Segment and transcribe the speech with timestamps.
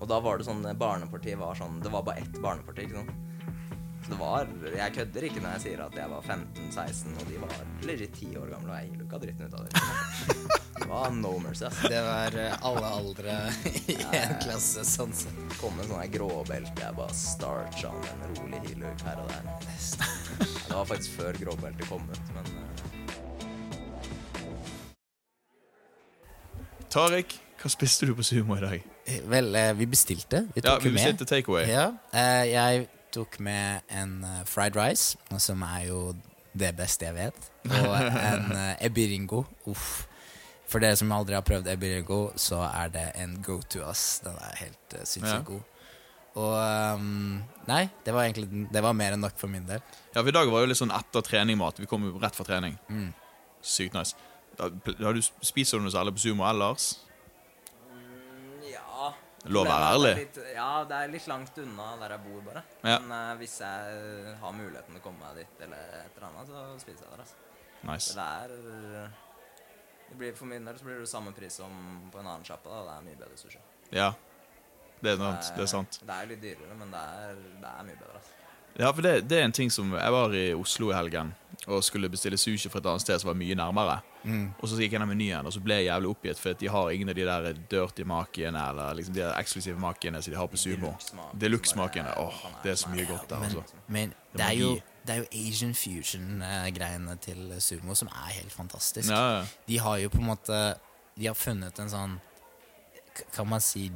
[0.00, 3.12] Og da var det sånn Barnepartiet var sånn Det var bare ett barneparti, ikke sant.
[4.00, 7.40] Så det var Jeg kødder ikke når jeg sier at jeg var 15-16, og de
[7.42, 7.52] var
[7.86, 9.72] legit 10 år gamle, og jeg lukka dritten ut av det.
[10.80, 11.82] Det var no mercy, ass.
[11.84, 13.34] Det var eh, alle aldre
[13.92, 15.36] i en klasse, sånn sett.
[15.60, 19.44] Kom med sånn gråbelte, jeg bare starcha med en rolig heelhook her og der.
[20.40, 22.56] Det var faktisk før gråbeltet kom ut, men eh,
[26.90, 28.88] Tariq, hva spiste du på sumo i dag?
[29.30, 30.44] Vel, eh, vi bestilte.
[30.54, 31.66] Vi Ja, vi bestilte takeaway.
[31.68, 36.14] Ja, eh, jeg tok med en eh, fried rice, som er jo
[36.52, 37.50] det beste jeg vet.
[37.64, 39.44] Og en ebiringo.
[39.70, 40.06] Uff.
[40.70, 44.20] For dere som aldri har prøvd ebiringo, så er det en go to us.
[44.22, 45.66] Den er helt uh, sinnssykt god.
[46.38, 46.52] Og
[46.94, 49.82] um, Nei, det var egentlig Det var mer enn nok for min del.
[50.14, 51.82] Ja, for I dag var jo litt sånn etter trening-mat.
[51.82, 52.76] Vi kom jo rett fra trening.
[52.86, 53.08] Mm.
[53.66, 54.14] Sykt nice.
[54.58, 54.70] Da,
[55.02, 56.92] har du, spiser du noe særlig på sumo ellers?
[59.48, 60.14] Lov å være ærlig.
[60.18, 62.62] litt- Ja, det er litt langt unna der jeg bor, bare.
[62.84, 62.98] Ja.
[62.98, 66.48] Men uh, hvis jeg har muligheten til å komme meg dit, eller et eller annet,
[66.48, 67.22] så spiser jeg der.
[67.24, 67.34] Altså.
[67.88, 68.14] Nice.
[68.14, 69.10] Det er
[70.10, 71.70] det blir, For min del så blir det samme pris som
[72.12, 72.68] på en annen sjappe.
[72.68, 73.58] Det er mye bedre sushi.
[73.94, 74.10] Ja,
[75.00, 75.52] det er sant.
[75.56, 76.00] Det er sant.
[76.04, 78.18] Det er litt dyrere, men det er, det er mye bedre.
[78.20, 78.36] Altså.
[78.78, 81.32] Ja, for det, det er en ting som Jeg var i Oslo i helgen
[81.66, 83.96] og skulle bestille sushi fra et annet sted som var mye nærmere.
[84.60, 86.68] Og så gikk jeg ned menyen, og så ble jeg jævlig oppgitt, for at de
[86.68, 90.36] har ingen av de der dirty makiene eller liksom de der eksklusive makiene som de
[90.36, 90.90] har på sumo.
[90.92, 91.32] Deluxe-smak.
[91.40, 92.12] Deluxe-makene.
[92.20, 93.64] Åh, det er så mye godt der, altså.
[93.88, 94.70] Men Det det er jo,
[95.06, 99.08] det er jo Asian fusion-greiene til sumo som er helt fantastisk.
[99.10, 99.44] Ja, ja.
[99.68, 100.60] De har jo på en måte
[101.18, 102.20] De har funnet en sånn
[103.34, 103.88] Kan man si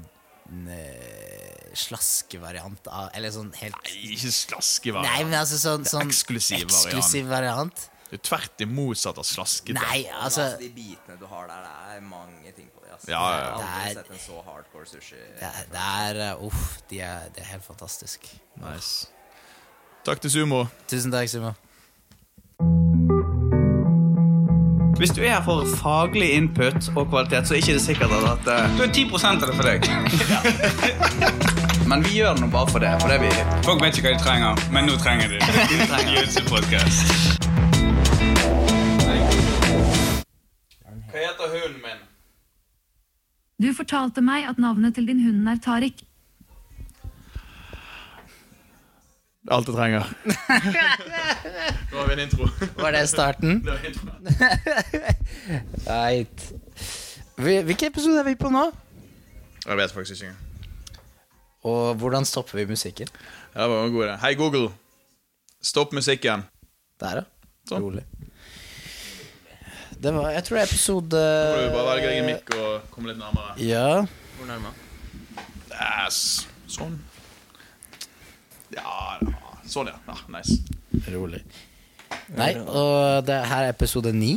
[0.51, 6.09] en, eh, Slaskevariant av Eller sånn helt Nei, ikke slaske Nei, men altså sånn, sånn
[6.11, 6.87] eksklusiv variant.
[6.91, 7.85] eksklusiv variant.
[8.11, 9.79] Det er tvert imot satt av slaskete.
[9.81, 12.93] Nei, altså, altså de bitene du har der, det er mange ting på det.
[12.93, 13.11] Altså.
[13.11, 13.49] Ja, ja, ja.
[13.49, 15.21] Jeg har aldri sett en så hardcore sushi.
[15.41, 18.29] Det, er- det er eh, Uff, de er, det er helt fantastisk.
[18.63, 19.09] Nice.
[20.05, 20.67] Takk til Sumo.
[20.89, 21.55] Tusen takk, Sumo.
[24.99, 28.47] Hvis du er her for faglig input og kvalitet, så er ikke det sikkert at
[28.47, 29.81] uh, Du er 10 av det for deg.
[31.91, 32.95] Men vi gjør det nå bare for det.
[33.03, 33.33] For det vi
[33.67, 37.41] Folk vet ikke hva de trenger, men nå trenger de det.
[41.15, 42.01] Hva heter hunden min?
[43.63, 46.01] Du fortalte meg at navnet til din hund er Tariq.
[49.55, 50.09] Alt jeg trenger.
[51.93, 52.49] Nå har vi en intro.
[52.81, 53.61] Var det starten?
[53.63, 54.27] Det var introen.
[55.87, 56.49] Right.
[57.39, 58.65] Hvilken episode er vi på nå?
[59.69, 60.35] Jeg vet faktisk ikke.
[61.71, 63.07] Og hvordan stopper vi musikken?
[63.55, 64.19] Det var en god idé.
[64.25, 64.73] Hei, Google.
[65.63, 66.43] Stopp musikken.
[66.99, 67.25] Der, ja.
[67.71, 67.87] Sånn.
[67.87, 68.03] Rolig.
[70.05, 72.89] Det var, jeg tror det er episode Må du bare velge deg en mikk og
[72.93, 73.55] komme litt nærmere.
[73.57, 74.03] Ja.
[74.37, 74.73] Hvor nærme?
[75.73, 76.19] Yes.
[76.69, 76.99] Sånn.
[78.75, 79.55] Ja, ja.
[79.65, 79.95] Sånn, ja.
[80.05, 80.17] ja.
[80.35, 80.59] Nice.
[81.15, 81.41] Rolig.
[82.37, 84.35] Nei, og det her er episode ni,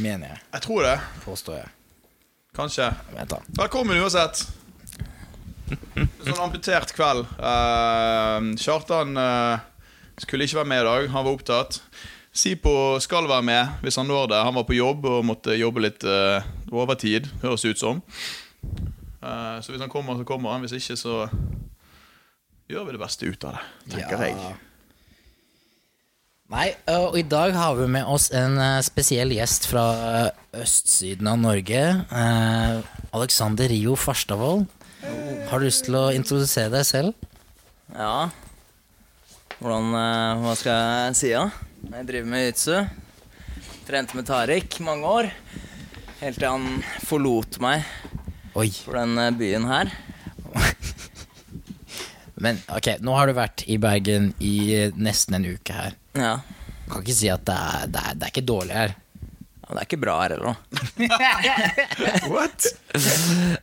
[0.00, 0.40] mener jeg.
[0.54, 0.94] Jeg tror det.
[1.26, 1.68] Påstår jeg.
[2.56, 2.86] Kanskje.
[3.12, 3.42] Vent, da.
[3.60, 4.46] Velkommen uansett.
[5.68, 7.28] Sånn amputert kveld.
[7.36, 9.60] Uh, Kjartan uh,
[10.16, 11.10] skulle ikke være med i dag.
[11.12, 11.82] Han var opptatt.
[12.32, 14.38] Sipo skal være med hvis han når det.
[14.46, 16.38] Han var på jobb og måtte jobbe litt uh,
[16.70, 18.02] overtid, høres det ut som.
[19.20, 20.62] Uh, så hvis han kommer, så kommer han.
[20.62, 21.24] Hvis ikke, så
[22.70, 24.28] gjør vi det beste ut av det, tenker Ja.
[24.30, 24.58] jeg.
[26.50, 29.84] Nei, og i dag har vi med oss en eh, spesiell gjest fra
[30.58, 31.82] østsiden av Norge.
[32.10, 32.80] Eh,
[33.14, 34.64] Alexander Rio Farstavold.
[35.46, 37.14] Har du lyst til å introdusere deg selv?
[37.94, 38.30] Ja.
[39.60, 39.94] Hvordan
[40.42, 41.44] Hva skal jeg si, da?
[41.80, 42.74] Jeg driver med jitsu.
[43.88, 45.30] Trente med Tariq mange år.
[46.20, 47.86] Helt til han forlot meg
[48.58, 48.68] Oi.
[48.84, 49.90] for den eh, byen her.
[52.40, 55.96] Men ok, nå har du vært i Bergen i eh, nesten en uke her.
[56.16, 56.34] Ja.
[56.90, 58.94] Kan ikke si at det er, det er, det er ikke dårlig her.
[59.70, 60.56] Men det er ikke bra her heller, da.
[62.34, 62.64] What?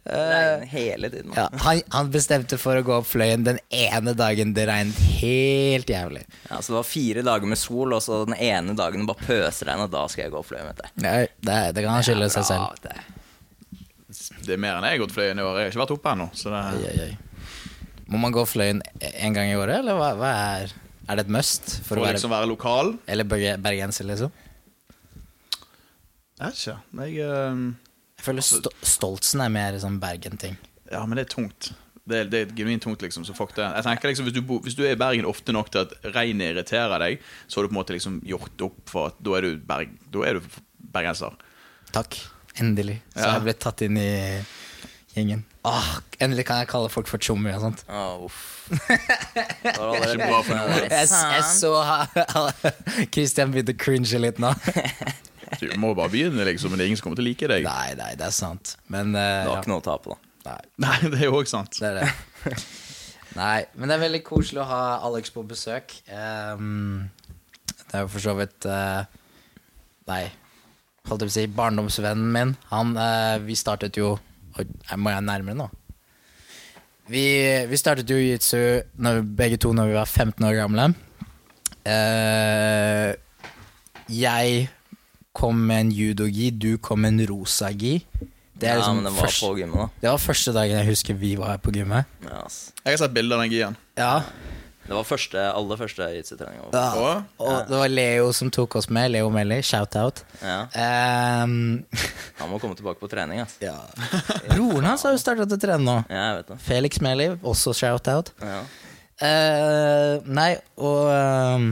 [0.07, 1.33] uh, hele tiden.
[1.35, 5.91] Ja, han, han bestemte for å gå opp Fløyen den ene dagen det regnet helt
[5.91, 6.23] jævlig.
[6.47, 9.27] Ja, så det var fire dager med sol, og så den ene dagen det bare
[9.27, 11.03] pøsregn, og da skal jeg gå opp fløyen, vet du.
[11.03, 12.79] Nei, det, det kan han skylde seg selv.
[12.87, 12.95] Det.
[14.47, 15.59] Det er mer enn jeg har gått fløyen i år.
[15.59, 16.31] Jeg har ikke vært oppe ennå.
[16.39, 17.13] Det Oi, oi, oi.
[18.07, 20.71] Må man gå Fløyen en gang i året, eller hva, hva er
[21.11, 21.73] Er det et must?
[21.83, 22.93] For For å være, liksom være lokal.
[23.07, 24.31] eller bergenser, liksom?
[26.37, 26.77] Jeg vet ikke.
[27.01, 27.61] Jeg, uh,
[28.17, 30.57] Jeg føler sto Stoltsen er mer sånn Bergen-ting.
[30.91, 31.71] Ja, men det er tungt.
[32.07, 33.25] Det, er- det er genuint tungt, liksom.
[33.27, 33.65] Så fuck det.
[33.65, 35.95] Jeg tenker liksom, hvis du, bo, hvis du er i Bergen ofte nok til at
[36.15, 39.35] regnet irriterer deg, så har du på en måte liksom gjort opp for at da
[39.39, 40.47] er du, berg, da er du
[40.93, 41.35] bergenser.
[41.91, 42.15] Takk.
[42.63, 43.01] Endelig.
[43.13, 43.33] Så Ja.
[43.35, 44.07] jeg ble tatt inn i
[45.17, 45.43] Gjengen.
[45.65, 45.87] Åh,
[46.21, 47.79] endelig kan jeg kalle folk for tjommi og sånt.
[47.89, 48.69] Å, uff.
[48.69, 50.93] Det var ikke bra for begynt.
[50.93, 51.71] Jeg, jeg så
[53.15, 54.51] Christian begynte å cringe litt nå.
[55.61, 57.67] Du må bare begynne, liksom, men det er ingen som kommer til å like deg.
[57.67, 58.73] Nei, nei, det er sant.
[58.91, 60.17] Men uh, Det har ikke noe å tape, da.
[60.47, 61.77] Nei, Nei, det er jo òg sant.
[61.79, 62.57] det er det.
[63.37, 65.93] Nei, men det er veldig koselig å ha Alex på besøk.
[66.09, 67.07] Um,
[67.87, 69.03] det er jo for så vidt uh,
[70.09, 70.23] Nei,
[71.07, 72.53] holdt jeg på å si barndomsvennen min.
[72.71, 74.15] Han uh, Vi startet jo
[74.97, 75.67] må jeg nærmere nå?
[77.11, 77.21] Vi,
[77.69, 78.61] vi startet jo jiu-jitsu
[79.05, 80.87] når- begge to når vi var 15 år gamle.
[81.85, 83.13] Uh,
[84.11, 84.65] jeg
[85.37, 87.95] kom med en judogi, du kom med en rosa-gi.
[88.57, 89.87] Det, er Ja, liksom men det var første, på gymmet, da.
[90.01, 92.05] det var første dagen jeg husker vi var her på gymmet.
[92.25, 92.55] Ja, ass.
[92.81, 93.75] Jeg har sett bilder av den gien.
[93.99, 94.15] Ja,
[94.87, 96.61] Det var første, aller første jitsu-trening.
[96.71, 97.21] ja.
[97.43, 99.11] Og det var Leo som tok oss med.
[99.11, 100.21] Leo Melly, shout-out.
[100.41, 100.61] Ja,
[101.43, 101.83] Um,
[102.39, 103.57] han må komme tilbake på trening, ass.
[103.59, 103.75] ja.
[104.55, 105.97] Broren hans har jo startet å trene nå.
[106.09, 106.59] Ja, jeg vet det.
[106.69, 108.31] Felix Melly, også shout-out.
[108.41, 108.61] Ja.
[109.21, 111.67] Uh, nei, og ehm,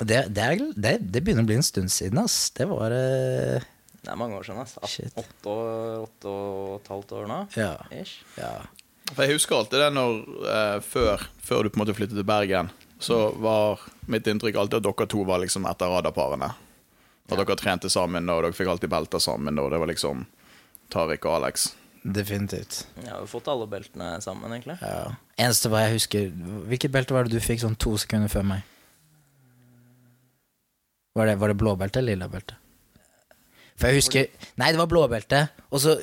[0.00, 2.50] det, det, er, det, det begynner å bli en stund siden, ass.
[2.56, 3.62] Det var eh,
[4.02, 4.76] Det er mange år siden, ass.
[4.90, 5.12] Shit.
[5.20, 5.54] Åtte,
[6.04, 7.38] åtte, år- og et halvt år nå.
[7.58, 7.74] Ja.
[7.94, 8.16] Ish.
[8.40, 8.54] ja.
[9.12, 10.18] For Jeg husker alltid det når
[10.48, 12.70] eh, før, før du på en måte flyttet til Bergen,
[13.04, 16.50] så var mitt inntrykk alltid at dere to var liksom etter radarparene.
[17.28, 20.24] At dere trente sammen, og dere fikk alltid belter sammen, og det var liksom
[20.92, 21.70] Tariq og Alex.
[22.04, 22.82] Definitivt.
[23.00, 24.76] Jeg har jo fått alle beltene sammen, egentlig.
[24.84, 25.14] Ja.
[25.40, 26.26] Eneste hva jeg husker
[26.68, 28.66] Hvilket belte var det du fikk sånn to sekunder før meg?
[31.14, 32.56] Var det, var det blåbelte eller lilla belte?
[33.78, 35.44] For jeg husker Nei, det var blåbelte.
[35.74, 35.96] Og så,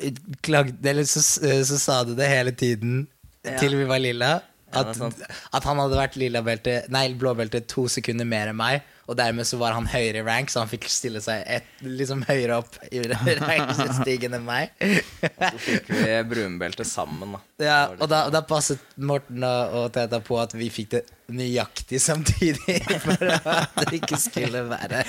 [0.44, 1.22] klagde, eller så,
[1.68, 3.06] så sa du det hele tiden
[3.44, 3.56] Ja.
[3.58, 4.32] til vi var lilla.
[4.72, 5.12] At, er
[5.52, 8.84] at han hadde vært lilla belte Nei, blåbelte to sekunder mer enn meg.
[9.10, 12.22] Og dermed så var han høyere i rank, så han fikk stille seg et, liksom
[12.28, 13.00] høyere opp i
[13.42, 14.70] rankstigen enn meg.
[14.78, 17.40] og Så fikk vi brunbelte sammen, da.
[17.62, 21.02] Ja, og da, og da passet Morten og, og Teta på at vi fikk det
[21.32, 22.78] nøyaktig samtidig.
[23.04, 25.02] For at det ikke skulle være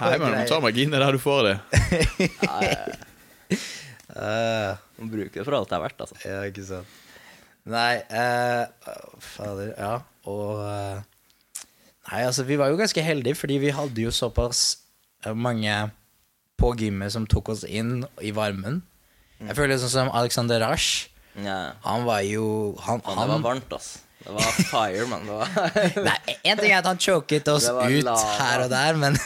[0.00, 1.56] Hei, men du Ta marginer der du får det.
[4.10, 6.16] Uh, Man bruker det for alt det er verdt, altså.
[6.26, 6.98] ja, ikke sant.
[7.70, 8.64] Nei, uh,
[9.22, 9.92] fader, ja.
[10.30, 10.98] Og eh,
[12.10, 14.78] Nei, altså, vi var jo ganske heldige, fordi vi hadde jo såpass
[15.24, 15.74] eh, mange
[16.60, 18.82] på gymmet som tok oss inn i varmen.
[19.40, 21.06] Jeg føler sånn som Alexander Rasch.
[21.40, 21.72] Ja.
[21.86, 23.92] Han var jo Han, han, det var varmt, ass.
[24.20, 25.22] Det var fire, man.
[25.24, 25.48] Det var
[26.10, 28.34] Nei, En ting er at han choket oss ut lava.
[28.42, 29.16] her og der, men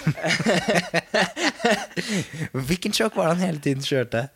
[2.69, 4.27] Hvilken choke var det han hele tiden kjørte?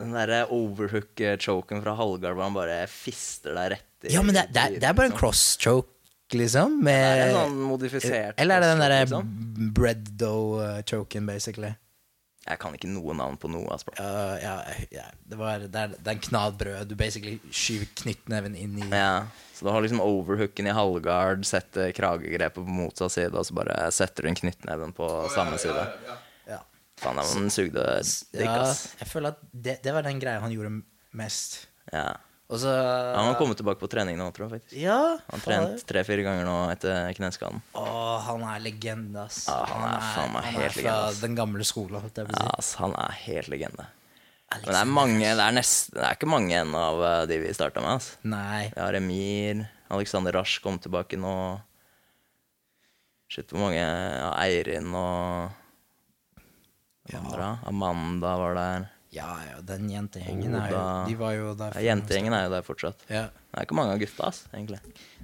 [0.00, 4.46] Den derre overhook-choken fra Hallgard hvor han bare fister deg rett i Ja, men det,
[4.56, 5.92] det, det er bare en cross-choke,
[6.38, 6.78] liksom.
[6.80, 9.30] Det Med, er en sånn modifisert eller er det den derre liksom.
[9.76, 11.72] bread dough-choken, basically?
[12.48, 13.66] Jeg kan ikke noe navn på noe.
[13.70, 13.92] Altså.
[13.98, 14.54] Ja, ja,
[14.90, 16.88] ja, det, var, det, er, det er en knall brød.
[16.88, 21.92] Du basically skyver knyttneven inn i Ja, så du har liksom overhooken i halvgard, setter
[21.94, 25.84] kragegrepet på motsatt side, og så bare setter du inn knyttneven på samme side.
[26.08, 26.16] Ja.
[27.00, 27.84] Faen, den sugde
[28.32, 28.94] digg, Ja, ass.
[29.00, 30.72] jeg føler at det, det var den greia han gjorde
[31.16, 31.66] mest.
[31.92, 32.08] Ja.
[32.50, 34.74] Og så Han har kommet tilbake på trening nå, tror jeg faktisk.
[34.82, 34.96] Ja,
[35.30, 37.60] Han trent tre-fire ganger nå etter kneskaden.
[37.78, 37.84] Å,
[38.26, 39.44] han er legende, ass.
[39.46, 41.20] Ja, han er faen meg han helt er fra legende, ass.
[41.22, 43.86] den gamle skolen, på Ja, ass, han er helt legende.
[44.50, 47.38] Men det er mange, det er nest, Det er ikke mange igjen av eh, de
[47.38, 48.00] vi starta med.
[48.00, 48.16] ass.
[48.26, 48.72] Nei.
[48.74, 51.34] Vi har Emir, Alexander Rasch kom tilbake nå.
[53.30, 55.52] Shit, hvor mange ja, Eirin og
[57.06, 57.38] Hvem andre?
[57.38, 57.50] da?
[57.70, 58.88] Amanda var der.
[59.10, 61.74] Ja, ja, den jentegjengen er jo De var jo der.
[61.74, 63.00] Ja, Jentegjengen er jo der fortsatt.
[63.10, 63.24] Ja.
[63.50, 64.78] Det er ikke mange av gutta, ass, egentlig.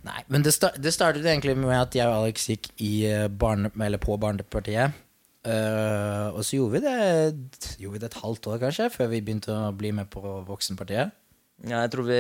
[0.07, 3.29] Nei, men det, sta det startet egentlig med at jeg og Alex gikk i eh,
[3.31, 5.03] barne eller på Barnepartiet.
[5.47, 9.23] Uh, og så gjorde vi, det, gjorde vi det et halvt år, kanskje, før vi
[9.23, 11.15] begynte å bli med på Voksenpartiet.
[11.63, 12.19] Ja, jeg tror vi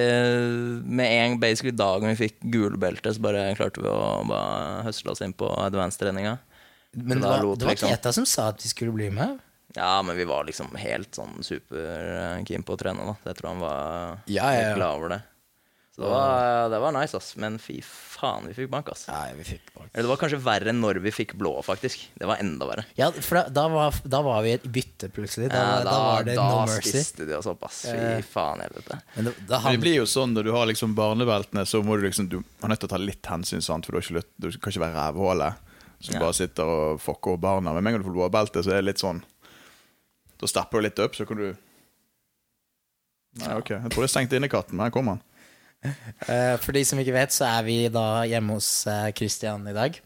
[0.86, 5.24] med en basically dagen vi fikk gulbelte, så bare klarte vi å bare høsle oss
[5.26, 6.36] inn på advance-treninga.
[6.96, 9.42] Men det var, det var Keta som sa at vi skulle bli med.
[9.76, 13.16] Ja, men vi var liksom helt sånn superkeen på å trene, da.
[13.28, 13.80] Jeg tror han var
[14.26, 14.60] Ja, ja, ja.
[14.70, 15.22] helt glad over det.
[15.96, 17.30] Så det var, det var nice, ass.
[17.40, 19.06] Men fy faen, vi fikk bank, ass.
[19.08, 19.86] Nei, vi fikk bank.
[19.94, 22.02] Eller det var kanskje verre enn når vi fikk blå, faktisk.
[22.20, 22.84] Det var enda verre.
[23.00, 25.48] Ja, for da, da, var, da var vi i et bytte, plutselig.
[25.54, 26.90] Da, Ja, da, var det da no mercy.
[26.92, 27.78] spiste de oss opp, ass.
[27.88, 28.98] Fy faen, helvete.
[29.14, 31.80] Men det, da Men han, det blir jo sånn når du har liksom barnebeltene, så
[31.82, 33.88] må du liksom Du er nødt til å ta litt hensyn, sant?
[33.88, 35.62] for du, har ikke lyst, du kan ikke være rævhålet
[36.04, 36.20] som Ja.
[36.20, 37.72] bare sitter og fucker over barna.
[37.72, 39.24] Men med en gang du får blåbelte, så er det litt sånn
[40.40, 41.48] Da stepper du litt opp, så kan du
[43.36, 43.70] Nei, ok.
[43.74, 45.24] Jeg tror jeg stengte stengt inne katten, men her kommer han.
[46.26, 49.76] Eh, for de som ikke vet, så er vi da hjemme hos eh, Christian i
[49.76, 49.98] dag.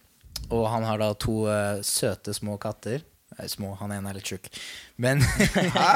[0.50, 3.04] Og han har da to uh, søte små katter.
[3.36, 3.76] Nei, små.
[3.78, 4.48] Han ene er litt tjukk.
[4.98, 5.20] Men
[5.76, 5.92] Hæ?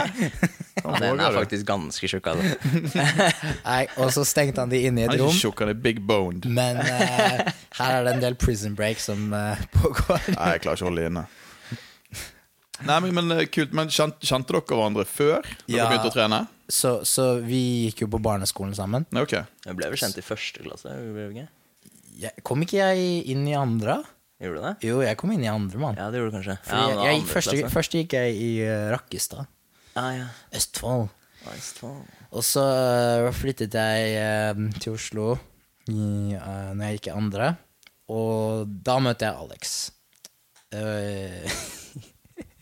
[0.84, 2.28] Han ene er faktisk ganske tjukk.
[2.30, 3.08] Altså.
[3.70, 5.34] Nei, og så stengte han de inne i Han et er rom.
[5.34, 6.46] ikke tjukk, han er big boned.
[6.46, 9.32] Men her er det en del prison break som
[9.74, 10.28] pågår.
[10.36, 11.26] Nei, jeg klarer ikke å holde dem inne.
[12.82, 15.86] Nei, men, men eh, kult, men kjente, kjente dere hverandre før dere Ja.
[15.90, 16.40] begynte å trene?
[16.66, 19.04] Så, så vi gikk jo på barneskolen sammen.
[19.14, 19.36] Ok.
[19.36, 20.90] Jeg ble vel kjent i første klasse.
[21.28, 21.46] ikke?
[22.24, 24.00] Jeg, kom ikke jeg inn i andre?
[24.42, 24.72] Gjorde du det?
[24.88, 25.98] Jo, jeg kom inn i andre, mann.
[26.00, 26.56] Ja, det gjorde du kanskje.
[26.66, 29.46] Ja, jeg, jeg, første, først gikk jeg i uh, Rakkestad.
[29.94, 30.26] Ah, ja.
[30.58, 31.06] Østfold.
[31.52, 32.00] Østfold.
[32.34, 35.28] Og så uh, flyttet jeg uh, til Oslo
[35.86, 37.52] i, uh, når jeg gikk i andre.
[38.10, 39.76] Og da møtte jeg Alex.
[40.74, 41.46] Eh,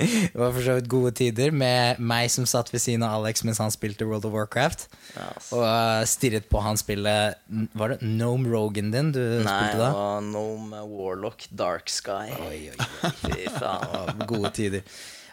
[0.03, 3.45] det var for så vidt gode tider med meg som satt ved siden av Alex
[3.47, 4.87] mens han spilte World of Warcraft.
[5.15, 5.51] Yes.
[5.55, 7.39] Og eh, stirret på han spillet
[7.77, 9.91] Var det Nome Rogan din du Nei, spilte da?
[9.93, 12.31] Nei, Nome Warlock Dark Sky.
[12.49, 13.13] Oi, oi, oi.
[13.25, 14.25] Fy faen.
[14.31, 14.87] Gode tider.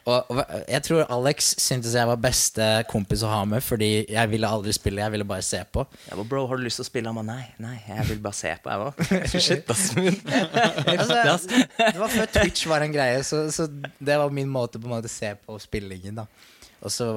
[0.05, 0.39] Og og
[0.69, 4.73] jeg tror Alex syntes jeg var beste kompis å ha med, fordi jeg ville aldri
[4.75, 5.85] spille, jeg ville bare se på.
[6.07, 7.11] Jeg var, bro, har du lyst til å spille?
[7.11, 8.71] Han ba, nei, nei, jeg vil bare se på.
[8.73, 9.39] Jeg òg.
[9.39, 9.89] shit, ass.
[10.99, 11.59] Altså,
[11.93, 14.95] det var før Twitch var en greie, så, så det var min måte på en
[14.97, 16.21] måte å se på spillingen.
[16.21, 16.25] da
[16.81, 17.07] Og så,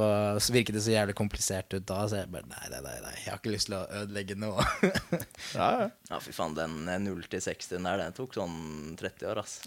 [0.42, 3.14] så virket det så jævlig komplisert ut da, så jeg bare nei, nei, nei, nei
[3.20, 4.66] jeg har ikke lyst til å ødelegge noe.
[5.56, 5.90] Ja, ja.
[6.08, 9.60] Ja, fy faen, den eh, 0 til 60 der, den tok sånn 30 år, ass.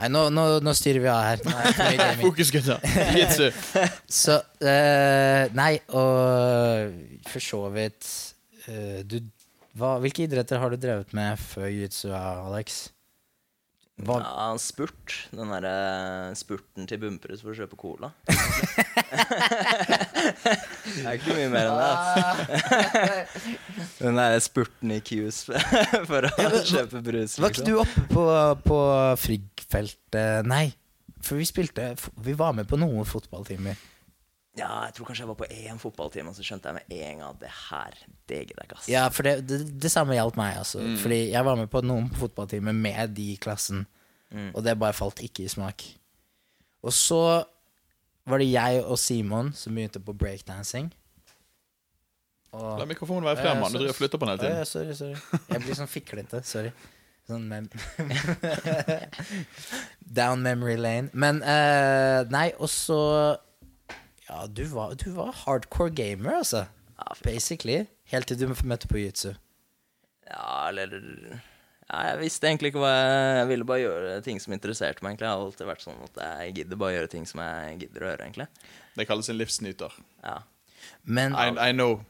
[0.00, 1.42] Nei, nå, nå, nå styrer vi av her.
[1.44, 2.16] Er.
[2.18, 2.80] Fokus, gutta.
[3.14, 3.50] Jitsu.
[4.22, 6.96] Så uh, Nei, og
[7.30, 8.08] for så vidt
[8.66, 9.20] uh, du,
[9.78, 12.88] hva, Hvilke idretter har du drevet med før jiu-jitsu, Alex?
[14.02, 15.28] Hva, Ja, spurt.
[15.30, 18.10] Den derre spurten til Bumperud for å kjøpe cola.
[20.90, 21.90] det er ikke mye mer enn det.
[21.94, 23.46] ass.
[24.00, 25.44] Den derre spurten i Qs
[26.10, 26.32] for å
[26.66, 27.38] kjøpe brus.
[27.38, 27.70] var ikke liksom.
[27.70, 28.26] du oppe på,
[28.66, 28.80] på
[29.22, 30.50] Frigg-feltet?
[30.50, 30.66] Nei,
[31.22, 31.92] for vi spilte
[32.26, 33.78] Vi var med på noen fotballtimer.
[34.54, 37.18] Ja, jeg tror kanskje jeg var på én fotballtime, og så skjønte jeg med en
[37.18, 37.96] gang at det her,
[38.30, 38.88] det gidder jeg ikke, ass.
[38.92, 40.60] Ja, for det, det, det samme gjaldt meg.
[40.60, 40.78] Altså.
[41.02, 43.82] Fordi jeg var med på noen fotballtimer med de i klassen,
[44.54, 45.82] og det bare falt ikke i smak.
[46.86, 47.18] Og så
[48.30, 50.92] var det jeg og Simon som begynte på breakdancing.
[52.54, 53.72] Og La mikrofonen være frem, mann.
[53.74, 54.94] Du driver og flytter på den hele Ja, ja, tiden.
[54.94, 55.40] sorry, sorry.
[55.50, 56.40] Jeg blir sånn fiklete.
[56.46, 56.70] Sorry.
[57.26, 57.66] Sånn mem
[60.20, 61.10] Down memory lane.
[61.12, 63.36] Men uh, Nei, og så
[64.28, 66.64] Ja, du var, du var hardcore gamer, altså.
[66.98, 67.84] Ja, Basically.
[68.12, 69.34] Helt til du møtte på jiu-jitsu.
[70.30, 70.94] Ja, eller
[71.90, 75.10] ja, Jeg visste egentlig ikke hva jeg Jeg ville bare gjøre ting som interesserte meg.
[75.12, 78.06] egentlig Jeg har alltid vært sånn at jeg gidder bare gjøre ting som jeg gidder
[78.06, 78.24] å gjøre.
[78.24, 78.46] egentlig
[78.96, 79.98] Det kalles en livsnyter.
[80.24, 80.38] Ja
[81.04, 82.00] Men I, I know.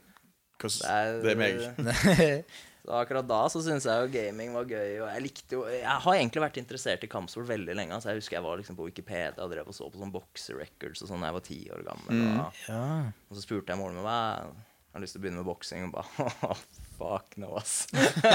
[0.56, 2.44] because Det det er meg.
[2.84, 4.98] Så akkurat da så syns jeg jo gaming var gøy.
[5.00, 7.96] Og jeg likte jo Jeg har egentlig vært interessert i kampsport veldig lenge.
[7.96, 10.60] Altså jeg husker jeg var liksom på Wikipedia og drev og så på sånn boxer
[10.60, 12.22] records og sånn da jeg var ti år gammel.
[12.28, 12.84] Og, ja.
[13.30, 14.20] og så spurte jeg moren min hva
[14.94, 15.86] jeg har lyst til å begynne med boksing.
[15.88, 16.56] Og bare
[17.00, 17.72] fuck no, ass.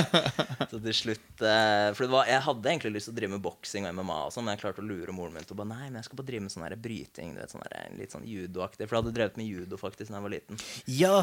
[0.71, 3.43] så til slutt eh, For det var, jeg hadde egentlig lyst til å drive med
[3.45, 5.71] boksing og MMA, og sånn, men jeg klarte å lure moren min til å bare
[5.71, 7.37] Nei, men jeg skal bare drive med sånn bryting.
[7.37, 7.63] Du vet, sånn
[8.01, 8.89] litt sånn judoaktig.
[8.89, 10.59] For jeg hadde drevet med judo faktisk da jeg var liten.
[10.99, 11.13] ja,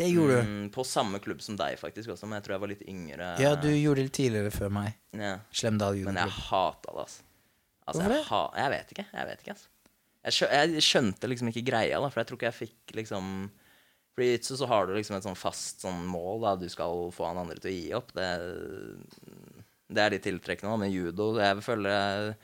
[0.00, 0.50] det gjorde du.
[0.50, 3.32] Mm, på samme klubb som deg faktisk også, men jeg tror jeg var litt yngre.
[3.42, 4.96] Ja, du gjorde det tidligere før meg.
[5.16, 5.34] Ja.
[5.52, 7.26] Slemdal Men jeg hata det, altså.
[7.84, 8.28] altså Hvorfor jeg, det?
[8.30, 9.06] ha, jeg vet ikke.
[9.12, 9.72] Jeg vet ikke, altså.
[10.20, 13.28] Jeg, skjø jeg skjønte liksom ikke greia, da, for jeg tror ikke jeg fikk liksom
[14.12, 16.54] For i jitsu så har du liksom et sånn fast sånn mål, da.
[16.60, 18.14] Du skal få han andre til å gi opp.
[18.16, 18.30] Det,
[19.90, 20.80] det er litt tiltrekkende.
[20.82, 22.34] Men judo jeg føler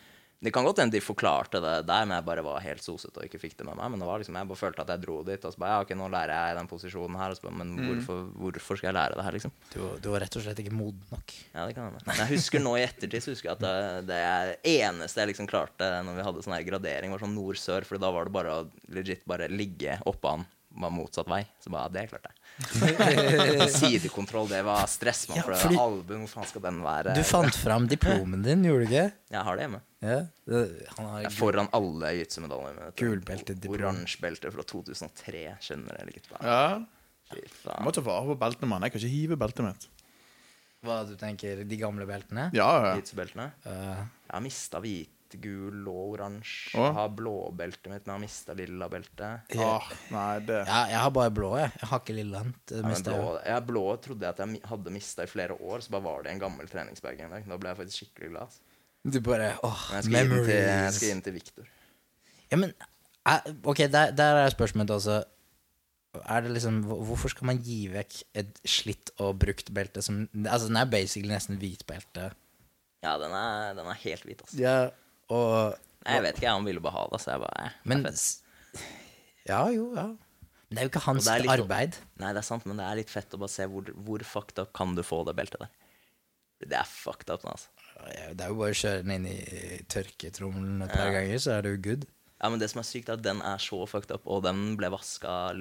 [0.44, 3.24] Det kan godt hende de forklarte det der, men jeg bare var helt sosete og
[3.24, 3.88] ikke fikk det med meg.
[3.94, 5.84] Men det var liksom, jeg bare følte at jeg dro dit, og så bare ja,
[5.86, 7.32] ok, nå lærer jeg den posisjonen her.
[7.32, 9.54] Og så bare, men hvorfor, hvorfor skal jeg lære det her, liksom?
[9.72, 11.36] Du, du var rett og slett ikke moden nok.
[11.54, 12.04] Ja, det kan hende.
[12.04, 15.48] Men jeg husker nå i ettertid så husker jeg at det, det eneste jeg liksom
[15.50, 18.58] klarte når vi hadde sånn her gradering, var sånn nord-sør, for da var det bare
[18.60, 20.46] å legit bare ligge oppå han.
[20.76, 21.40] Var motsatt vei.
[21.64, 22.36] Så bare, det klarte jeg.
[23.76, 25.38] Sidekontroll, det var stress, man.
[25.38, 27.14] Ja, for fordi- album, hvor faen skal den være?
[27.16, 29.06] Du fant fram diplomen din, gjorde du ikke?
[29.32, 29.80] Jeg har det hjemme.
[30.04, 30.18] Ja.
[30.46, 30.60] Det,
[30.98, 32.90] han har Jeg er foran alle jitsu-medaljene.
[33.00, 33.78] Gulbelte, diplom.
[33.80, 35.42] Oransje belte fra 2003.
[35.64, 36.40] Skjønner dere ikke?
[36.44, 36.60] Ja.
[37.64, 37.82] Faen.
[37.82, 38.84] må ta vare på beltene, mann.
[38.86, 39.88] Jeg kan ikke hive beltet mitt.
[40.86, 42.50] Hva du tenker, de gamle beltene?
[42.54, 42.92] Ja, ja.
[43.00, 43.48] Jitsu-beltene.
[43.64, 45.10] Uh, Jeg har mista hvit,
[45.42, 46.76] gul og oransje.
[46.78, 49.56] Jeg har blåbeltet mitt, men jeg har mista lilla beltet.
[49.58, 51.72] Ah, nei, det ja, jeg har bare blå, jeg.
[51.80, 52.42] Jeg har ikke lilla.
[52.70, 55.94] Det Ja, blå, jeg blå trodde jeg at jeg hadde mista i flere år, så
[55.96, 57.46] bare var det en gammel treningsbag en dag.
[57.50, 58.42] Da ble jeg faktisk skikkelig glad.
[58.48, 58.60] Altså.
[59.06, 61.72] Du bare åh, Memories til, jeg skal gi den til Victor.
[62.50, 62.72] Ja, men
[63.26, 65.20] eh, Ok, der, der er spørsmålet også.
[66.24, 70.66] Er det liksom, Hvorfor skal man gi vekk et slitt og brukt belte som Altså,
[70.70, 72.30] den er basically nesten hvit belte.
[73.04, 74.58] Ja, den er, den er helt hvit, altså.
[74.58, 74.76] Ja,
[75.32, 78.06] og Jeg vet ikke, han ville bare ha det, så jeg bare jeg, er Men
[79.50, 80.06] Ja, jo, ja.
[80.66, 81.96] Men det er jo ikke hans litt sånn- arbeid.
[82.18, 84.58] Nei, det er sant, men det er litt fett å bare se hvor, hvor fucked
[84.62, 85.70] up kan du få det beltet der.
[86.66, 87.68] Det er fucked up, altså.
[88.06, 91.64] Det er jo bare å kjøre den inn i tørketrommelen et par ganger, så er
[91.66, 92.06] det jo good.
[92.42, 94.74] Ja, men det som er sykt, er at den er så fucked up, og den
[94.78, 95.54] ble vaska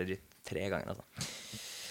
[0.45, 1.05] tre ganger, altså.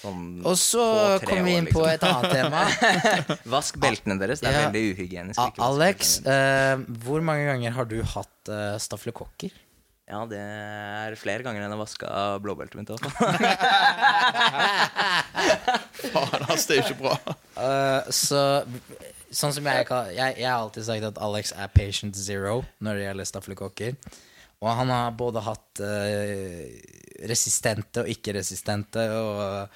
[0.04, 0.84] Sånn Og så
[1.24, 1.96] kom vi år, inn på liksom.
[1.96, 2.60] et annet tema.
[3.56, 4.40] Vask beltene deres.
[4.44, 4.62] Det er Ja.
[4.68, 5.38] veldig uhygienisk.
[5.40, 9.52] Ikke Alex, eh, hvor mange ganger har du hatt uh, staflekokker?
[10.04, 12.08] Ja, det er flere ganger enn jeg har vaska
[12.44, 12.90] blåbeltet mitt.
[12.92, 13.08] Også.
[16.12, 17.16] Faen, ass, det er ikke bra.
[17.56, 18.42] Uh, så
[19.34, 23.04] sånn som jeg, jeg Jeg har alltid sagt at Alex er patient zero når det
[23.08, 23.96] gjelder stafylokokker.
[24.62, 26.64] Og han har både hatt uh,
[27.28, 29.68] resistente og ikke-resistente og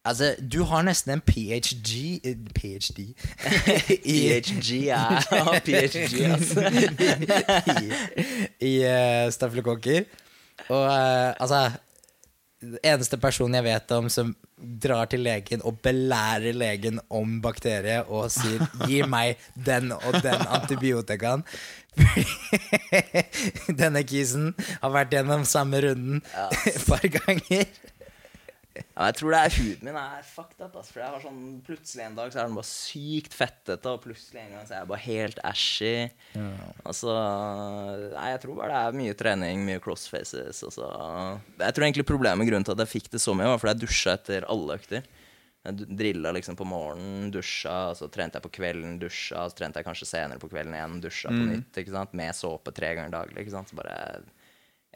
[0.00, 3.10] Altså, du har nesten en PhD eh, PhD
[4.00, 6.64] PhD er ja, PhD, altså.
[7.76, 7.90] i,
[8.64, 10.08] i eh, stafylokokker.
[10.72, 11.68] Og uh, altså
[12.84, 18.30] eneste personen jeg vet om som drar til legen og belærer legen om bakterie og
[18.32, 21.44] sier 'gi meg den og den antibiotikaen'.
[23.80, 24.52] Denne kisen
[24.82, 26.22] har vært gjennom samme runden
[26.66, 27.66] et par ganger.
[29.00, 30.74] Ja, jeg tror det er huden min er fucked up.
[30.76, 34.02] Altså, for jeg har sånn, Plutselig en dag så er den bare sykt fettete, og
[34.04, 35.92] plutselig en gang så er jeg bare helt ashy.
[36.84, 37.14] Altså,
[38.12, 40.60] nei, Jeg tror bare det er mye trening, mye crossfaces.
[40.68, 40.90] Altså.
[41.62, 43.86] Jeg tror egentlig problemet grunnen til at jeg fikk det så mye, var fordi jeg
[43.86, 45.08] dusja etter alle økter.
[45.64, 49.88] Jeg drilla liksom på morgenen, dusja, så trente jeg på kvelden, dusja, så trente jeg
[49.88, 53.42] kanskje senere på kvelden igjen, dusja på nytt, ikke sant, med såpe tre ganger daglig.
[53.46, 53.96] ikke sant, Så bare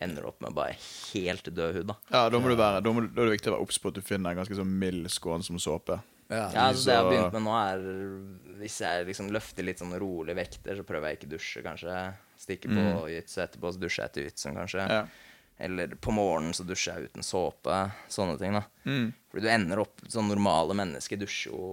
[0.03, 0.75] ender opp med bare
[1.13, 1.97] helt død hud, da.
[2.11, 3.93] Ja, Da må du være Da, må, da er det viktig å være obs på
[3.93, 6.01] at du finner en ganske sånn mild, skånsom såpe.
[6.33, 6.49] Ja.
[6.55, 7.83] Ja, altså det jeg har begynt med nå er
[8.63, 11.99] Hvis jeg liksom løfter litt sånn rolig vekter, så prøver jeg ikke å dusje, kanskje.
[12.41, 14.87] Stikker på jitsu etterpå, så dusjer jeg etter jitsuen, kanskje.
[14.89, 14.95] Mm.
[14.97, 15.05] Ja.
[15.65, 17.77] Eller på morgenen så dusjer jeg uten såpe.
[18.11, 18.65] Sånne ting, da.
[18.89, 19.13] Mm.
[19.31, 21.69] Fordi du ender opp Sånn normale mennesker dusjer jo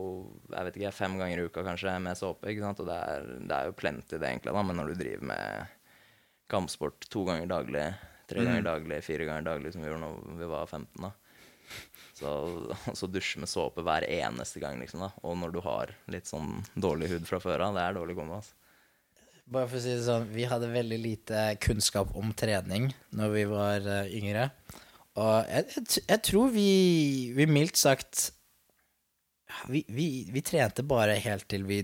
[0.51, 2.51] jeg vet ikke, fem ganger i uka kanskje med såpe.
[2.51, 2.84] ikke sant?
[2.84, 4.64] Og det er, det er jo plenty, det, egentlig, da.
[4.68, 5.77] Men når du driver med
[6.51, 7.86] kampsport to ganger daglig,
[8.31, 11.11] tre ganger daglig, fire ganger daglig, som vi gjorde når vi var 15, da.
[12.17, 12.31] Så,
[13.00, 15.05] så dusje med såpe hver eneste gang, liksom.
[15.05, 18.17] da Og når du har litt sånn dårlig hud fra før av, det er dårlig
[18.20, 18.41] kombo.
[18.41, 18.57] Altså.
[19.51, 23.48] Bare for å si det sånn, vi hadde veldig lite kunnskap om trening når vi
[23.50, 24.51] var uh, yngre.
[25.20, 26.70] Og jeg, jeg, jeg tror vi,
[27.35, 28.29] vi mildt sagt
[29.67, 31.81] vi, vi, vi trente bare helt til vi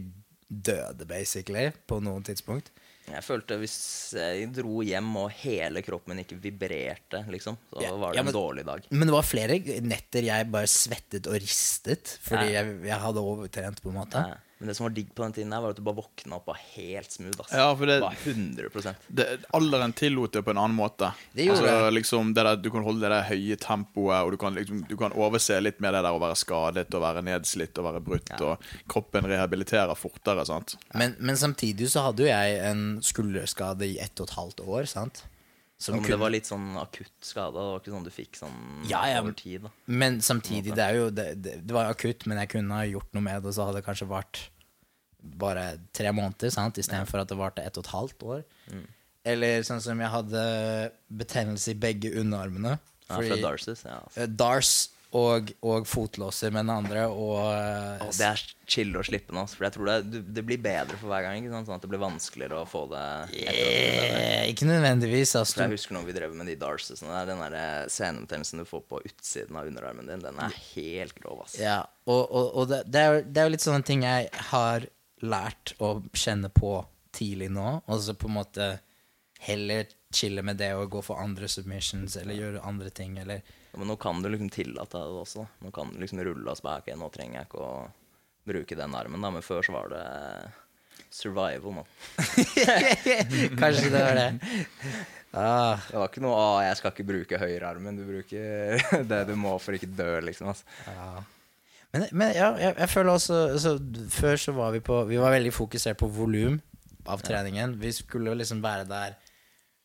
[0.47, 2.71] døde, basically, på noen tidspunkt.
[3.08, 3.76] Jeg følte hvis
[4.17, 8.24] jeg dro hjem og hele kroppen min ikke vibrerte, liksom, så Ja, var det ja,
[8.24, 8.84] men- en dårlig dag.
[8.91, 12.63] Men det var flere netter jeg bare svettet og ristet fordi Ja.
[12.63, 14.20] jeg, jeg hadde overtrent, på en måte.
[14.28, 14.36] Nei.
[14.60, 16.48] Men det som var digg på den tiden, der var at du bare våkna opp
[16.50, 17.39] og helt smooth.
[17.43, 17.52] ass.
[17.54, 21.12] Ja, for det- Bare 100 det, Alderen tillot det på en annen måte.
[21.34, 24.38] Det gjorde altså, liksom, det der, Du kan holde det der høye tempoet, og du
[24.38, 27.78] kan, liksom, du kan overse litt med det der å være skadet og være nedslitt
[27.78, 28.58] og være brutt, og
[28.89, 30.46] kroppen rehabiliterer fortere.
[30.46, 30.76] sant?
[30.93, 34.88] Men, men samtidig så hadde jo jeg en skulderskade i ett og et halvt år,
[34.88, 35.24] sant?
[35.79, 37.53] Som Ja, det var litt sånn akutt skade.
[37.53, 38.59] Det var ikke sånn du fikk sånn
[38.89, 39.61] Ja, ja, over tid.
[39.67, 43.25] da Men samtidig, det jo Det, det, var akutt, men jeg kunne ha gjort noe
[43.27, 44.41] med det, og så hadde det kanskje vart
[45.37, 48.43] bare tre måneder, sant, istedenfor at det varte ett og et halvt år.
[48.71, 48.85] Mm.
[49.27, 50.43] Eller sånn som jeg hadde
[51.19, 52.77] betennelse i begge underarmene.
[53.09, 53.83] Ja, fra Darces.
[53.83, 54.21] Ja, altså.
[54.21, 54.71] eh, Dars
[55.17, 59.43] og, og fotlåser med den andre, og eh, Og det er chill å slippe nå.
[59.49, 61.39] For jeg tror det, det blir bedre for hver gang.
[61.41, 61.69] Ikke sant?
[61.69, 63.03] Sånn at det blir vanskeligere å få det
[63.34, 63.67] bedre.
[64.21, 65.62] eh, Ikke nødvendigvis, altså.
[65.63, 69.01] jeg husker når vi drev med de darcesene der, Den eh, senebetennelsen du får på
[69.08, 71.62] utsiden av underarmen din, den er helt grov, Altså.
[71.63, 74.30] Ja, og, og, og det, det, er, jo- det er jo litt sånne ting jeg
[74.51, 74.86] har
[75.25, 76.75] lært å kjenne på
[77.17, 77.80] tidlig nå.
[77.89, 78.67] Og så på en måte
[79.47, 83.17] heller chille med det og gå for andre submissions eller gjøre andre ting.
[83.21, 83.41] Eller
[83.77, 85.43] Men nå kan du liksom tillate deg det også.
[85.45, 85.65] da.
[85.65, 86.89] Nå kan du liksom rulle oss bak.
[86.97, 87.73] Nå trenger jeg ikke å
[88.47, 89.31] bruke den armen, da.
[89.33, 90.03] Men før så var det
[91.13, 91.89] survival, mann.
[93.61, 94.27] Kanskje det var det.
[95.37, 97.97] Ah, Det var ikke noe 'Å, jeg skal ikke bruke høyrearmen'.
[97.99, 100.49] Du bruker det du må for ikke dø, liksom.
[100.53, 100.63] ass.
[101.93, 103.75] men, men ja, jeg, jeg føler også altså,
[104.15, 106.57] Før så var vi på Vi var veldig fokusert på volum
[107.07, 107.77] av treningen.
[107.79, 109.15] Vi skulle liksom være der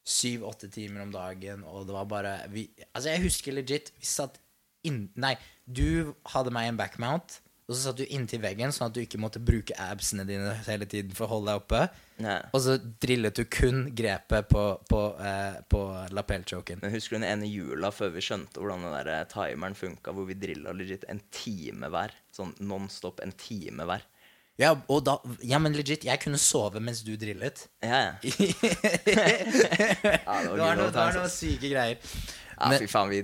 [0.02, 4.40] syv-åtte timer om dagen, og det var bare vi, Altså, jeg husker legit Vi satt
[4.82, 7.38] inn Nei, du hadde meg i en backmount,
[7.68, 10.88] og så satt du inntil veggen, sånn at du ikke måtte bruke absene dine hele
[10.90, 11.82] tiden for å holde deg oppe.
[12.24, 12.34] Nei.
[12.52, 16.82] Og så drillet du kun grepet på, på, eh, på lapellchoken.
[16.92, 20.36] Husker du den ene jula før vi skjønte hvordan den der timeren funka, hvor vi
[20.42, 22.12] drilla legit en time hver?
[22.34, 24.04] Sånn non stop en time hver.
[24.60, 25.16] Ja, og da,
[25.48, 27.64] ja, men legit, jeg kunne sove mens du drillet.
[27.82, 28.12] Ja, ja.
[29.08, 31.96] det var noe, det var noen syke greier.
[32.58, 33.22] ja Men- fy faen, vi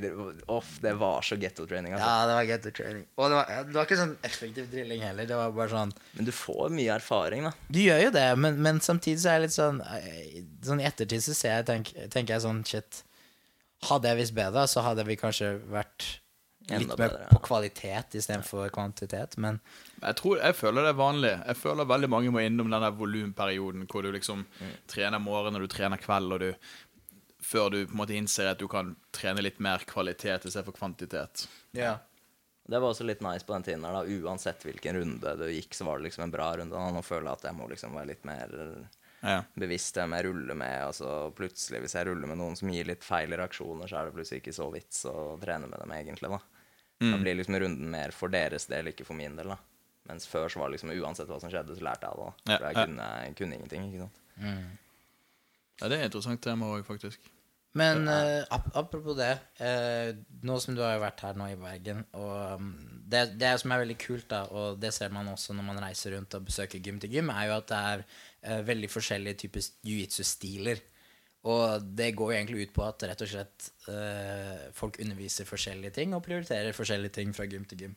[0.48, 1.92] Off, det var så getto-training.
[1.94, 2.06] Altså.
[2.08, 3.04] Ja, det var getto-training.
[3.20, 5.28] Og det var, det var ikke sånn effektiv drilling heller.
[5.28, 7.52] Det var bare sånn Men du får mye erfaring, da.
[7.68, 10.88] Du gjør jo det, men, men samtidig så er jeg litt sånn eh, Sånn i
[10.88, 13.02] ettertid så ser jeg, tenk, tenker jeg sånn Shit.
[13.86, 16.08] Hadde jeg visst bedre, så hadde vi kanskje vært
[16.68, 17.28] litt mer bedre, ja.
[17.32, 19.36] på kvalitet istedenfor kvantitet.
[19.38, 19.60] Men
[20.02, 21.32] Jeg, tror, jeg føler det er vanlig.
[21.46, 24.74] Jeg føler veldig mange må innom den der volumperioden hvor du liksom Mm.
[24.86, 26.54] trener morgen og du trener kveld, og du
[27.48, 31.46] før du på en måte innser at du kan trene litt mer kvalitet istedenfor kvantitet.
[31.72, 31.98] ja.
[32.68, 34.02] Det var også litt nice på den tiden her, da.
[34.04, 36.74] Uansett hvilken runde du gikk, så var det liksom en bra runde.
[36.76, 36.90] Da.
[36.92, 38.50] Nå føler jeg at jeg må liksom være litt mer
[39.22, 39.42] Ja.
[39.56, 40.82] bevisst hvem jeg ruller med.
[40.84, 44.14] Altså plutselig, hvis jeg ruller med noen som gir litt feil reaksjoner, så er det
[44.18, 46.38] plutselig ikke så vits å trene med dem, egentlig, da.
[46.98, 49.58] Da blir liksom runden mer for deres del, ikke for min del, da.
[50.08, 52.52] Mens før så var det liksom uansett hva som skjedde, så lærte jeg det, da.
[52.52, 52.84] Ja, For jeg ja.
[52.84, 54.22] kunne, jeg kunne ingenting, ikke sant.
[55.78, 57.28] ja, det er et interessant tema òg, faktisk.
[57.76, 60.14] Men uh, ap apropos det, Uh,
[60.46, 62.68] nå som du har jo vært her nå i Bergen og um,
[63.10, 66.14] det, det som er veldig kult, da, og det ser man også når man reiser
[66.14, 69.66] rundt og besøker gym til gym, er jo at det er uh, veldig forskjellige typer
[69.88, 70.82] jiu-jitsu-stiler.
[71.46, 75.94] Og det går jo egentlig ut på at rett og slett eh, folk underviser forskjellige
[76.00, 77.94] ting og prioriterer forskjellige ting fra gym til gym.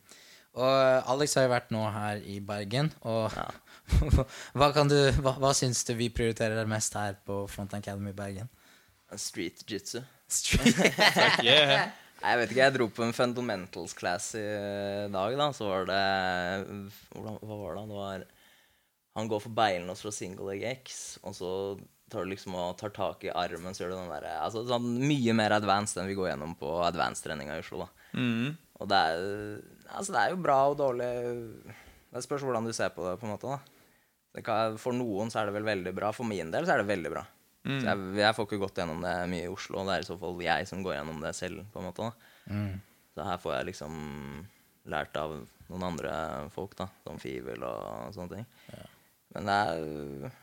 [0.52, 3.32] Og Alex har jo vært nå her i Bergen, og
[4.58, 8.18] hva, kan du, hva, hva syns du vi prioriterer mest her på Front Academy i
[8.18, 8.52] Bergen?
[9.16, 10.00] Street jitsu.
[11.42, 11.90] Yeah.
[12.22, 14.44] Jeg vet ikke, jeg dro på en fundamentals class i
[15.12, 15.48] dag, da.
[15.52, 16.02] Så var det
[17.10, 17.82] hvordan, Hva var det?
[17.90, 18.24] Det var
[19.18, 21.50] Han går for beilene fra single leg X, og så
[22.12, 24.86] tar du liksom og tar tak i armen, så gjør du den derre Altså sånn
[25.00, 28.08] mye mer advanced enn vi går gjennom på advanced-treninga i Oslo, da.
[28.18, 28.52] Mm.
[28.82, 29.22] Og det er
[29.92, 31.08] Altså, det er jo bra og dårlig
[32.12, 33.60] Det spørs hvordan du ser på det, på en måte, da.
[34.32, 36.08] Det kan, for noen så er det vel veldig bra.
[36.16, 37.22] For min del så er det veldig bra.
[37.62, 40.08] Så jeg, jeg får ikke gått gjennom det mye i Oslo, og det er i
[40.08, 41.66] så fall jeg som går gjennom det selv.
[41.72, 42.14] på en måte da.
[43.12, 43.92] Så her får jeg liksom
[44.92, 45.36] lært av
[45.68, 46.14] noen andre
[46.54, 48.48] folk, da, som Fivel og sånne ting.
[49.32, 49.82] Men det er,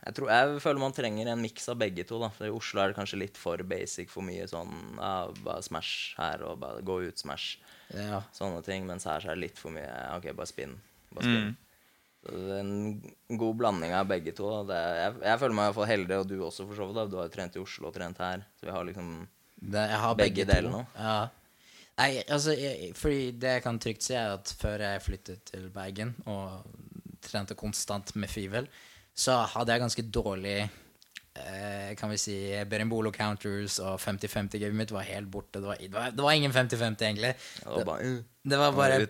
[0.08, 2.18] jeg, tror, jeg føler man trenger en miks av begge to.
[2.24, 2.32] da.
[2.34, 5.14] For I Oslo er det kanskje litt for basic for mye sånn ja,
[5.46, 7.60] bare smash her og bare gå ut, smash.
[7.94, 8.24] Ja.
[8.34, 8.88] Sånne ting.
[8.90, 10.74] Mens her så er det litt for mye OK, bare spinn.
[11.14, 11.52] Bare spinn.
[12.20, 14.50] Så det er en god blanding av begge to.
[14.68, 16.98] Det, jeg, jeg føler meg i hvert fall heldig, og du også, for så vidt.
[16.98, 17.06] da.
[17.08, 18.48] Du har jo trent i Oslo og trent her.
[18.60, 19.14] Så vi har liksom
[19.56, 20.82] Det, jeg har Begge begge, deler nå?
[20.98, 21.20] Ja.
[22.00, 25.66] Nei, altså, jeg, fordi det jeg kan trygt si, er at før jeg flyttet til
[25.74, 26.68] Bergen og
[27.30, 28.68] trente konstant med Fivel,
[29.16, 30.58] så hadde jeg ganske dårlig
[31.40, 32.36] eh, kan vi si
[32.70, 35.60] Berimbolo counters og 50-50-gamet mitt var helt borte.
[35.60, 37.34] Det var, det var, det var ingen 50-50, egentlig.
[37.64, 39.00] Det var bare Det var bare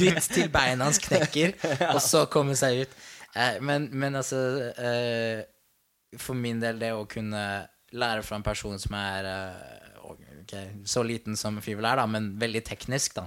[0.00, 1.48] dytt til beina hans knekker,
[1.94, 2.92] og så komme seg ut.
[3.34, 4.38] Eh, men, men altså
[4.78, 5.42] eh,
[6.20, 7.44] For min del, det å kunne
[7.94, 10.54] lære fra en person som er eh, ok,
[10.86, 13.24] så liten som Fivel er, da, men veldig teknisk, da.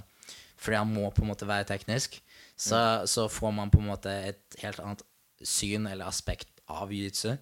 [0.58, 2.18] Fordi han må på en måte være teknisk.
[2.58, 5.04] Så, så får man på en måte et helt annet
[5.46, 7.36] syn eller aspekt av jiu-jitsu.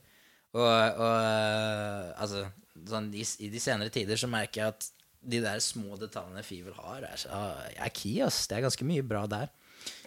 [0.55, 2.45] Og, og eh, altså
[2.87, 4.89] sånn, i, I de senere tider så merker jeg at
[5.25, 7.29] de der små detaljene Fivel har, er, så,
[7.73, 8.19] er key.
[8.21, 8.43] Ass.
[8.51, 9.49] Det er ganske mye bra der.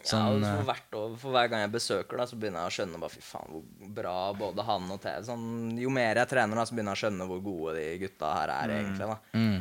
[0.06, 2.70] Sånn, ja, eh, for, hvert år, for hver gang jeg besøker, da, så begynner jeg
[2.70, 5.48] å skjønne bare, fy faen, hvor bra både han og TV sånn,
[5.80, 8.52] Jo mer jeg trener, da, så begynner jeg å skjønne hvor gode de gutta her
[8.54, 9.08] er, egentlig.
[9.10, 9.18] da.
[9.34, 9.58] mm,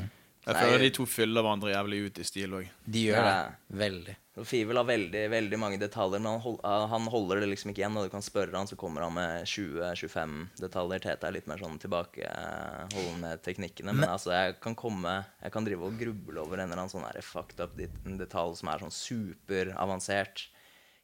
[0.48, 2.70] Jeg føler de to fyller hverandre jævlig ut i stil òg.
[2.86, 3.28] de gjør Ja.
[3.34, 3.78] det.
[3.82, 4.18] Veldig.
[4.45, 7.82] Fivel har veldig, veldig mange detaljer, men han, hold, uh, han holder det liksom ikke
[7.82, 7.95] igjen.
[7.97, 11.02] Og du kan spørre han, så kommer han med 20-25 detaljer.
[11.08, 13.95] Tete er litt mer sånn tilbakeholden med teknikkene.
[13.97, 17.08] Men, altså, jeg kan komme Jeg kan drive og gruble over en eller annen sånn
[17.08, 20.45] her fucked up detalj som er sånn superavansert.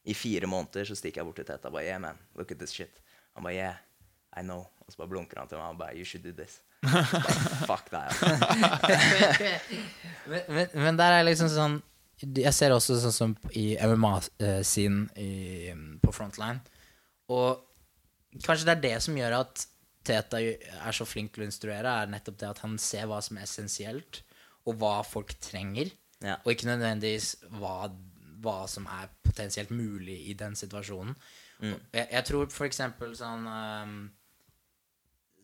[0.04, 2.60] I fire måneder så stikker jeg bort til Tete og bare Yeah, man, look at
[2.60, 2.96] this shit.
[3.34, 3.78] Han bare Yeah,
[4.36, 4.68] I know.
[4.84, 6.54] Og så bare blunker han til meg og bare You should do this.
[6.84, 7.08] Bare,
[7.64, 8.28] Fuck deg, altså.
[10.28, 11.82] Men, men, men der er liksom sånn
[12.24, 16.60] Jeg ser også sånn som i MMA-scenen på Frontline.
[17.34, 17.50] Og
[18.44, 19.56] kanskje det er det som gjør at
[20.04, 23.38] Teta er så flink til å instruere, er nettopp det at han ser hva som
[23.40, 24.20] er essensielt,
[24.68, 25.94] og hva folk trenger.
[26.24, 26.36] Ja.
[26.44, 27.28] Og ikke nødvendigvis
[27.60, 27.88] hva,
[28.44, 31.16] hva som er potensielt mulig i den situasjonen.
[31.64, 31.78] Mm.
[31.96, 33.98] Jeg, jeg tror for eksempel sånn ehm,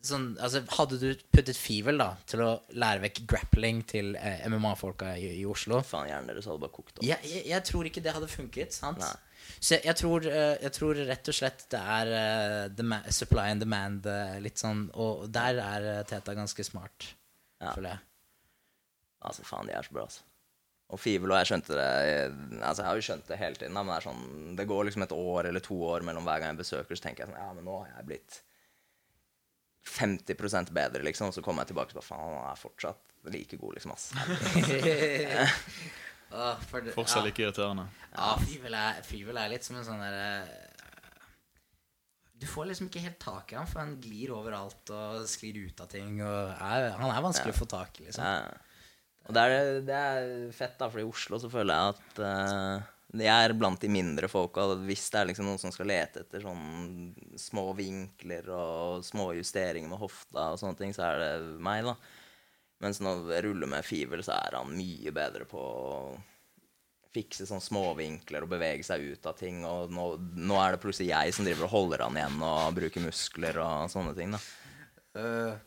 [0.02, 5.10] Sånn, altså, hadde du puttet Fivel da til å lære vekk grappling til eh, MMA-folka
[5.20, 7.04] i, i Oslo Faen, hjernen deres hadde bare kokt opp.
[7.04, 8.72] jeg, jeg, jeg tror ikke det hadde funket.
[8.72, 9.02] sant?
[9.04, 9.10] Nei.
[9.60, 12.12] Så jeg, jeg, tror, eh, jeg tror rett og slett det er
[12.72, 17.10] dema- supply and demand uh, litt sånn Og der er uh, Teta ganske smart,
[17.60, 17.74] Ja.
[17.76, 18.04] føler jeg.
[19.28, 20.24] Altså, faen, de er så bra, altså.
[20.90, 21.90] Og Fivel og jeg skjønte det
[22.64, 24.86] Altså, jeg har jo skjønt det hele tiden, da, men det er sånn Det går
[24.88, 27.42] liksom et år eller to år mellom hver gang jeg besøker, så tenker jeg sånn
[27.44, 28.40] Ja, men nå har jeg blitt
[29.86, 31.30] 50 bedre, liksom.
[31.30, 34.12] Og så kommer jeg tilbake og bare Faen, han er fortsatt like god, liksom, ass.
[36.32, 37.26] oh, for Fortsatt ja.
[37.28, 37.86] like irriterende.
[38.14, 40.44] Ja, Fyvel er, litt som en sånn derre
[42.40, 45.84] Du får liksom ikke helt tak i ham, for han glir overalt og sklir ut
[45.84, 46.20] av ting.
[46.24, 48.24] Og er, han er vanskelig å få tak i, liksom.
[48.24, 48.66] Ja.
[49.28, 52.88] Og det er, det er fett, da, for i Oslo så føler jeg at eh,
[53.18, 54.68] jeg er blant de mindre folka.
[54.86, 59.90] Hvis det er liksom noen som skal lete etter sånn små vinkler og små justeringer
[59.90, 61.96] med hofta og sånne ting, så er det meg, da.
[62.80, 65.90] Mens når jeg ruller med Fivel, så er han mye bedre på å
[67.10, 69.64] fikse sånne småvinkler og bevege seg ut av ting.
[69.66, 70.06] Og nå,
[70.38, 73.90] nå er det plutselig jeg som driver og holder han igjen og bruker muskler og
[73.92, 74.40] sånne ting, da.
[75.18, 75.58] Øh,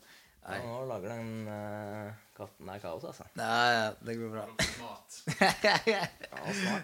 [0.44, 3.24] Ja, nå lager den eh, katten er kaos, altså.
[3.38, 4.44] ja, ja, det går bra.
[4.50, 5.10] Ja, smart.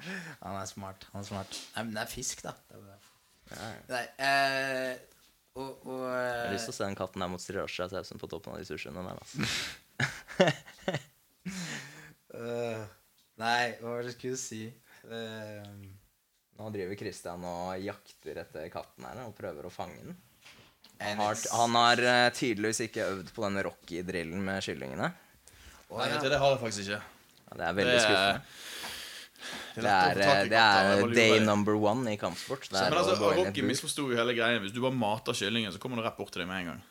[0.46, 1.08] Han er smart.
[1.14, 1.52] Han er smart.
[1.76, 2.52] Nei, men det er fisk, da.
[2.70, 2.98] Det er bra.
[3.50, 3.82] Ja, ja.
[3.90, 4.94] Nei, eh,
[5.58, 8.30] og, og Jeg har eh, lyst til å se den katten der mot sriracha-sausen på
[8.32, 9.18] toppen av de sushiene der.
[9.18, 9.38] Altså.
[12.38, 12.82] uh,
[13.44, 14.64] Nei, hva var det du skulle si?
[15.10, 15.70] Uh,
[16.60, 20.18] Nå driver Christian og jakter etter katten her og prøver å fange den.
[21.00, 25.08] Han har, han har eh, tydeligvis ikke øvd på den Rocky-drillen med kyllingene.
[25.90, 26.20] Å, Nei, ja.
[26.22, 27.02] det har jeg faktisk ikke.
[27.50, 28.56] Ja, det er veldig Det er- skuffende.
[29.80, 32.68] Det er det er, det er day number one i kampsport.
[32.70, 34.60] Det er Men altså, Rocky misforsto jo hele greia.
[34.60, 36.82] Hvis du bare mater kyllingen, så kommer det rett bort til deg med en gang.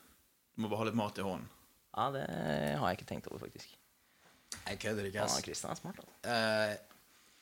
[0.57, 1.47] Du må bare ha litt mat i hånden.
[1.99, 2.25] Ja, det
[2.79, 3.69] har jeg ikke tenkt over, faktisk.
[4.67, 5.43] Jeg kødder ikke, Ja, ass.
[5.45, 6.01] Christian er smart.
[6.01, 6.15] Altså.
[6.25, 6.77] Eh,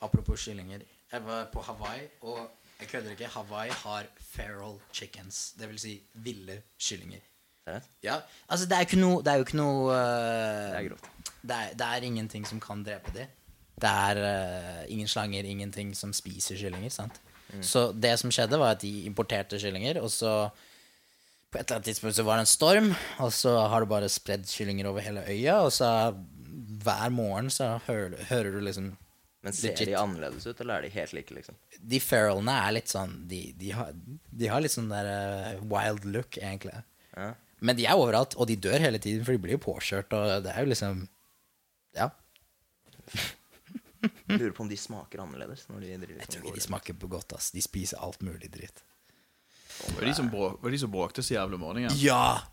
[0.02, 0.82] apropos kyllinger.
[1.12, 3.26] Jeg var på Hawaii, og jeg kødder ikke.
[3.36, 5.52] Hawaii har feral chickens.
[5.58, 7.20] Det vil si ville kyllinger.
[7.66, 7.96] Seriøst?
[8.06, 11.10] Ja, altså det er, ikke noe, det er jo ikke noe uh, Det er grovt.
[11.46, 13.26] Det er, det er ingenting som kan drepe de.
[13.76, 16.94] Det er uh, ingen slanger, ingenting som spiser kyllinger.
[16.94, 17.18] sant?
[17.62, 20.48] Så det som skjedde, var at de importerte kyllinger, og så
[21.50, 22.88] på et eller annet tidspunkt så var det en storm,
[23.22, 25.90] og så har det bare spredd kyllinger over hele øya, og så
[26.86, 28.96] hver morgen så hører, hører du liksom
[29.46, 29.88] Men ser Legit.
[29.92, 31.54] de annerledes ut, eller er de helt like, liksom?
[31.78, 36.06] De feralene er litt sånn De, de, har, de har litt sånn der uh, wild
[36.10, 36.74] look, egentlig.
[37.14, 37.30] Ja.
[37.64, 40.42] Men de er overalt, og de dør hele tiden, for de blir jo påkjørt, og
[40.44, 41.06] det er jo liksom
[41.96, 42.10] Ja.
[44.28, 46.98] Lurer på om de smaker annerledes når de driver Jeg sånn tror ikke de smaker
[47.00, 47.48] på godt, ass.
[47.54, 48.82] De spiser alt mulig dritt.
[49.96, 51.96] Var de som, bråk, var de som bråkte så jævlig om morgenen?
[52.00, 52.44] Ja!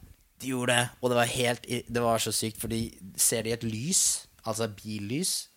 [0.42, 0.88] De gjorde det.
[1.00, 2.82] Og det var helt Det var så sykt, fordi
[3.20, 5.50] ser de et lys, altså billys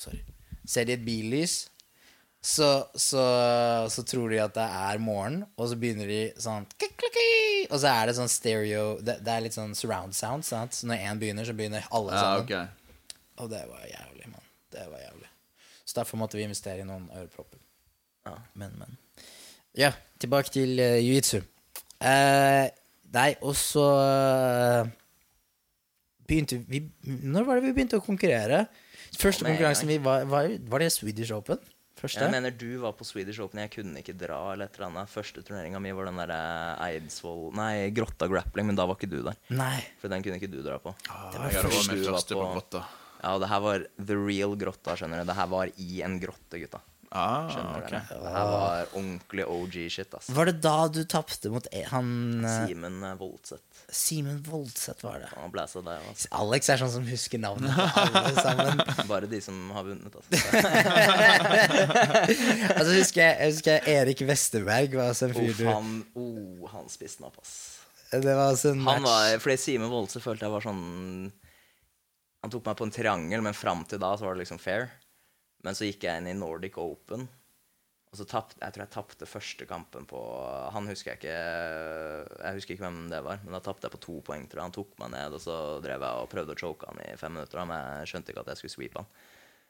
[0.00, 0.22] Sorry.
[0.64, 1.66] Ser de et billys,
[2.40, 3.22] så, så,
[3.92, 8.08] så tror de at det er morgen, og så begynner de sånn Og så er
[8.08, 10.46] det sånn stereo Det, det er litt sånn surround sound.
[10.48, 10.72] Sant?
[10.78, 12.70] Så når én begynner, så begynner alle Ja, okay.
[13.40, 14.46] Og det var jævlig, mann.
[14.72, 15.28] Det var jævlig.
[15.84, 17.60] Så derfor måtte vi investere i noen ørepropper.
[18.28, 18.36] Ja.
[18.54, 18.96] Men, men.
[19.76, 21.40] Ja, tilbake til uh, jiu-jitsu.
[22.00, 22.68] Uh,
[23.16, 24.88] nei, og så uh,
[26.28, 28.64] begynte vi Når var det vi begynte å konkurrere?
[29.18, 31.60] Første konkurransen vi var, var, var det Swedish Open?
[32.00, 32.22] Første?
[32.24, 34.38] Jeg mener du var på Swedish Open, jeg kunne ikke dra.
[34.54, 38.66] eller et eller annet Første turneringa mi var den der eh, Eidsvoll Nei, Grotta grappling,
[38.70, 39.36] men da var ikke du der.
[39.52, 39.80] Nei.
[40.00, 40.94] For den kunne ikke du dra på.
[41.12, 42.84] Ah, var jeg første du var på på- grotta.
[43.20, 45.28] Ja, det her var the real grotta, skjønner du.
[45.28, 46.80] Det her var i en grotte, gutta.
[47.12, 47.88] Ah, Skjønner ok.
[47.90, 48.00] dere?
[48.22, 50.28] Det her var ordentlig OG-shit, ass.
[50.30, 53.66] Var det da du tapte mot e- han eh, Simen eh, Voldseth.
[53.92, 55.28] Simen Voldseth, var det?
[55.34, 56.28] Han blæsa deg, altså.
[56.38, 57.80] Alex er sånn som husker navnet på
[58.20, 58.82] alle sammen.
[59.10, 60.30] Bare de som har vunnet, altså.
[62.76, 66.86] altså, husker jeg, jeg husker Erik Westerberg var også en fyr du han, oh, han
[66.92, 67.54] spiste meg opp, ass.
[68.10, 69.06] Det var altså en Han match.
[69.06, 70.80] var, fordi Simen Voldseth følte jeg var sånn
[72.42, 74.88] Han tok meg på en triangel, men fram til da så var det liksom fair.
[75.62, 77.28] Men så gikk jeg inn i Nordic Open,
[78.10, 80.18] og så tapt, jeg tror jeg tapte første kampen på
[80.74, 81.34] Han husker jeg ikke
[82.42, 84.48] Jeg husker ikke hvem det var, men da tapte jeg på to poeng.
[84.50, 84.66] Tror jeg.
[84.66, 87.36] Han tok meg ned, og så drev jeg og prøvde å choke han i fem
[87.38, 89.12] minutter, men jeg skjønte ikke at jeg skulle sweepe han.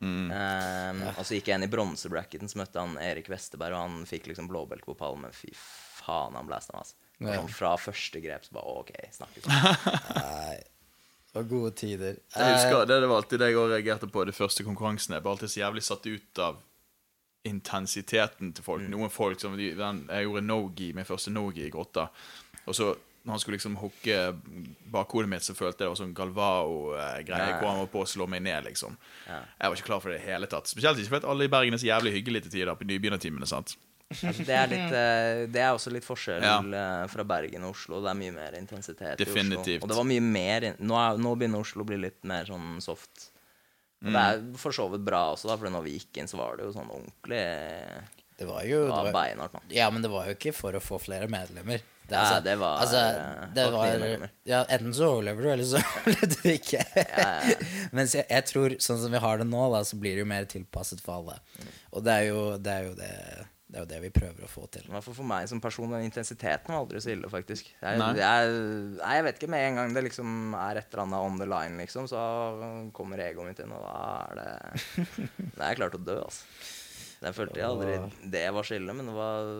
[0.01, 4.09] Um, Og så gikk jeg inn i bronsebracketen, så møtte han Erik Westerberg, og han
[4.09, 6.97] fikk liksom blåbelte på pallen, men fy faen, han blæsta meg, altså.
[7.21, 9.45] Sånn, fra første grep så bare OK, snakkes.
[10.17, 10.57] Nei,
[11.29, 12.17] det var gode tider.
[12.33, 15.19] Jeg Eh, husker, det, det var alltid det jeg reagerte på de første konkurransene.
[15.19, 16.63] Jeg ble alltid så jævlig satt ut av
[17.49, 18.83] intensiteten til folk.
[18.93, 22.09] Noen folk som de, den, Jeg gjorde no-gi, min første no-gi i grotta.
[22.67, 24.17] Og så når han skulle liksom hooke
[24.93, 27.51] bakhodet mitt, så følte jeg det var sånn Galvao-greie.
[27.53, 27.59] Ja.
[27.61, 28.97] Hvor han var på å slå meg ned, liksom.
[29.27, 29.43] Ja.
[29.61, 30.71] Jeg var ikke klar for det i det hele tatt.
[30.73, 33.49] Spesielt ikke fordi alle i Bergen er så jævlig hyggelige til tider på nybegynnertimene.
[33.51, 33.77] sant?
[34.11, 36.57] Altså, det, er litt, eh, det er også litt forskjell Ja.
[36.59, 38.01] eh, fra Bergen og Oslo.
[38.03, 39.85] Det er mye mer intensitet i Definitivt.
[39.85, 39.85] Oslo.
[39.85, 42.81] Og det var mye mer nå, er, nå begynner Oslo å bli litt mer sånn
[42.83, 43.29] soft.
[44.01, 46.41] Og det er for så vidt bra også, da, for når vi gikk inn, så
[46.41, 47.41] var det jo sånn ordentlig
[48.41, 49.59] Det var jo ja, det var, beinart.
[49.77, 51.85] Ja, men det var jo ikke for å få flere medlemmer.
[52.11, 55.79] Det, Nei, det var, altså, eh, det var ja, Enten så overlever du, eller så
[56.01, 56.81] overlever du ikke.
[57.97, 60.31] Mens jeg, jeg tror, sånn som vi har det nå, da, så blir det jo
[60.33, 61.37] mer tilpasset for alle.
[61.93, 63.13] Og det er jo det, er jo det,
[63.71, 64.89] det, er jo det vi prøver å få til.
[64.91, 67.71] For, for meg som person, den intensiteten var aldri så ille, faktisk.
[67.79, 68.11] Jeg, Nei.
[68.19, 68.55] jeg,
[68.99, 69.51] nei, jeg vet ikke.
[69.55, 72.21] Med en gang det liksom er et eller annet on the line, liksom, så
[72.97, 75.09] kommer egoet mitt inn, og da er det
[75.57, 76.69] Da er jeg klar til å dø, altså.
[77.21, 77.97] Jeg følte jeg aldri
[78.33, 79.51] det var så ille, men det var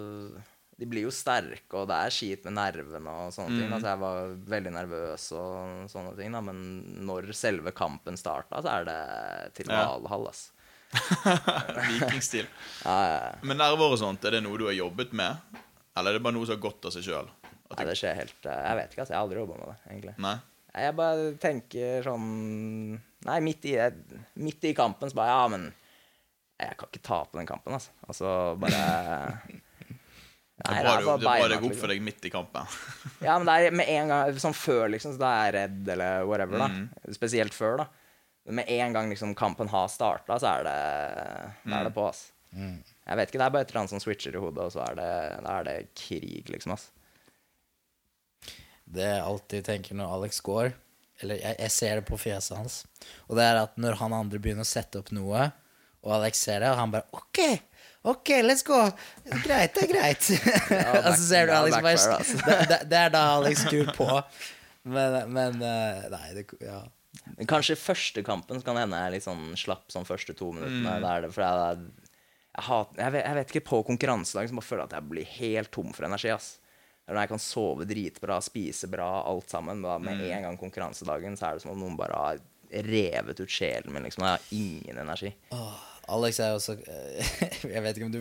[0.81, 3.67] De blir jo sterke, og det er skit med nervene og sånne ting.
[3.69, 6.63] Altså, jeg var veldig nervøs og sånne ting, da, men
[7.05, 9.01] når selve kampen starta, så er det
[9.61, 9.83] til Ja.
[9.93, 10.57] Valhall, altså.
[11.91, 12.49] Vikingstil.
[12.85, 13.35] Ja.
[13.47, 15.59] Men nerver og sånt, er det noe du har jobbet med?
[15.97, 17.29] Eller er det bare noe som har gått av seg sjøl?
[17.71, 19.13] Nei, det skjer helt eh, Jeg vet ikke, altså.
[19.13, 20.15] Jeg har aldri jobba med det, egentlig.
[20.25, 20.37] Nei?
[20.71, 22.27] Jeg bare tenker sånn
[23.27, 23.75] Nei, midt i,
[24.41, 25.71] midt i kampen så bare Ja, men
[26.61, 27.95] jeg kan ikke tape den kampen, altså.
[28.07, 28.83] Og så bare
[29.49, 31.81] Det Nei, det bra beinhardt, det går opp liksom.
[31.81, 32.75] for deg midt i kampen.
[33.25, 35.95] Ja, men det er med en gang Sånn før, liksom, så da er jeg redd
[35.95, 36.69] eller whatever, da.
[36.75, 37.15] Mm.
[37.17, 37.89] Spesielt før, da.
[38.47, 40.77] Men med en gang liksom kampen har starta, så er det,
[41.67, 41.73] Mm.
[41.79, 42.31] er det på, ass.
[42.53, 44.81] Jeg vet ikke, det er bare et eller annet som switcher i hodet, og så
[44.89, 45.11] er det,
[45.47, 46.89] er det krig, liksom, ass.
[48.91, 50.73] Det jeg alltid tenker når Alex går
[51.23, 52.79] Eller jeg, jeg ser det på fjeset hans.
[53.29, 55.51] Og det er at når han andre begynner å sette opp noe,
[56.01, 57.41] og Alex ser det, og han bare OK,
[58.09, 58.79] OK, let's go.
[59.45, 60.31] Greit, det er greit.
[61.05, 62.39] og så ser du Alex bare altså.
[62.49, 64.09] det, det, det er da Alex skrur på.
[64.89, 66.81] Men, men eh, Nei, det Ja.
[67.41, 70.35] Men Kanskje første kampen så kan det hende jeg er litt sånn slapp sånn første
[70.37, 70.99] to minuttene.
[71.01, 71.05] Mm.
[71.07, 71.87] Der, for jeg,
[72.53, 75.13] jeg, hat, jeg, vet, jeg vet ikke, på konkurransedag så bare føler jeg at jeg
[75.15, 76.35] blir helt tom for energi.
[76.35, 76.51] ass.
[77.09, 79.81] Når jeg kan sove dritbra, spise bra, alt sammen.
[79.83, 82.45] Da med en gang konkurransedagen så er det som om noen bare har
[82.87, 84.05] revet ut sjelen min.
[84.05, 84.29] liksom.
[84.29, 85.33] Jeg har ingen energi.
[86.11, 86.77] Alex er også
[87.73, 88.21] Jeg vet ikke om du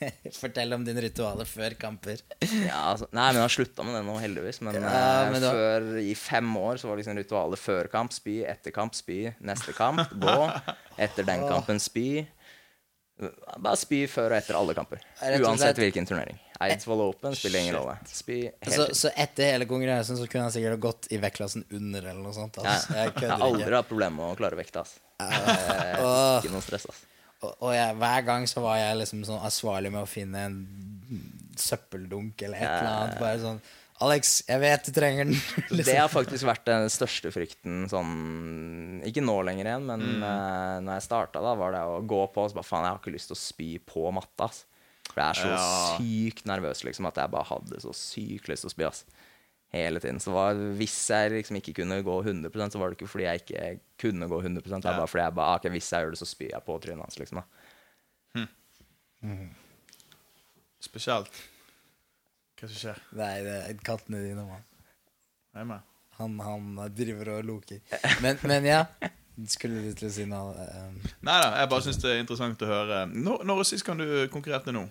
[0.42, 2.20] forteller om dine ritualer før kamper.
[2.40, 4.60] Ja, altså, nei, men jeg har slutta med det nå, heldigvis.
[4.66, 8.12] Men, Ja, eh, men da- før, i fem år så var liksom ritualet før kamp
[8.16, 10.36] spy, etter kamp spy, neste kamp gå,
[10.98, 12.24] etter den kampen spy.
[13.60, 15.02] Bare spy før og etter alle kamper.
[15.44, 16.38] Uansett hvilken turnering.
[16.64, 17.94] Eidsvoll Open spiller ingen rolle.
[18.08, 22.20] Spy Så, så etter hele konkurransen så kunne han sikkert gått i vektklassen under eller
[22.24, 22.56] noe sånt.
[22.60, 22.96] Altså.
[22.96, 24.84] Jeg Jeg har aldri hatt problemer med å klare vekta.
[24.84, 25.00] Altså.
[25.20, 26.88] Eh, Ikke noe stress.
[26.88, 27.09] Altså.
[27.40, 30.58] Og, og jeg, hver gang så var jeg liksom sånn ansvarlig med å finne en
[31.60, 33.20] søppeldunk eller et eller annet.
[33.20, 33.62] Bare sånn
[34.00, 35.34] Alex, jeg vet du trenger den.
[35.68, 35.96] Det liksom.
[36.00, 41.04] har faktisk vært den største frykten sånn Ikke nå lenger igjen, men eh, når jeg
[41.04, 43.28] starta, da, var det å gå på og så bare faen, jeg har ikke lyst
[43.28, 44.48] til å spy på matta.
[44.48, 44.62] ass.
[45.10, 45.66] For jeg er så Ja.
[45.98, 48.88] sykt nervøs liksom at jeg bare hadde så sykt lyst til å spy.
[48.88, 49.04] ass.
[49.70, 50.18] Hele tiden.
[50.20, 53.42] Så var, hvis jeg liksom ikke kunne gå 100% så var det ikke fordi jeg
[53.44, 53.66] ikke
[54.02, 54.98] kunne gå 100 Det var Ja.
[54.98, 57.04] bare fordi jeg bare, ah, ok, hvis jeg gjør det, så spyr jeg på trynet
[57.06, 57.18] hans.
[57.20, 58.46] liksom da.
[60.80, 61.30] Spesielt.
[62.60, 62.98] Hva som skjer?
[63.16, 65.80] Nei, det er kattene dine, mann.
[66.20, 67.80] Han, han driver og loker.
[68.24, 68.84] Men, men ja.
[69.48, 70.52] Skulle du til å si noe?
[70.52, 72.98] Um, Nei da, jeg bare syns det er interessant å høre.
[73.08, 74.82] Når, når sist kan du konkurrerte nå?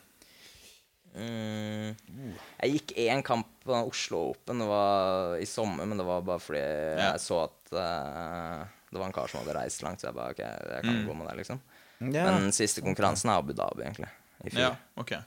[1.16, 2.34] Mm.
[2.62, 4.60] Jeg gikk én kamp på Oslo Open.
[4.62, 7.12] Det var i sommer, men det var bare fordi Ja.
[7.14, 10.32] jeg så at uh, det var en kar som hadde reist langt, så jeg bare
[10.36, 11.62] OK, jeg kan gå med det, liksom.
[12.02, 12.30] Yeah.
[12.40, 14.10] Men siste konkurransen er Abu Dhabi, egentlig.
[14.46, 14.62] I fjor.
[14.62, 15.18] Ja, ok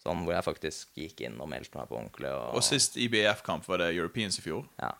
[0.00, 2.28] Sånn hvor jeg faktisk gikk inn og meldte meg på ordentlig.
[2.32, 4.62] Og, Og sist IBF-kamp var det Europeans i fjor.
[4.80, 4.94] Ja.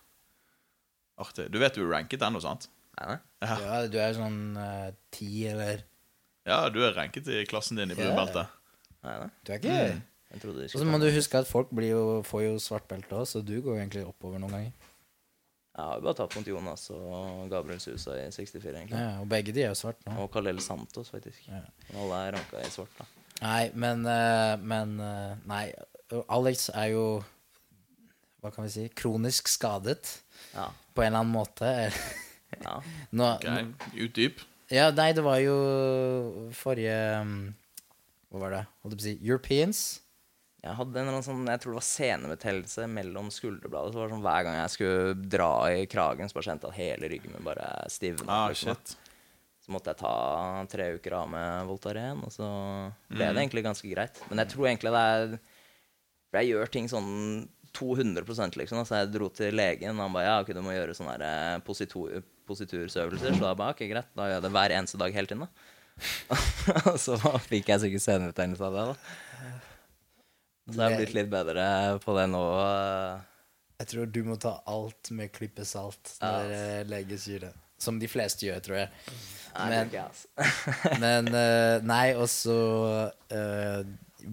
[1.21, 1.47] Artig.
[1.53, 2.67] Du vet du er ranket ennå, sant?
[3.01, 3.15] Nei.
[3.41, 5.81] ja, du er sånn eh, ti eller
[6.49, 8.53] Ja, du er ranket i klassen din i brunbeltet.
[9.07, 9.31] Nei, nei.
[9.45, 9.77] Du er ikke
[10.31, 12.87] Jeg trodde det Og så må du huske at folk blir jo, får jo svart
[12.91, 14.73] belte òg, så du går jo egentlig oppover noen ganger.
[15.71, 18.99] Jeg har jo bare tapt mot Jonas og Gabriel Susa i 64, egentlig.
[19.01, 20.17] Ja, og begge de er jo svart nå.
[20.23, 21.41] Og Kalel Santos, faktisk.
[21.49, 21.63] Ja.
[21.89, 23.07] Men alle er ranka i svart, da.
[23.41, 25.63] Nei, men, eh, men eh, Nei,
[26.29, 27.05] Alex er jo
[28.43, 28.85] Hva kan vi si?
[28.93, 30.19] Kronisk skadet
[30.53, 30.67] Ja.
[30.95, 31.71] på en eller annen måte.
[32.61, 32.75] ja.
[33.17, 34.41] Nå, Ok, Utdyp.
[34.71, 35.57] Ja, nei, det var jo
[36.55, 37.55] forrige um,
[38.31, 38.63] Hva var det?
[38.85, 39.81] Holdt jeg på å si Europeans.
[40.61, 43.95] Jeg hadde en eller annen sånn, jeg tror det var senebetennelse mellom skulderbladet.
[43.95, 46.75] Så var det sånn Hver gang jeg skulle dra i kragen, så bare kjente jeg
[46.75, 48.29] at hele ryggen min bare stivna.
[48.45, 48.93] Ah, shit.
[49.65, 50.13] Så måtte jeg ta
[50.73, 52.47] tre uker av med Voltaren, og så
[53.09, 53.35] ble Mm.
[53.35, 54.21] det egentlig ganske greit.
[54.29, 55.39] Men jeg tror egentlig det er
[56.31, 58.85] For jeg gjør ting sånn 200% liksom.
[58.87, 61.59] Så jeg dro til legen, og han bare Ja, ok, du må gjøre sånne eh,
[61.67, 63.35] positur, positursøvelser.
[63.35, 64.07] Så da ba, ok, greit.
[64.15, 65.49] Da gjør jeg det hver eneste dag hele tiden, da.
[66.91, 67.17] Og så
[67.49, 69.19] fikk jeg sikkert senebetennelse av det, da.
[70.71, 71.65] Så jeg har blitt litt bedre
[72.05, 72.43] på det nå.
[72.63, 73.25] eh,
[73.83, 76.61] Jeg tror du må ta alt med klippe salt når Ja.
[76.61, 77.55] eh, lege sier det.
[77.81, 78.91] Som de fleste gjør, tror jeg.
[79.57, 79.91] Men-.
[81.03, 82.55] Men eh, nei, også
[83.33, 83.81] uh,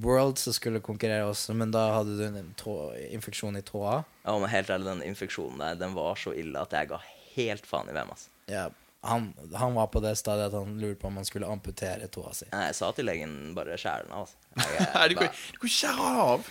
[0.03, 2.73] World så skulle konkurrere også, men da hadde du en tå,
[3.15, 4.01] infeksjon i tåa.
[4.27, 6.99] Ja, men helt ærlig, den infeksjonen der, den var så ille at jeg ga
[7.37, 8.27] helt faen i hvem, altså.
[8.51, 8.65] Ja,
[9.07, 12.33] han, han var på det stadiet at han lurte på om han skulle amputere tåa
[12.35, 12.47] si.
[12.53, 15.07] Nei, Jeg sa til legen bare skjær den av, altså.
[15.11, 15.19] Du
[15.61, 16.47] kan skjære av!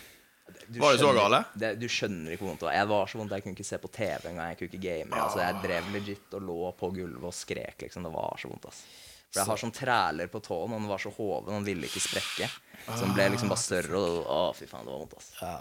[0.67, 1.41] du Var det så gale?
[1.59, 2.77] Det, du skjønner ikke hvor vondt det var.
[2.79, 4.53] Jeg var så vondt jeg kunne ikke se på TV engang.
[4.53, 5.21] Jeg kunne ikke game.
[5.23, 8.07] Altså, jeg drev legit og lå på gulvet og skrek, liksom.
[8.07, 8.95] Det var så vondt, altså.
[9.27, 11.89] For jeg har sånn træler på tåen, og den var så hoven, og den ville
[11.89, 12.49] ikke sprekke.
[12.87, 15.41] Så den ble liksom bare større, og å, fy faen, det var vondt, altså.
[15.43, 15.57] Ja.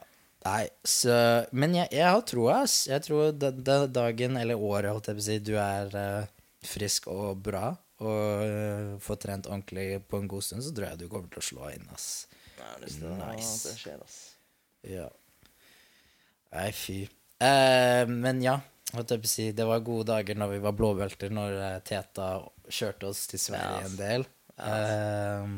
[0.46, 1.16] Nei, så
[1.58, 2.84] Men jeg, jeg har troa, ass.
[2.86, 6.34] Jeg tror den, dagen, eller året, holdt jeg på å si, du er eh,
[6.68, 7.70] frisk og bra,
[8.04, 11.42] og eh, får trent ordentlig på en god stund, så tror jeg du kommer til
[11.44, 12.08] å slå inn, ass.
[12.60, 13.70] Nei, det Nice.
[13.70, 14.18] det skjer, ass.
[14.86, 15.10] Ja.
[16.56, 17.02] Nei, fy.
[17.44, 18.60] Eh, men ja,
[19.28, 22.30] si, det var gode dager når vi var blåbelter, når eh, Teta
[22.70, 24.28] kjørte oss til Sverige Ja, en del.
[24.56, 25.56] Eh,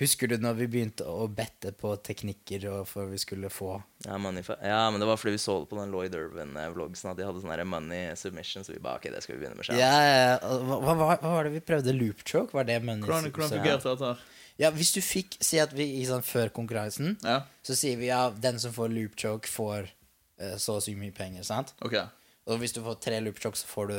[0.00, 3.76] husker du når vi begynte å bette på teknikker og for vi skulle få
[4.06, 6.98] Ja, money for, ja, men det var fordi vi så det på den Lloyd Irvin-vloggen,
[7.10, 9.68] at de hadde sånn money submission, så vi bare, ok, det skal vi begynne med
[9.68, 9.78] selv.
[9.78, 11.94] Ja, ja, hva, hva, hva var det vi prøvde?
[11.96, 12.52] Loop choke?
[12.56, 13.04] Var det money?
[13.06, 14.24] Hvordan, hvordan fungerte dette her?
[14.62, 18.06] Ja, hvis du fikk Si at vi i sånn før konkurransen, Ja, så sier vi
[18.12, 21.74] ja, den som får loop choke, får uh, så og så mye penger, sant?
[21.82, 21.96] ok.
[22.44, 23.96] Og hvis du får tre loop choke, så får du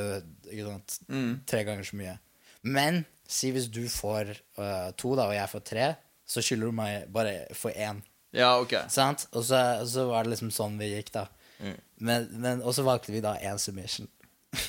[0.53, 1.31] ikke sant, Mm.
[1.49, 2.19] tre ganger så mye.
[2.61, 5.88] Men si hvis du får uh, to, da, og jeg får tre,
[6.26, 8.01] så skylder du meg bare for én.
[8.36, 8.73] Ja, ok.
[8.91, 9.28] Sant?
[9.34, 11.28] Og så, så var det liksom sånn vi gikk, da.
[11.63, 11.78] Mm.
[12.03, 14.09] Men, men, og så valgte vi da én submission.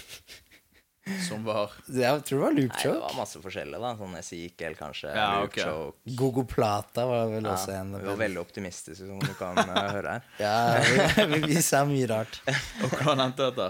[1.28, 3.92] Som var Jeg tror det var loop Nei, det var masse forskjellig, da.
[3.98, 5.12] Sånn Ezekiel, kanskje.
[5.14, 5.58] Ja, Loop ok.
[5.62, 6.14] choke.
[6.18, 7.92] Gogo Plata var vel Ja, også en.
[7.94, 10.26] vi var veldig optimistiske, som du kan eh, høre her.
[10.42, 12.40] Ja, vi, vi, vi sa mye rart.
[12.82, 13.68] Og hvordan endte dette?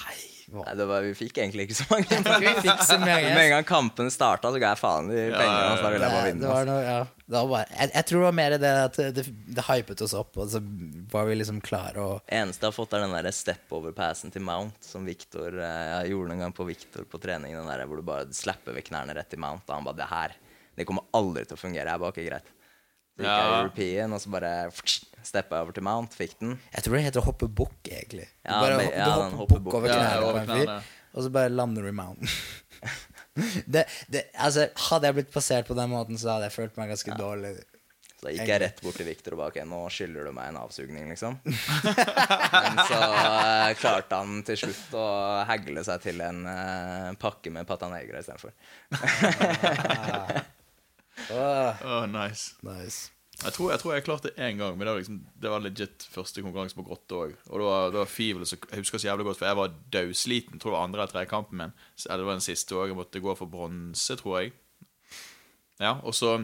[0.00, 0.27] Nei, hva?
[0.48, 2.18] Nei, det var, vi fikk egentlig ikke så mange.
[2.40, 3.32] Vi fikk så mange.
[3.34, 5.58] Med en gang kampen starta, så ga jeg faen i pengene.
[5.60, 6.40] ja, og så ville jeg bare vinne.
[6.40, 6.72] det var altså.
[6.72, 7.24] noe, ja.
[7.28, 10.14] Det var bare, jeg, jeg tror det var mer det at det, det, hypet oss
[10.16, 10.62] opp, og så
[11.12, 14.46] var vi liksom klare og Eneste jeg har fått, er den der step over-passen til
[14.48, 18.00] Mount, som Victor eh, Jeg gjorde noen gang på Victor på trening, den der hvor
[18.00, 19.66] du bare slapper ved knærne rett i Mount.
[19.68, 20.38] Og han bare Det her,
[20.80, 21.92] det kommer aldri til å fungere.
[21.92, 22.54] Jeg bare ikke greit.
[23.18, 23.60] Gikk Ja.
[23.60, 24.52] European, og så bare
[25.26, 26.52] steppa jeg over til Mount, fikk den.
[26.72, 28.28] Jeg tror det heter å hoppe bukk, egentlig.
[28.30, 29.74] Du, Ja, bare, men- ja, du hopper hopper bukk bukk.
[29.80, 30.70] over knærne på en fyr,
[31.14, 32.28] og så bare lander du i mountain.
[33.66, 36.88] det, det, altså, hadde jeg blitt passert på den måten, så hadde jeg følt meg
[36.94, 37.56] ganske dårlig.
[38.18, 40.48] Så da gikk jeg rett bort til Victor og bare Ok, nå skylder du meg
[40.50, 41.36] en avsugning, liksom.
[41.44, 45.04] Men så uh, klarte han til slutt å
[45.46, 48.50] hagle seg til en uh, pakke med patanegra istedenfor.
[51.34, 52.54] Åh, nice.
[52.62, 53.10] nice.
[53.38, 55.62] Jeg tror, jeg tror jeg klarte det én gang, men det var, liksom, det var
[55.62, 57.34] legit første konkurranse på grotte òg.
[57.46, 59.74] Og det var, det var Fivel så Jeg husker så jævlig godt, for jeg var
[59.94, 60.58] dødsliten.
[60.58, 61.74] Tror det var andre eller tredje kampen min.
[61.94, 62.88] Så, eller det var den siste òg.
[62.90, 64.56] Jeg måtte gå for bronse, tror jeg.
[65.78, 66.40] Ja, og så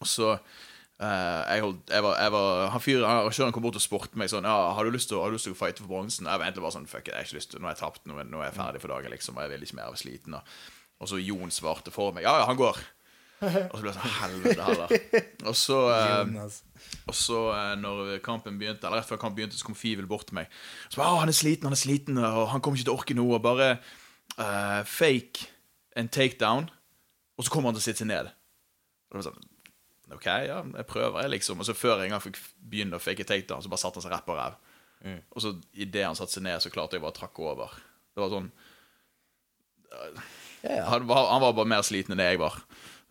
[0.00, 3.84] Og så uh, jeg, holdt, jeg, var, jeg var Han fyren arrangøren kom bort og
[3.84, 5.88] spurte meg sånn Ja, har du lyst til, har du lyst til å fighte for
[5.88, 6.26] bronsen?
[6.26, 7.84] Jeg var egentlig bare sånn Fuck it, jeg har ikke lyst til Nå har jeg
[7.84, 9.38] tapt, nå, nå er jeg ferdig for dagen, liksom.
[9.38, 10.36] Og jeg vil ikke mer, jeg var sliten.
[10.36, 10.58] Og,
[10.98, 12.26] og så Jon svarte for meg.
[12.26, 12.82] Ja, ja, han går.
[13.70, 14.94] Og så ble jeg sånn Helvete heller.
[15.46, 16.60] Og så eh,
[17.06, 20.28] og så eh, når kampen begynte Eller rett før kampen begynte, så kom Fivel bort
[20.30, 20.52] til meg.
[20.88, 23.18] Så bare, han er sliten, han er sliten, og han kommer ikke til å orke
[23.18, 23.36] noe.
[23.38, 25.50] Og bare eh, fake
[25.96, 26.70] en takedown,
[27.36, 28.30] og så kommer han til å sitte seg ned.
[28.30, 29.44] Og det var sånn
[30.14, 31.60] OK, ja, jeg prøver, jeg, liksom.
[31.60, 34.14] Og så før jeg engang fikk begynne å fake takedown, så bare satte han seg
[34.14, 34.58] rett på ræv.
[35.34, 37.74] Og så idet han satte seg ned, så klarte jeg bare å trakke over.
[38.14, 38.48] Det var sånn
[39.86, 39.98] Ja,
[40.66, 40.84] ja.
[40.90, 42.56] han var, han var bare mer sliten enn det jeg var.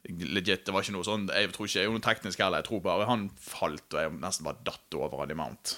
[0.05, 2.61] Legit, det var ikke noe sånn Jeg tror ikke jeg er noe teknisk heller.
[2.61, 5.75] Jeg tror bare han falt, og jeg nesten bare datt over han i mount.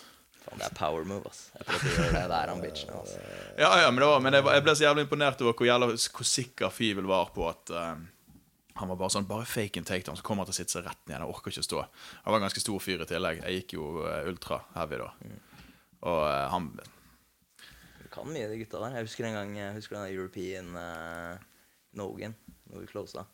[0.48, 1.48] Faen, det er power move, ass.
[1.56, 2.92] Jeg det der han bitchen.
[2.96, 3.22] Altså.
[3.60, 5.98] Ja, ja, men, det var, men jeg, jeg ble så jævlig imponert over hvor, jævlig,
[6.18, 7.96] hvor sikker Fivel var på at uh,
[8.78, 10.78] han var bare sånn Bare fake and take down, så kommer han til å sitte
[10.78, 11.20] seg rett ned.
[11.20, 11.84] Han orker ikke å stå.
[12.26, 13.42] Han var en ganske stor fyr i tillegg.
[13.44, 15.10] Jeg gikk jo uh, ultra heavy da.
[16.08, 19.00] Og uh, han Du kan mye, de gutta der.
[19.00, 21.48] Jeg husker en gang jeg husker den European uh,
[21.98, 22.38] Nogan,
[22.70, 23.26] når vi closa.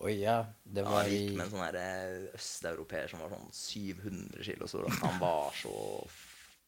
[0.00, 0.40] Oi, ja.
[0.64, 4.88] Det Han gikk med en sånn eh, østeuropeer som var sånn 700 kilo stor.
[5.02, 5.74] Han var så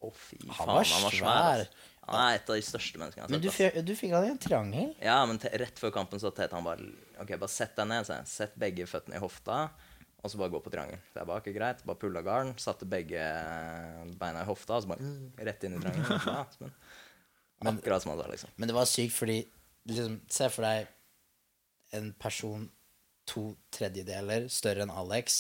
[0.05, 0.57] Å, fy faen.
[0.61, 0.85] Han var
[1.17, 1.63] svær.
[1.65, 1.85] ass.
[2.07, 3.75] Han er et av de største menneskene jeg har du, sett.
[3.75, 4.91] Men du fikk han i en triangel?
[5.03, 6.85] Ja, men rett før kampen så tete han bare
[7.19, 8.07] Ok, bare sett deg ned.
[8.13, 8.29] jeg.
[8.31, 9.57] Sett begge føttene i hofta,
[10.21, 11.01] og så bare gå på triangel.
[11.11, 11.83] Så jeg bare, ikke greit.
[11.89, 13.25] Bare pulla garden, satte begge
[14.21, 16.73] beina i hofta, og så bare mm, rett inn i triangelen.
[17.57, 18.51] Ja, men, akkurat som han sa, liksom.
[18.61, 19.39] Men det var sykt fordi
[19.89, 20.91] liksom, Se for deg
[21.97, 22.67] en person
[23.29, 25.39] to tredjedeler større enn Alex,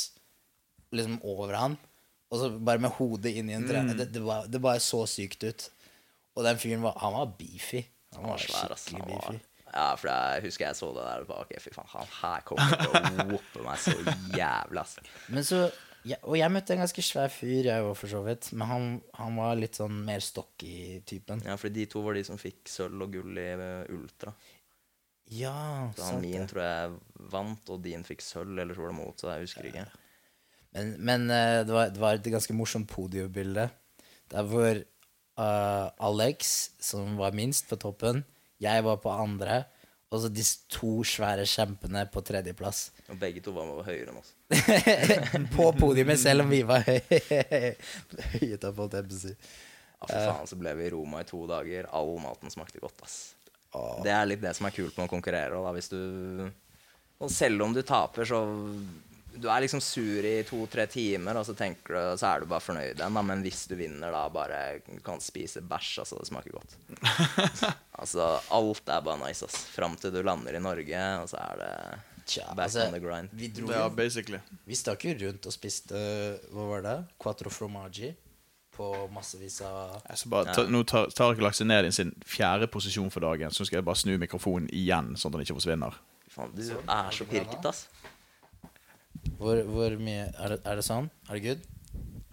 [0.94, 1.76] liksom over han,
[2.30, 3.82] og så bare med hodet inn i en tre...
[3.94, 5.68] Det, det, var, det bare så sykt ut.
[6.36, 7.84] Og den fyren var Han var beefy.
[8.16, 8.88] Han Han var var svær, ass.
[8.92, 9.42] Han var, beefy.
[9.66, 12.44] Ja, for jeg husker jeg så det der og bare Ok, fy faen, han her
[12.48, 13.94] kommer til å whoppe meg så
[14.34, 14.96] jævlig, ass.
[15.30, 15.66] Men så
[16.06, 18.52] ja, Og jeg møtte en ganske svær fyr, jeg òg, for så vidt.
[18.54, 18.84] Men han,
[19.18, 21.42] han var litt sånn mer stocky-typen.
[21.48, 24.30] Ja, for de to var de som fikk sølv og gull i eh, ultra.
[25.34, 26.48] Ja, Så han min det.
[26.52, 26.90] tror jeg
[27.32, 29.86] vant, og din fikk sølv, eller så var det mot, så jeg husker ikke.
[30.76, 33.68] Men, men eh, det, var, det var et ganske morsomt podiobilde.
[34.30, 34.78] Der hvor
[35.38, 38.24] uh, Alex, som var minst på toppen,
[38.62, 39.64] jeg var på andre,
[40.10, 42.90] og så disse to svære kjempene på tredjeplass.
[43.10, 44.30] Og begge to var høyere enn oss.
[45.56, 47.02] på podiumet, selv om vi var høy-
[48.36, 49.32] høyet opp, holdt jeg på å si.
[49.96, 51.88] Ja, for faen, så ble vi i Roma i to dager.
[51.96, 53.34] All maten smakte godt, ass.
[54.04, 55.58] Det er litt det som er kult med å konkurrere.
[55.58, 56.46] Og da, hvis du,
[57.20, 58.40] og selv om du taper, så
[59.36, 62.64] Du er liksom sur i to-tre timer, og så tenker du, så er du bare
[62.64, 63.18] fornøyd igjen.
[63.28, 64.60] Men hvis du vinner, da bare
[65.04, 65.90] kan spise bæsj.
[66.00, 66.76] Altså, det smaker godt.
[68.00, 69.66] altså, alt er bare nice, ass.
[69.74, 71.72] Fram til du lander i Norge, og så er det
[72.26, 73.28] Tja, back altså, on the grind.
[73.36, 73.84] vi dro Ja.
[74.66, 76.00] Vi stakk jo rundt og spiste
[76.50, 76.96] Hva var det?
[77.22, 78.08] Quattro formaggi
[78.76, 79.76] på massevis av
[80.08, 83.24] Jeg skal bare ta, nå tar Tariq lagt seg ned i sin fjerde posisjon for
[83.24, 85.96] dagen, så skal jeg bare snu mikrofonen igjen, sånn at den ikke forsvinner.
[86.32, 87.80] Faen, du er så pirket, ass.
[89.40, 91.06] Hvor, hvor mye er det, er det sånn?
[91.28, 91.62] Er det good?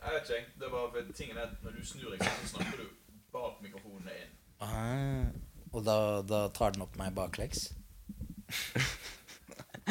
[0.03, 2.85] Jeg vet ikke, det var for tingen er Når du snur deg, så snakker du
[3.33, 4.31] bak mikrofonen inn.
[4.63, 5.25] Ah,
[5.73, 7.59] og da, da tar den opp meg baklengs?
[9.83, 9.89] En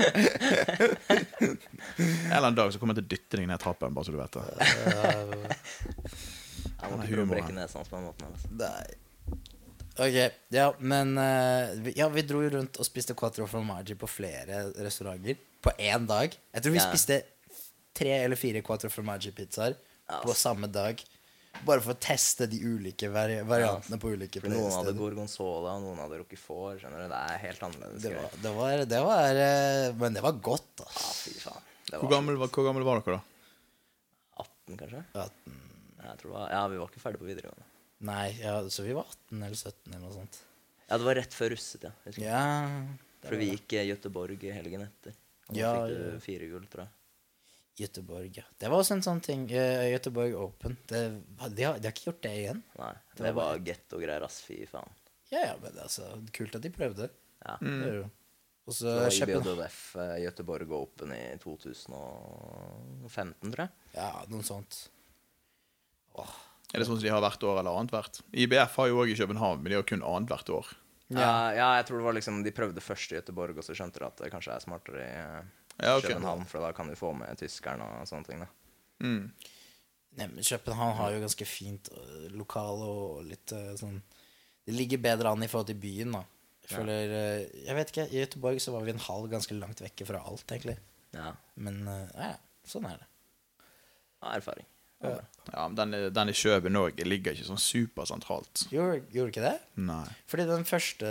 [2.30, 4.20] eller annen dag så kommer jeg til å dytte deg ned trappen, bare så du
[4.20, 4.44] vet det.
[6.82, 8.26] Jeg må ikke prøve å brekke nesa hans på den måten.
[8.26, 8.50] Altså.
[8.58, 9.38] Nei.
[10.02, 10.16] Ok,
[10.50, 14.72] ja, men eh, vi- Ja, vi dro jo rundt og spiste quattro formaggi på flere
[14.82, 16.32] restauranter på én dag.
[16.54, 16.88] Jeg tror vi Ja.
[16.90, 17.22] spiste
[17.94, 19.76] tre eller fire quattro formaggi-pizzaer
[20.08, 20.38] Ja, på ass.
[20.42, 21.02] samme dag.
[21.66, 24.98] Bare for å teste de ulike vari variantene på ulike For noen hadde steder.
[24.98, 26.80] gorgonzola, og noen hadde roquefort.
[26.80, 27.08] Skjønner du?
[27.12, 28.02] Det er helt annerledes.
[28.02, 28.22] Det greier.
[28.22, 31.20] var, det var, det var eh, Men det var godt, Ja, ass.
[31.28, 31.60] fy faen.
[31.90, 33.22] Det Hvor var gammel, var- hvor gammel var dere da?
[34.40, 35.04] 18, kanskje?
[35.14, 35.28] Ja,
[36.02, 37.66] Jeg tror det var, ja, vi var ikke ferdig på videregående.
[38.02, 40.36] nei, ja, så vi var 18 eller 17 eller noe sånt.
[40.88, 41.90] Ja, det var rett før russetida.
[42.18, 42.40] Ja.
[43.22, 45.12] Ja, For vi gikk Gøteborg Göteborg helgen etter.
[45.48, 46.90] Og da Ja, fikk du fire gull, tror jeg.
[47.82, 48.42] Göteborg, ja.
[48.58, 49.42] Det var også en sånn ting.
[49.48, 50.74] Uh, Göteborg Open.
[50.90, 51.00] Det,
[51.56, 52.60] de, har, de har ikke gjort det igjen.
[52.78, 54.38] Nei, Det det var- getto-greier, ass.
[54.44, 54.90] Fy faen.
[55.30, 56.02] Ja, ja, men altså,
[56.36, 57.06] kult at de prøvde.
[57.46, 57.54] Ja.
[57.62, 58.08] Det er jo.
[58.68, 63.70] Og så IBJF uh, Göteborg Open i 2015, tror jeg.
[63.96, 64.76] Ja, noe sånt.
[66.20, 66.32] Åh.
[66.72, 68.22] Er det sånn som de har hvert år eller annethvert?
[68.32, 70.70] IBF har jo òg i København, men de har kun annethvert år.
[71.12, 71.52] Ja.
[71.52, 74.06] ja, jeg tror det var liksom De prøvde først i Göteborg, og så skjønte de
[74.06, 75.50] at det kanskje er smartere i eh,
[75.82, 76.12] Ja, okay.
[76.12, 78.44] København, for da kan de få med tyskerne og sånne ting.
[78.44, 78.50] da
[79.02, 79.32] Mm.
[80.14, 83.96] Nei, men København har jo ganske fint Lokal lokale og litt øh, sånn
[84.62, 86.22] Det ligger bedre an i forhold til byen, da.
[86.62, 87.14] Jeg føler
[87.66, 90.46] Jeg vet ikke, i Göteborg så var vi en halv ganske langt vekke fra alt,
[90.54, 90.78] egentlig.
[91.12, 91.82] Ja, Men
[92.14, 93.08] ja, sånn er det.
[94.22, 94.68] ja erfaring.
[95.02, 95.18] Ja.
[95.52, 95.76] Ja, men
[96.14, 98.66] den, i- kjøper i Norge ligger ikke sånn supersentralt.
[98.70, 99.56] Gjorde, gjorde ikke det?
[99.82, 100.04] Nei.
[100.30, 101.08] Fordi den første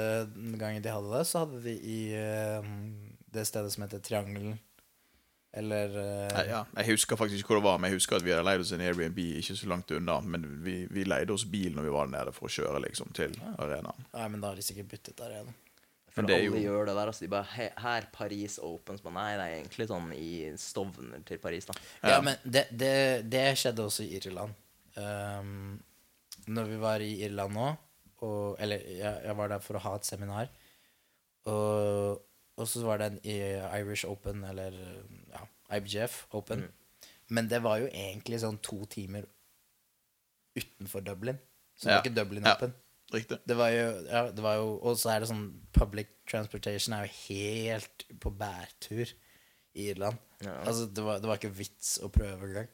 [0.61, 2.63] gangen de hadde det, så hadde de i uh,
[3.35, 4.55] det stedet som heter Triangelen.
[5.53, 6.29] Eller uh...
[6.31, 8.45] Nei, Ja, jeg husker faktisk ikke hvor det var, men jeg husker at vi hadde
[8.47, 10.21] leid oss en Airbnb ikke så langt unna.
[10.23, 13.35] Men vi, vi leide oss bil når vi var nede for å kjøre liksom til
[13.59, 14.07] arenaen.
[14.15, 15.51] Nei, men da har de sikkert byttet igjen.
[16.11, 17.07] For det alle jo- gjør det der.
[17.07, 18.97] Altså, de bare «He- Her, Paris Open.
[18.99, 21.73] Så nei, det er egentlig sånn i Stovner til Paris, da.
[22.03, 24.51] Ja, men det, det, det skjedde også i Irland.
[24.97, 25.79] Um,
[26.51, 27.69] når vi var i Irland nå,
[28.21, 30.49] og, eller jeg, jeg var der for å ha et seminar,
[31.49, 32.19] og,
[32.59, 33.37] og så var det en i
[33.79, 34.75] Irish Open, eller
[35.31, 35.45] ja,
[35.77, 36.67] IBGF Open.
[37.31, 39.23] Men det var jo egentlig sånn to timer
[40.59, 41.39] utenfor Dublin.
[41.79, 41.95] Så det Ja.
[41.97, 42.55] var ikke Dublin Ja.
[43.11, 43.41] Riktig.
[43.47, 47.07] Det var jo, ja, det var jo Og så er det sånn Public transportation er
[47.07, 49.09] jo helt på bærtur
[49.75, 50.19] i Irland.
[50.43, 50.55] Ja.
[50.67, 52.71] Altså, det var, det var ikke vits å prøve engang.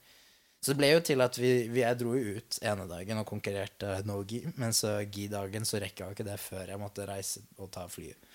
[0.58, 3.28] Så det ble jo til at vi, vi Jeg dro jo ut ene dagen og
[3.30, 7.44] konkurrerte no-gi, men så gi-dagen så rekker jeg jo ikke det før jeg måtte reise
[7.62, 8.30] og ta flyet.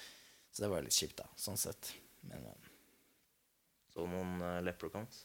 [0.53, 1.91] Så det var litt kjipt, da, sånn sett.
[2.29, 2.73] Men, men.
[3.93, 5.25] Så noen uh, leprechauns.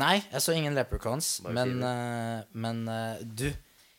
[0.00, 3.50] Nei, jeg så ingen leprechauns, men, eh, men uh, du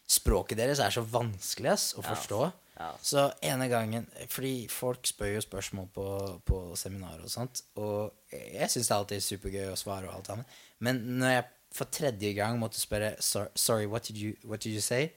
[0.10, 2.42] Språket deres er så vanskelig ass, å forstå.
[2.80, 2.90] Ja.
[3.04, 6.06] Så ene gangen Fordi folk spør jo spørsmål på,
[6.48, 7.64] på seminarer og sånt.
[7.76, 10.60] Og jeg syns det er alltid er supergøy å svare og alt annet.
[10.80, 14.82] Men når jeg for tredje gang måtte spørre Sorry, what did you, what did you
[14.82, 15.12] say?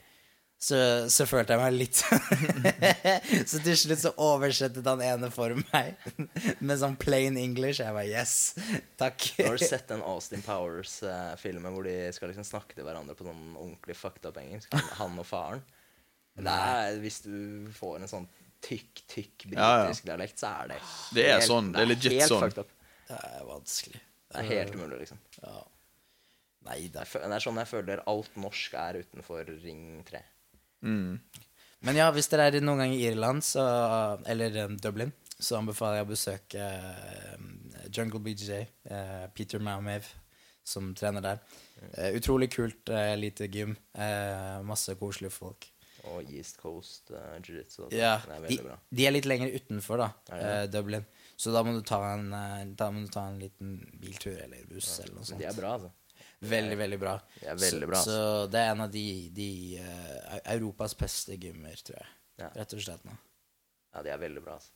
[0.63, 0.77] Så,
[1.11, 1.99] så følte jeg meg litt
[3.51, 5.97] Så til slutt så oversettet han ene for meg
[6.69, 7.81] med sånn plain English.
[7.83, 8.35] Jeg bare Yes,
[9.01, 9.25] takk.
[9.41, 13.43] Har du sett den Austin Powers-filmen hvor de skal liksom snakke til hverandre på sånn
[13.59, 14.71] ordentlig fucked up engelsk?
[15.01, 15.65] Han, og faren.
[16.39, 17.35] Det er, hvis du
[17.77, 18.29] får en sånn
[18.63, 19.81] tykk, tykk Ja, ja.
[19.89, 20.79] britisk dialekt, så er det
[21.17, 22.55] Det er helt- sånn, det er legit helt sånn.
[22.63, 22.71] up.
[23.11, 24.01] Det er vanskelig.
[24.33, 25.19] Det er helt umulig, liksom.
[25.43, 25.59] Ja.
[26.71, 30.23] Nei, det er, Det er sånn jeg føler alt norsk er utenfor Ring 3.
[31.83, 33.63] Men ja, hvis dere er noen gang i Irland, så,
[34.31, 36.67] eller Dublin, så anbefaler jeg å besøke
[37.35, 37.49] um,
[37.91, 40.07] Jungle BJ, eh, Peter Mamev
[40.63, 41.41] som trener der.
[41.97, 43.75] Eh, utrolig kult uh, lite gym.
[43.99, 45.67] Eh, masse koselige folk.
[46.11, 47.89] Og East Coast uh, Jiu-Jitsu.
[47.95, 48.17] Ja.
[48.27, 48.79] Det er de, bra.
[48.91, 51.05] de er litt lenger utenfor, da, eh, Dublin.
[51.39, 54.67] Så da må, du ta en, eh, da må du ta en liten biltur eller
[54.71, 55.43] buss eller noe sånt.
[55.43, 55.93] de er bra, altså.
[56.43, 57.15] Veldig, veldig bra.
[57.39, 59.05] De er veldig bra, Så, Så det er en av de,
[59.37, 62.09] de uh, Europas beste gymmer, tror jeg.
[62.43, 62.49] Ja.
[62.59, 63.15] Rett og slett nå.
[63.95, 64.73] Ja, de er veldig bra, altså.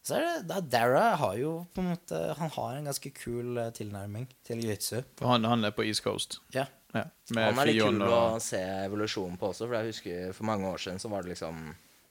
[0.00, 3.58] Så er det, da Dara har jo på en måte Han har en ganske kul
[3.60, 5.02] eh, tilnærming til jiu-jitsu.
[5.18, 6.38] For han, han er på East Coast.
[6.56, 6.64] Ja.
[6.94, 7.02] Ja,
[7.36, 10.48] med Han er litt kul og å se evolusjonen på også, for jeg husker for
[10.48, 11.60] mange år siden så var det liksom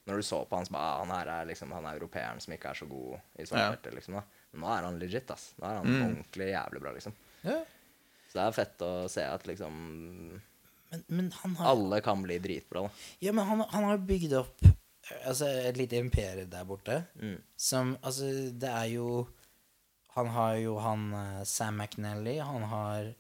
[0.08, 2.40] Når du så på han så bare ah, Han her er liksom Han er europeeren
[2.46, 4.20] som ikke er så god i svartbelte, liksom.
[4.22, 4.24] da
[4.62, 5.50] nå er han legit, ass.
[5.60, 6.00] Nå er han Mm.
[6.06, 7.14] ordentlig jævlig bra, liksom.
[7.44, 7.58] Ja.
[8.30, 9.74] Så det er fett å se at liksom
[10.92, 13.08] Men, men han har alle kan bli dritbra, da.
[13.26, 17.04] Ja, men han, han har bygd opp eh, altså, et lite imperium der borte.
[17.22, 17.40] Mm.
[17.58, 19.28] Som Altså, det er jo
[20.18, 23.12] Han har jo han eh, Sam McNally, han har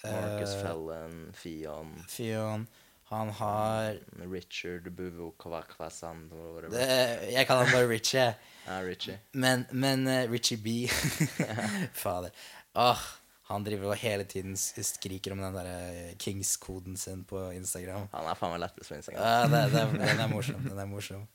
[0.00, 2.62] Marcus uh, Fellen, Fion, Fion,
[3.10, 3.98] han har
[4.32, 6.30] Richard Buvo Kvakvasan
[6.72, 8.34] Jeg kaller han bare Richie.
[8.70, 9.18] Ja, Richie.
[9.32, 10.86] Men, men uh, Richie B
[12.02, 12.30] Fader.
[12.74, 13.02] Åh,
[13.50, 18.06] han driver og hele tiden skriker om den der eh, Kings-koden sin på Instagram.
[18.14, 19.26] Han er faen meg lettest på Instagram.
[19.26, 20.62] Ja, det, det, den er morsom.
[20.68, 21.26] Den er morsom.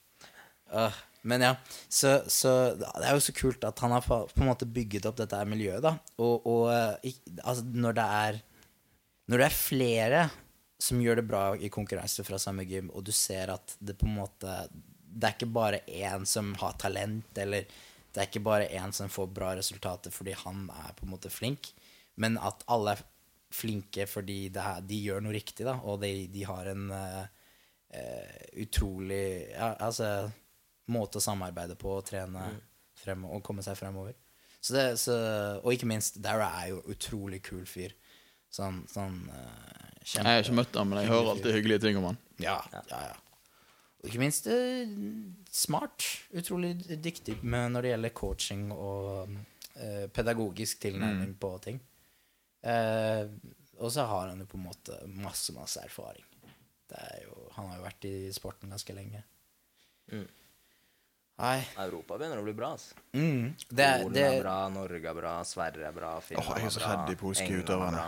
[0.72, 1.52] Uh, men ja,
[1.90, 5.06] så, så det er jo så kult at han har på på en måte bygget
[5.10, 5.96] opp dette miljøet, da.
[6.22, 8.42] Og, og eh, altså, når det er
[9.26, 10.24] Når det er flere
[10.86, 14.06] som gjør det bra i konkurranse fra samme gym, og du ser at det på
[14.06, 17.66] en måte Det er ikke bare én som har talent, eller
[18.14, 21.32] det er ikke bare én som får bra resultater fordi han er på en måte
[21.34, 21.74] flink,
[22.22, 23.04] men at alle er
[23.56, 27.24] flinke fordi det er, de gjør noe riktig, da, og de, de har en uh,
[27.96, 30.30] uh, utrolig ja, altså,
[30.92, 32.50] måte å samarbeide på og trene
[33.00, 34.16] frem, og komme seg fremover.
[34.66, 35.16] Så det, så,
[35.62, 37.94] og ikke minst, Dara er jo utrolig kul fyr.
[38.56, 42.08] Sånn, sånn eh, Jeg har ikke møtt ham, men jeg hører alltid hyggelige ting om
[42.10, 42.20] han.
[42.42, 43.12] Ja, ja, ja.
[44.02, 44.96] Og ikke minst uh,
[45.54, 46.06] smart.
[46.38, 51.80] Utrolig dyktig med når det gjelder coaching og uh, pedagogisk tilnærming på ting.
[52.66, 53.28] Eh,
[53.78, 56.26] og så har han jo på en måte masse, masse erfaring.
[56.90, 59.22] Det er jo, han har jo vært i sporten ganske lenge.
[60.14, 60.26] Mm.
[61.36, 62.96] Nei Europa begynner å bli bra, altså.
[63.12, 66.60] mm, det, er- Polen det, er bra, Norge er bra, Sverige er bra, Finland Åh,
[66.62, 68.06] jeg er så bra, redd de polske England er utøverne.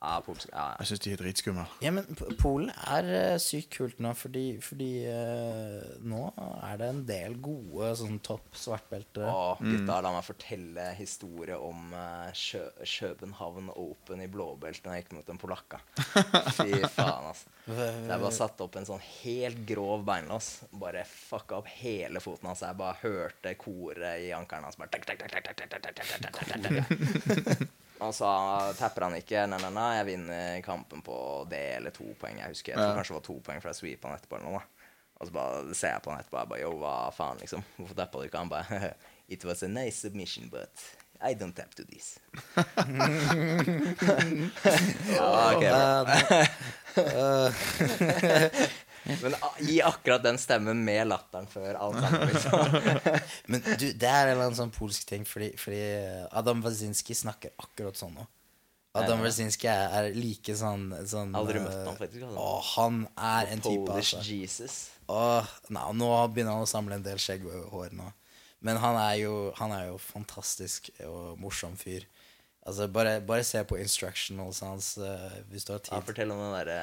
[0.00, 0.76] Ja, polske, ja, ja.
[0.80, 1.62] Jeg syns de er dritskumle.
[1.84, 2.06] Ja, men
[2.40, 7.90] Polen er eh, sykt kult nå, fordi, fordi eh, nå er det en del gode
[8.00, 9.28] sånn topp svartbeltere.
[9.28, 15.04] Å, gutta, la meg fortelle historie om uh, Kø København Open i blåbelte da jeg
[15.04, 15.82] gikk mot en polakka.
[16.56, 17.52] Fy faen, altså.
[17.68, 20.48] Jeg bare satte opp en sånn helt grov beinlås.
[20.80, 22.64] Bare fucka opp hele foten hans.
[22.64, 24.80] Jeg bare hørte koret i ankelen hans.
[24.80, 27.76] Bare, tak, tak, tak, tak, tak, tak, tak, tak, tak, tak, tak, tak.
[28.00, 28.28] Og så
[28.78, 29.42] tapper han ikke.
[29.50, 31.16] Nei, nei, nei, jeg vinner kampen på
[31.50, 32.36] det eller to poeng.
[32.40, 32.96] Jeg husker, jeg tror Ja.
[32.96, 34.34] kanskje det var to poeng, for jeg sweepa han etterpå.
[34.38, 34.64] eller noe da.
[35.20, 37.60] Og så bare ser jeg på han etterpå og jeg bare Yo, hva faen, liksom?
[37.76, 38.38] Hvorfor tappa du ikke?
[38.38, 38.94] Han bare
[39.28, 40.72] It was a nice submission, but
[41.22, 42.18] I don't tap to this.
[45.14, 46.04] ja, okay, bra.
[49.04, 49.34] Men
[49.64, 53.06] gi akkurat den stemmen med latteren før alt sammen, liksom.
[53.54, 57.16] Men du, det er en eller annen sånn polsk ting, fordi, fordi eh, Adam Wazinski
[57.16, 58.26] snakker akkurat sånn nå.
[58.98, 62.44] Adam Wazinski er, er like sånn, sånn Aldri eh, møtt han, faktisk, altså.
[62.44, 64.36] Å, han er en type, Polish altså.
[64.36, 64.78] Jesus.
[65.06, 65.20] Å,
[65.70, 68.08] nei, nå begynner han å samle en del skjegghår nå.
[68.66, 72.04] Men han er jo, han er jo fantastisk og morsom fyr.
[72.68, 75.94] Altså, bare, bare se på instructionals hans uh, hvis du har tid.
[75.94, 76.76] Ja, fortell om den derre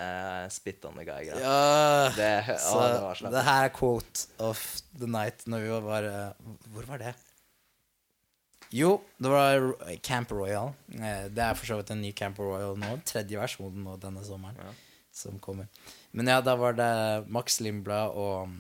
[0.48, 1.38] uh, spit on the guy-greia.
[1.38, 2.32] Ja, Det,
[2.74, 2.80] å,
[3.22, 4.64] det det her er quote of
[4.98, 7.14] the night når vi var uh, Hvor var det?
[8.74, 9.70] Jo, det var
[10.04, 10.74] Camp Royal.
[10.92, 12.98] Eh, Det er for så vidt en ny Camp Royal nå.
[13.08, 14.76] Tredje versjonen nå denne sommeren.
[15.14, 15.70] Som kommer.
[16.12, 16.90] Men ja, da var det
[17.32, 18.52] Max Limbla og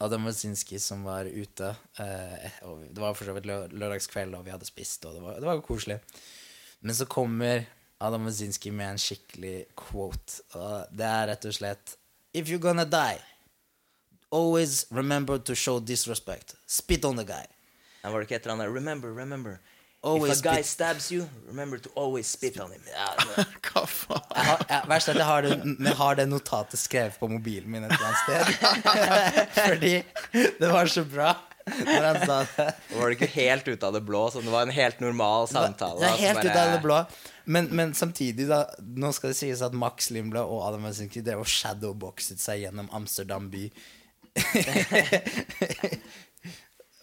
[0.00, 1.74] Adam Wazinski som var ute.
[2.02, 5.22] Eh, og det var for så vidt lø- lørdagskveld, og vi hadde spist, og det
[5.22, 6.00] var, det koselig.
[6.80, 7.64] Men så kommer
[8.00, 10.42] Adam Wazinski med en skikkelig quote.
[10.58, 11.96] Og det er rett og slett
[12.34, 13.20] If you're gonna die,
[14.32, 16.56] always remember to show disrespect.
[16.66, 17.46] Spit on the guy.
[18.02, 19.60] Ja, var det ikke et eller annet Remember, remember.
[20.04, 22.82] Always If a guy spit stabs you, remember to always spit on him.
[22.92, 23.08] Ja,
[23.66, 24.20] Hva faen?
[24.36, 25.56] jeg har, jeg, Verst er at jeg har, det,
[25.88, 28.44] jeg har det notatet skrevet på mobilen min et eller annet sted.
[29.58, 29.94] Fordi
[30.60, 31.32] det var så bra
[31.64, 32.64] når han sa det.
[32.92, 35.96] Var det ikke helt ut av det blå, så det var en helt normal samtale.
[36.02, 36.98] Det er altså helt bare- ut av det blå.
[37.44, 41.42] Men, men samtidig, da Nå skal det sies at Max Lindblad og Adam Helsinki drev
[41.44, 43.66] og shadowboxet seg gjennom Amsterdam by.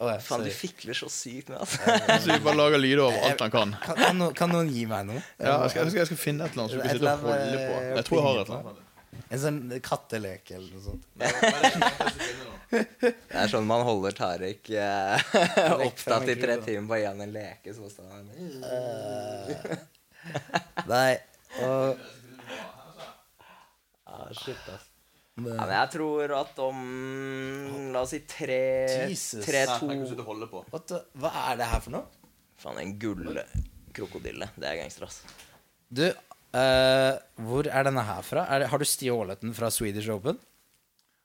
[0.02, 1.78] Ja, Faen, du fikler så sykt med, altså.
[2.24, 3.76] Så vi bare lager lyder over alt han kan.
[3.86, 5.22] kan, kan, noen, kan noen gi meg noe?
[5.38, 7.12] Ja, jeg, skal, jeg, skal, jeg skal finne et eller annet som vi kan sitte
[7.12, 7.76] og holder holde på.
[7.78, 8.88] eh, Jeg tror jeg har et eller annet.
[9.32, 11.04] En sånn kattelek eller noe sånt.
[12.72, 13.12] Det
[13.44, 15.16] er sånn man holder Tariq eh,
[15.88, 17.74] opptatt i tre timer på én en leke.
[17.76, 18.28] Så sånn.
[18.64, 19.52] uh,
[20.92, 21.14] Nei,
[21.64, 22.00] og
[24.08, 24.91] ah, shit, ass.
[25.48, 26.82] Ja, men jeg tror at om
[27.94, 28.60] La oss si tre,
[29.10, 29.46] Jesus.
[29.46, 29.90] tre to
[30.72, 32.06] what the, Hva er det her for noe?
[32.62, 34.52] Faen, en gullkrokodille.
[34.56, 35.24] Det er gangster, ass.
[35.92, 37.14] Du, uh,
[37.48, 38.46] hvor er denne her fra?
[38.54, 40.38] Er det, har du stjålet den fra Swedish Open?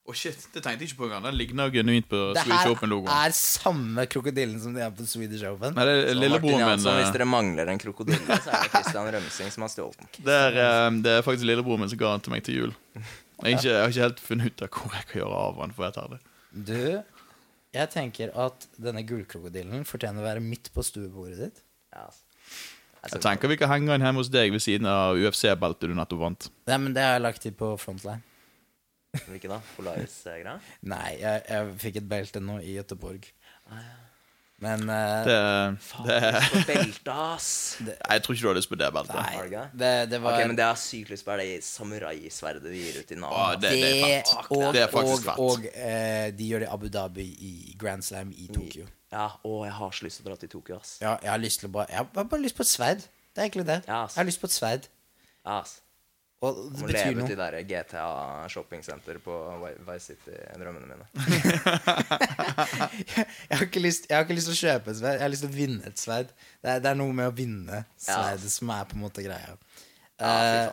[0.07, 1.25] Å shit, det tenkte jeg ikke på engang.
[1.27, 3.11] Den ligner genuint på Det Swedish her Open-logoen.
[3.11, 5.75] er samme krokodillen som de har på Swedish Open.
[5.75, 6.69] Nei, det er Så lillebroren min.
[6.71, 10.13] Jansson, hvis dere mangler en krokodille, så er det Christian Rømsing som har stjålet den.
[10.29, 12.77] Det er, eh, det er faktisk lillebroren min som ga den til meg til jul.
[13.45, 15.75] Jeg ikke, jeg har ikke helt funnet ut av hvor jeg kan gjøre av den.
[15.77, 16.21] For jeg tar det.
[16.67, 17.27] Du,
[17.77, 21.61] jeg tenker at denne gullkrokodillen fortjener å være midt på stuebordet ditt.
[21.93, 22.23] Ja, altså.
[23.13, 26.23] Jeg tenker vi kan henge den hjemme hos deg ved siden av UFC-beltet du nettopp
[26.25, 26.49] vant.
[26.71, 28.25] Nei, men det har jeg lagt til på frontline.
[29.17, 29.61] Hvilken da?
[29.77, 30.57] Polaris-greia?
[30.89, 33.29] Nei, jeg, jeg fikk et belte nå i Göteborg.
[34.65, 34.97] Men uh,
[35.27, 35.39] Det,
[35.85, 37.49] Faen, det, belte, ass.
[38.13, 39.19] jeg tror ikke du har lyst på det beltet.
[39.19, 39.65] Nei, det?
[39.77, 43.13] det, det var Ok, men det er sykt lyst på det samuraisverdet de gir ut
[43.13, 43.37] i Nav.
[43.61, 44.33] Det, det er fett.
[44.49, 45.43] og, Det er faktisk og, fett.
[45.45, 48.89] og uh, de gjør det i Abu Dhabi i Grand Slam i Tokyo.
[49.13, 50.97] Ja, og jeg har så lyst til å dra til Tokyo, ass.
[51.05, 53.05] Ja, jeg har lyst til å bare Jeg har bare lyst på et sverd.
[53.37, 53.83] Det er egentlig det.
[53.85, 54.17] Ja, ass.
[54.17, 54.89] Jeg har lyst på et sverd.
[55.45, 55.77] Ja, ass.
[56.45, 57.29] Og det må betyr leve noe.
[57.31, 58.07] de der GTA
[58.53, 59.37] shoppingsenter på
[59.87, 61.07] Vice City-drømmene mine.
[63.49, 65.33] Jeg har, ikke lyst, jeg har ikke lyst til å kjøpe et sverd, jeg har
[65.33, 66.35] lyst til å vinne et sverd.
[66.61, 69.57] Det er, det er noe med å vinne sverdet som er på en måte greia.
[70.21, 70.69] Ja, Eh,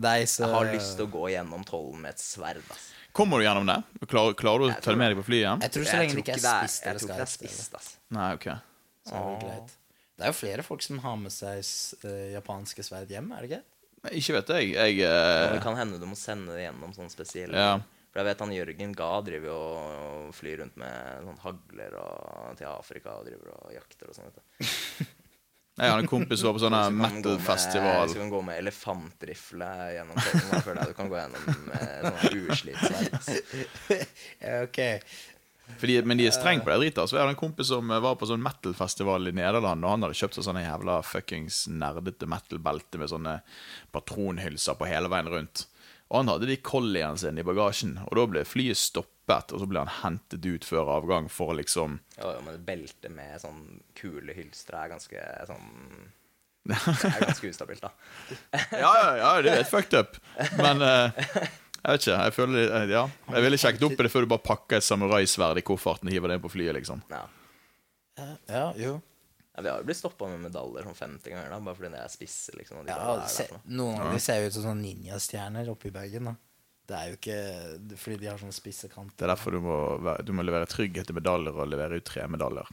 [0.00, 2.86] deg, så Jeg har lyst til å gå gjennom tollen med et sverd, ass.
[3.14, 3.76] Kommer du gjennom det?
[4.08, 5.62] Klarer, klarer du å ta det med deg på flyet igjen?
[5.66, 7.74] Jeg tror så lenge det ikke er det spist jeg tror ikke det er spist,
[7.78, 7.88] ass.
[8.16, 8.46] Nei, ok.
[9.10, 9.74] så er det greit.
[10.20, 11.60] Det er jo flere folk som har med seg
[12.06, 13.62] eh, japanske sverd hjem, er det ikke?
[14.08, 14.68] Ikke vet jeg.
[14.72, 17.74] Jeg eh, det kan hende du må sende det gjennom sånn spesiell Ja.
[18.10, 22.56] For jeg vet han Jørgen Ga driver jo og flyr rundt med sånn hagler og,
[22.58, 24.26] til Afrika og driver og jakter og sånn.
[24.26, 24.72] vet du.
[25.78, 28.10] jeg har en kompis som var på sånn metal-festival.
[28.10, 30.48] Så kan gå med elefantrifle gjennom tollen.
[30.50, 33.20] Da føler jeg du kan gå gjennom med sånn uslitsverd.
[33.20, 33.30] ass.
[34.42, 34.82] Ja, ok.
[35.80, 37.10] Fordi, men de er strenge på det dritet.
[37.10, 40.06] Så jeg hadde en kompis som eh, var på sånn metal-festival i Nederland, og han
[40.06, 43.36] hadde kjøpt seg sånne jævla fuckings nerdete metal-belte med sånne
[43.94, 45.66] patronhylser på hele veien rundt.
[46.10, 49.68] Og han hadde de collien sine i bagasjen, og da ble flyet stoppet, og så
[49.70, 53.60] ble han hentet ut før avgang for å liksom Ja, men et belte med sånn
[53.98, 55.68] kule hylster er ganske sånn
[56.66, 56.74] Det
[57.14, 57.92] er ganske ustabilt, da.
[58.74, 60.18] Ja, ja, ja, det er helt fucked up.
[60.58, 61.22] Men eh,
[61.84, 62.16] jeg vet ikke.
[62.24, 63.04] Jeg føler eh, Ja.
[63.34, 66.12] Jeg ville sjekket opp i det før du bare pakker et samuraisverd i kofferten og
[66.14, 67.02] hiver det inn på flyet, liksom.
[67.10, 67.22] Ja.
[68.48, 68.98] Ja, jo.
[69.56, 72.02] Ja, vi har jo blitt stoppa med medaljer sånn 50 ganger, da, bare fordi det
[72.04, 72.52] er spisse.
[72.58, 75.90] liksom og de Ja, se, noen av de ser jo ut som sånne ninjastjerner oppi
[75.94, 76.28] bagen.
[76.30, 76.34] da
[76.86, 79.76] Det er jo ikke fordi de har sånne spisse Det er derfor du må,
[80.24, 82.66] du må levere trygghet til medaljer og levere ut tre medaljer.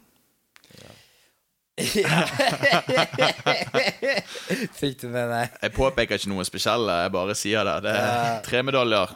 [4.79, 5.51] Fikk du med deg?
[5.61, 7.75] Jeg påpeker ikke noe spesielle, jeg bare sier det.
[7.85, 9.13] Det er tre medaljer.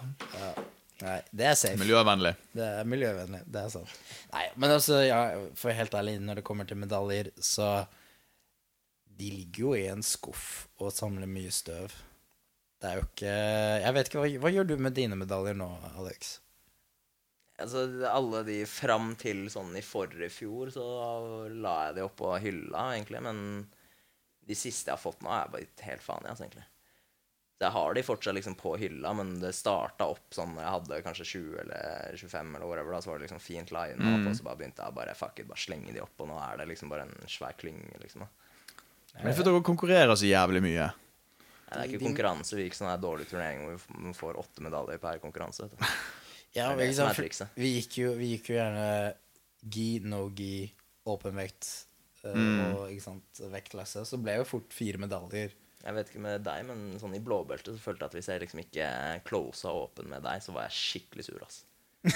[1.01, 1.79] Nei, det er safe.
[1.81, 2.35] Miljøvennlig.
[2.53, 3.41] Det er miljøvennlig.
[3.49, 3.89] Det er sant.
[4.35, 5.21] Nei, men altså, ja,
[5.57, 7.85] for helt ærlig, når det kommer til medaljer, så
[9.21, 11.93] De ligger jo i en skuff og samler mye støv.
[12.81, 13.33] Det er jo ikke
[13.83, 16.39] Jeg vet ikke, hva, hva gjør du med dine medaljer nå, Alex?
[17.61, 20.85] Altså, alle de fram til sånn i forrige fjor, så
[21.53, 23.21] la jeg de oppå hylla, egentlig.
[23.23, 23.39] Men
[24.47, 26.67] de siste jeg har fått nå, er bare helt faen i, altså, egentlig.
[27.61, 30.75] Så jeg har de fortsatt liksom på hylla, men det starta opp sånn når jeg
[30.75, 34.23] hadde kanskje 20 eller 25, eller whatever, da, så var det liksom fint line mm.
[34.31, 36.57] og så bare begynte jeg bare fuck it, bare slenge de opp, og nå er
[36.57, 38.25] det liksom bare en svær klynge, liksom.
[38.25, 38.31] da.
[39.19, 40.87] Men for dere konkurrerer så jævlig mye.
[40.87, 44.65] Nei, det er ikke konkurranse, vi gikk sånn dårlig turnering hvor vi vi får åtte
[44.65, 45.69] medaljer per konkurranse.
[46.55, 47.53] Ja, Det er det som er trikset.
[47.55, 48.87] Vi gikk jo, vi gikk jo gjerne
[49.71, 50.71] gi, no gi,
[51.07, 51.69] åpen vekt
[52.25, 52.75] eh, Mm.
[52.75, 54.03] og ikke sant, vektklasse.
[54.05, 55.53] Så ble jo fort fire medaljer.
[55.81, 58.41] Jeg vet ikke med deg, men sånn i blåbeltet så følte jeg at hvis jeg
[58.43, 58.89] liksom ikke
[59.25, 61.63] closa åpen med deg, så var jeg skikkelig sur, ass.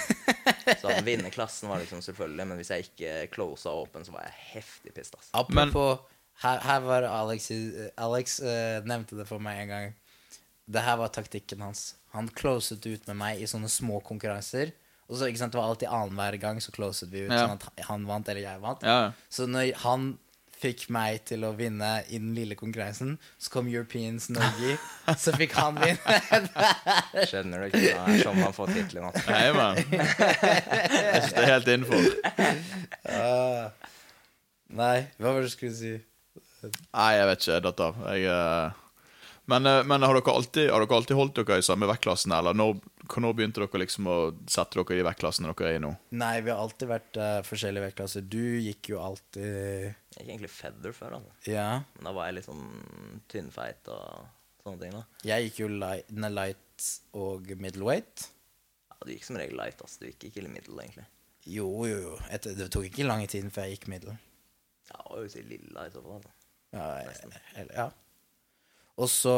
[0.80, 4.24] Så at vinne klassen var liksom selvfølgelig, men hvis jeg ikke closa åpen, så var
[4.26, 5.28] jeg heftig pissed, ass.
[5.38, 6.00] Apropos,
[6.42, 7.46] Her, her var Alex
[7.96, 9.94] Alex eh, nevnte det for meg en gang.
[10.68, 11.94] Det her var taktikken hans.
[12.16, 14.72] Han closet ut med meg i sånne små konkurranser.
[15.06, 17.44] Og så, ikke sant, Det var alltid annenhver gang så closet vi ut, Ja.
[17.46, 18.82] sånn at han vant eller jeg vant.
[18.82, 19.12] Ja.
[19.30, 20.14] Så når han
[20.56, 24.78] fikk meg til å vinne i den lille konkurransen, så kom Europeans Norge,
[25.20, 26.16] så fikk han vinne.
[27.28, 27.82] Skjønner du ikke?
[27.84, 29.04] Det er sånn man får tittelen.
[29.10, 29.30] altså.
[29.30, 29.76] Nei, mann.
[29.76, 32.08] Jeg syns det er helt innenfor.
[33.04, 33.68] Uh,
[34.80, 35.92] Nei, hva var det du skulle si?
[36.66, 37.52] Nei, jeg vet ikke.
[37.52, 38.00] Jeg datt av.
[38.10, 38.82] Jeg, eh,
[39.46, 42.54] men eh, men har, dere alltid, har dere alltid holdt dere i samme vektklassen, eller
[42.56, 42.76] når,
[43.22, 44.16] når begynte dere liksom å
[44.50, 45.92] sette dere i vektklassen dere er i nå?
[46.18, 48.24] Nei, vi har alltid vært uh, forskjellige vektklasser.
[48.26, 51.34] Du gikk jo alltid Jeg gikk egentlig feather før, altså.
[51.50, 51.68] Ja.
[51.96, 52.64] Men da var jeg litt sånn
[53.32, 54.24] tynnfeit og
[54.64, 54.96] sånne ting.
[54.96, 58.26] da Jeg gikk jo light, ne, light og middleweight.
[58.90, 60.00] ja, Du gikk som regel light, altså.
[60.02, 61.06] Du gikk ikke i middle, egentlig.
[61.46, 62.16] Jo, jo, jo.
[62.34, 64.16] Etter, det tok ikke lang tid før jeg gikk middle.
[64.90, 66.18] Ja, det var jo si lilla i så fall.
[66.18, 66.34] altså.
[66.74, 67.86] Ja, jeg- jeg, ja.
[68.96, 69.32] Og så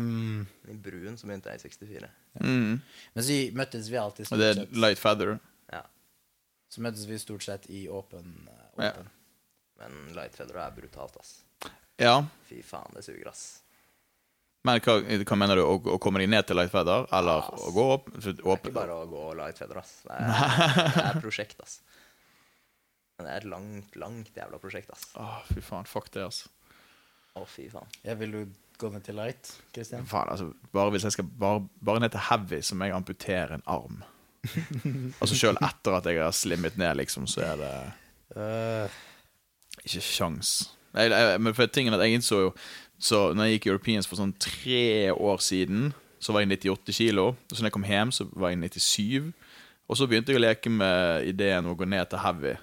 [0.00, 2.08] um, I brun så begynte jeg i 64.
[2.40, 2.78] Mm.
[3.16, 5.34] Men så møttes vi alltid Og det er light feather.
[5.72, 5.82] Ja.
[6.72, 8.32] Så møttes vi stort sett i åpen.
[8.78, 8.94] eh, Ja.
[9.76, 11.34] Men light feather er brutalt, ass.
[12.00, 12.22] Ja.
[12.48, 13.44] Fy faen, det suger, ass.
[14.64, 15.62] Men hva, hva mener du?
[15.68, 18.08] Å, å komme deg ned til light feather, eller Ja, å gå opp?
[18.16, 19.92] Det er ikke bare å gå light feather, ass.
[20.08, 20.32] Det er,
[20.96, 21.76] det er prosjekt, ass.
[23.16, 25.04] Men det er et langt, langt jævla prosjekt, ass.
[25.20, 25.86] Åh, fy faen.
[25.88, 26.42] Fuck det, ass.
[27.36, 27.92] Å, fy faen.
[28.04, 28.42] Jeg vil jo
[28.78, 29.52] gå ned til light.
[29.74, 33.58] Faen, altså, bare hvis jeg skal bare, bare ned til heavy, så må jeg amputere
[33.58, 34.02] en arm.
[35.20, 37.72] altså Sjøl etter at jeg har slimmet ned, liksom, så er det
[38.36, 38.90] Øh,
[39.84, 40.00] ikke
[40.94, 42.54] jeg, men for tingen at jeg innså jo
[42.98, 47.26] Så når jeg gikk Europeans for sånn tre år siden, så var jeg 98 kilo.
[47.26, 49.34] Og så når jeg kom hjem, så var jeg 97.
[49.88, 52.54] Og så begynte jeg å leke med ideen om å gå ned til heavy.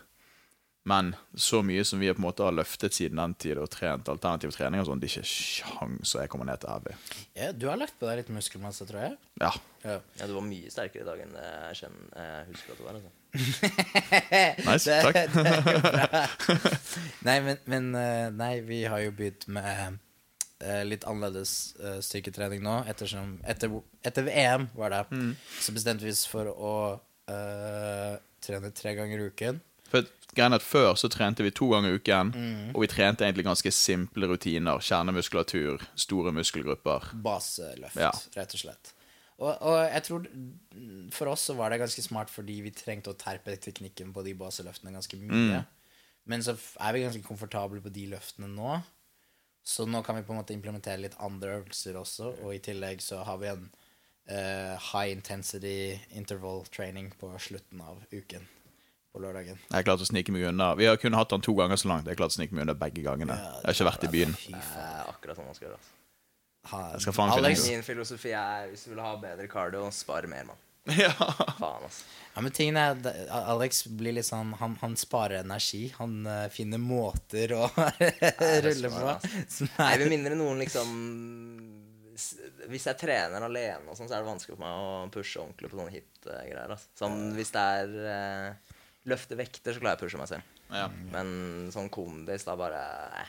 [0.85, 4.09] Men så mye som vi på en måte har løftet siden den tid og trent
[4.11, 6.95] alternativ trening, og sånn, det er ikke sjans så jeg kommer ned til heavy.
[7.39, 9.15] ja, du har lagt på deg litt muskelmasse, tror jeg.
[9.39, 9.53] Ja.
[9.85, 9.95] Ja.
[10.19, 12.99] Ja, du var mye sterkere i dag enn jeg, kjenner, jeg husker at du var.
[12.99, 13.11] altså.
[14.67, 15.13] Nice, Det- takk.
[15.13, 16.23] det er jo bra.
[17.27, 19.97] nei, men, men eh, Nei, vi har jo begynt med
[20.59, 22.75] eh, litt annerledes eh, styrketrening nå.
[22.91, 23.71] Ettersom, etter,
[24.03, 25.03] etter VM var det,
[25.63, 26.75] så bestemte vi oss for å
[27.31, 28.13] uh,
[28.43, 29.59] trene tre ganger i uken.
[29.89, 32.33] For greien at Før så trente vi to ganger i uken,
[32.73, 34.79] og vi trente egentlig ganske simple rutiner.
[34.83, 37.11] Kjernemuskulatur, store muskelgrupper.
[37.23, 38.11] Baseløft, Ja.
[38.35, 38.93] rett og slett.
[39.37, 43.09] Og, og jeg tror mm, for oss så var det ganske smart fordi vi trengte
[43.11, 45.63] å terpe teknikken på de baseløftene ganske mye.
[46.29, 48.77] Men så er vi ganske komfortable på de løftene nå.
[49.63, 53.01] Så nå kan vi på en måte implementere litt andre øvelser også, og i tillegg
[53.03, 53.65] så har vi en
[54.29, 58.45] uh, high intensity interval training på slutten av uken.
[59.13, 59.59] På lørdagen.
[59.69, 60.71] Jeg har klart å snike meg unna.
[60.79, 62.07] Vi har kun hatt han to ganger så langt.
[62.09, 63.35] Jeg har klart å snike meg unna begge gangene.
[63.37, 64.33] Jeg har ikke vært i byen.
[64.41, 65.77] Det er akkurat sånn man skal gjøre.
[65.77, 65.99] altså.
[66.71, 70.25] Ha- Jeg skal faen Alex, Min filosofi er hvis du vil ha bedre cardio, spar
[70.31, 70.61] mer, mann.
[70.97, 71.11] Ja.
[71.59, 72.03] Faen, altså.
[72.33, 72.97] Ja, men tingen er
[73.53, 75.93] Alex blir litt sånn Han, han sparer energi.
[75.99, 77.67] Han uh, finner måter å
[78.65, 79.13] rulle på.
[79.13, 80.95] Jeg vil Nei, med mindre noen liksom
[82.71, 85.69] Hvis jeg trener alene, og sånn, så er det vanskelig for meg å pushe ordentlig
[85.71, 86.65] på sånne hit-greier.
[86.73, 86.89] Altså.
[86.99, 88.72] Sånn, hvis det er eh,
[89.09, 90.43] løfte vekter, så klarer jeg å pushe meg selv.
[90.71, 90.87] ja.
[91.11, 92.83] Men sånn kondis, da bare
[93.17, 93.25] nei.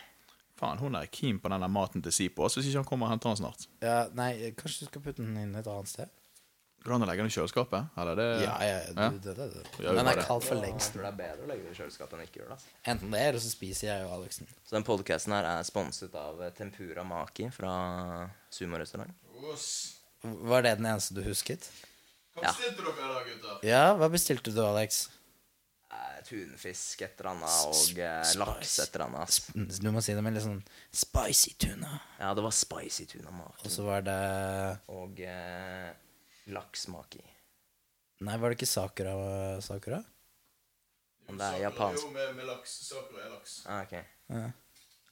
[0.54, 2.46] Faen, hun er keen på den der maten til Sipo.
[2.46, 3.64] Hvis ikke han kommer og henter den snart.
[3.82, 6.08] ja, Nei, kanskje du skal putte den inn et annet sted?
[6.84, 7.86] Går det an å legge den i kjøleskapet?
[7.96, 9.08] Eller det Ja, ja, Ja.
[9.10, 9.62] det, det, det.
[9.80, 10.26] Gjør vi Den bare er det.
[10.28, 10.92] kald for Jeg lengst.
[10.92, 12.58] tror det er bedre å legge det i kjøleskapet enn ikke gjøre det.
[12.58, 12.66] Altså.
[12.92, 14.46] Enten det, eller så spiser jeg og Alexen.
[14.68, 19.10] Så den podkasten her er sponset av eh, Tempura Maki fra Sumo-restaurant.
[20.22, 21.66] Var det den eneste du husket?
[22.36, 23.58] Hva bestilte dere da, gutter?
[23.66, 25.08] Ja, hva bestilte du, Alex?
[25.94, 29.34] Eh, tunfisk et eller annet og eh, laks et eller annet.
[29.36, 31.92] Sp- Du må si det med litt sånn spicy tuna.
[32.18, 34.16] Ja, det var spicy tuna-maken Og så var det
[34.94, 35.92] Og eh,
[36.54, 37.22] laks maki.
[38.24, 39.14] Nei, var det ikke sakura?
[39.62, 40.00] sakura?
[41.28, 42.08] Men det er japansk.
[42.12, 42.72] med, med laks.
[42.88, 43.54] Sakura er laks.
[43.66, 43.94] Ah, ok.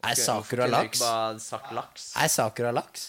[0.03, 1.01] Er sakura Kunne du laks?
[1.01, 2.09] bare sagt laks?
[2.21, 3.07] Er sakura laks?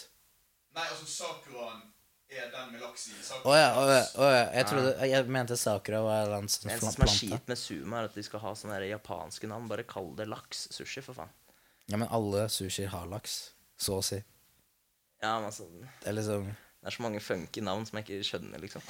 [0.74, 1.82] Nei, altså sakuraen
[2.30, 3.14] er den med laks i.
[3.44, 4.44] Å ja, å ja, å ja.
[4.56, 7.16] Jeg, trodde, jeg mente sakura var en sånn Det som er plante.
[7.18, 9.68] kjipt med sumo, er at de skal ha sånne der japanske navn.
[9.70, 11.32] Bare kall det laks-sushi, for faen.
[11.92, 13.52] Ja, men alle sushier har laks.
[13.76, 14.22] Så å si.
[15.22, 15.66] Ja, men altså,
[16.02, 18.82] Det er liksom Det er så mange funky navn som jeg ikke skjønner, liksom.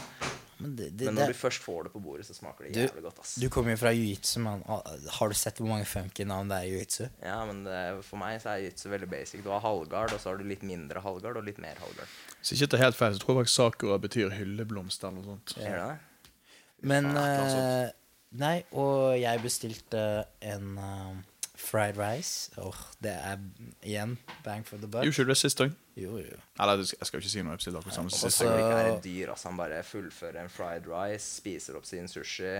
[0.59, 2.72] Men, det, det, Men når det, du først får det på bordet, så smaker det
[2.74, 3.34] Du- jævlig godt, ass.
[3.40, 4.62] du kommer jo fra jiu-jitsu, mann.
[5.18, 7.09] Har du sett hvor mange funky navn det er i jiu-jitsu?
[7.22, 9.42] Ja, men det, for meg så er jiu-jitsu veldig basic.
[9.42, 12.09] Du har halvgard, og så har du litt mindre halvgard og litt mer halvgard.
[12.40, 15.57] Så ikke ta helt feil, så tror jeg faktisk sakura betyr hylleblomst eller noe sånt.
[15.59, 15.70] Ja.
[15.70, 15.98] det det?
[16.82, 17.90] Men eh,
[18.34, 20.00] Nei, og jeg bestilte
[20.42, 21.12] en eh,
[21.55, 22.50] Fried rice.
[22.59, 23.38] Åh, det er
[23.86, 25.07] igjen bang for the buck.
[25.07, 25.74] Ikke du det sist òg?
[25.94, 26.38] Jo, jo.
[26.59, 27.59] Eller jeg skal jo ikke si noe.
[27.61, 28.42] Bestilte akkurat samme som sist.
[28.42, 29.52] er et dyr, altså.
[29.52, 32.57] Han bare fullfører en fried rice, spiser opp sin sushi,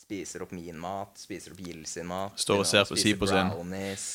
[0.00, 2.40] spiser opp min mat, spiser opp Gild sin mat.
[2.40, 3.52] Står og ser på Sipo sin.
[3.52, 4.08] Brownies,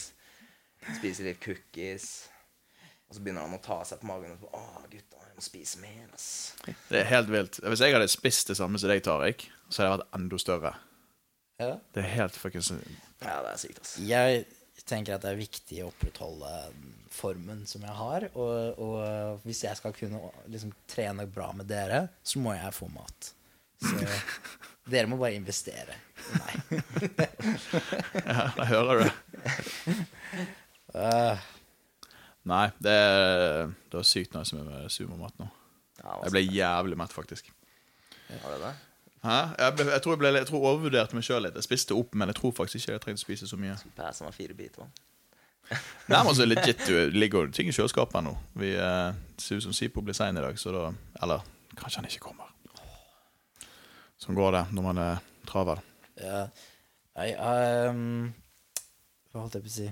[0.98, 2.10] spiser litt cookies.
[3.08, 5.46] Og så begynner han å ta seg på magen og så, Å, gutta, jeg må
[5.46, 6.28] spise mer, ass.
[6.90, 7.62] Det er helt vilt.
[7.64, 10.74] Hvis jeg hadde spist det samme som deg, Tariq, så hadde jeg vært enda større.
[11.58, 11.74] Ja.
[11.94, 13.96] Det er helt fuckings Ja, det er sykt, ass.
[14.06, 14.46] Jeg
[14.88, 16.52] tenker at det er viktig å opprettholde
[17.18, 18.28] formen som jeg har.
[18.38, 22.90] Og, og hvis jeg skal kunne liksom, trene bra med dere, så må jeg få
[22.94, 23.32] mat.
[23.82, 23.98] Så
[24.92, 26.56] dere må bare investere i meg.
[28.28, 29.12] Ja, jeg hører det.
[30.94, 31.46] Uh.
[32.48, 35.50] Nei, det er, det var sykt nice med sumomat nå.
[36.00, 37.50] Ja, Jeg ble jævlig mett, faktisk.
[38.30, 38.72] Har du det?
[39.28, 41.58] Jeg, ble, jeg tror jeg, ble, jeg tror overvurderte meg sjøl litt.
[41.60, 43.76] Jeg spiste opp, men jeg tror faktisk ikke jeg trengte å spise så mye.
[44.16, 44.88] Som fire biter.
[46.08, 48.34] Nei, men altså legit, du ligger ting i kjøleskapet nå.
[48.60, 49.10] Vi eh,
[49.42, 50.86] ser ut som Sipo blir sein i dag, så da
[51.26, 51.44] Eller
[51.76, 52.54] kanskje han ikke kommer.
[54.18, 55.84] Sånn går det når man er travel.
[56.22, 56.48] ja.
[57.18, 57.32] Nei,
[57.90, 58.28] um,
[59.32, 59.86] Hva holdt jeg på å si?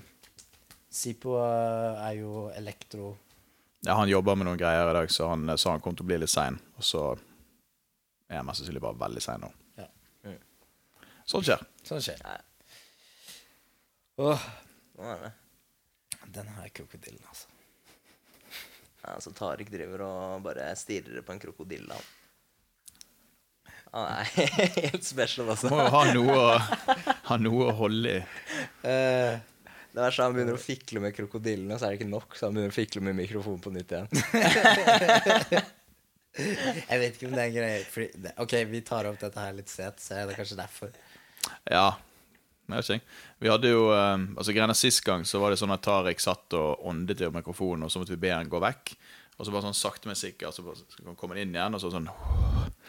[0.93, 3.15] Sipo uh, er jo elektro...
[3.85, 6.09] Ja, han jobber med noen greier i dag, så han sa han kom til å
[6.11, 6.59] bli litt sein.
[6.77, 7.01] Og så
[8.29, 9.49] er han mest sannsynlig bare veldig sein nå.
[9.79, 9.87] Ja.
[11.25, 11.61] Sånt skjer.
[11.85, 12.19] Sånn skjer.
[14.21, 14.43] Åh,
[14.95, 15.31] Sånn er det.
[16.37, 17.47] den her krokodillen, altså.
[19.05, 21.93] Ja, så Tariq driver og bare stirrer på en krokodille.
[21.93, 22.05] han.
[23.95, 24.23] Han er
[24.79, 25.69] helt special, altså.
[25.73, 26.55] Må jo ha noe å,
[27.29, 28.23] ha noe å holde i.
[28.87, 29.35] Eh,
[29.95, 32.33] Det er sånn Han begynner å fikle med krokodillene, og så er det ikke nok,
[32.35, 34.09] så han begynner å fikle med mikrofonen på nytt igjen.
[36.35, 39.39] jeg vet ikke om det er en greie fordi, det, Ok, vi tar opp dette
[39.39, 40.91] her litt sent, så er det kanskje derfor.
[41.71, 41.89] Ja.
[42.65, 43.17] Jeg vet ikke.
[43.45, 46.55] Vi hadde jo eh, altså greiene Sist gang så var det sånn at Tariq satt
[46.57, 48.95] og åndet i mikrofonen, og så måtte vi be han gå vekk.
[49.35, 50.63] Og så bare sånn sakte, men sikkert, så
[51.19, 52.07] kom han inn igjen, og så sånn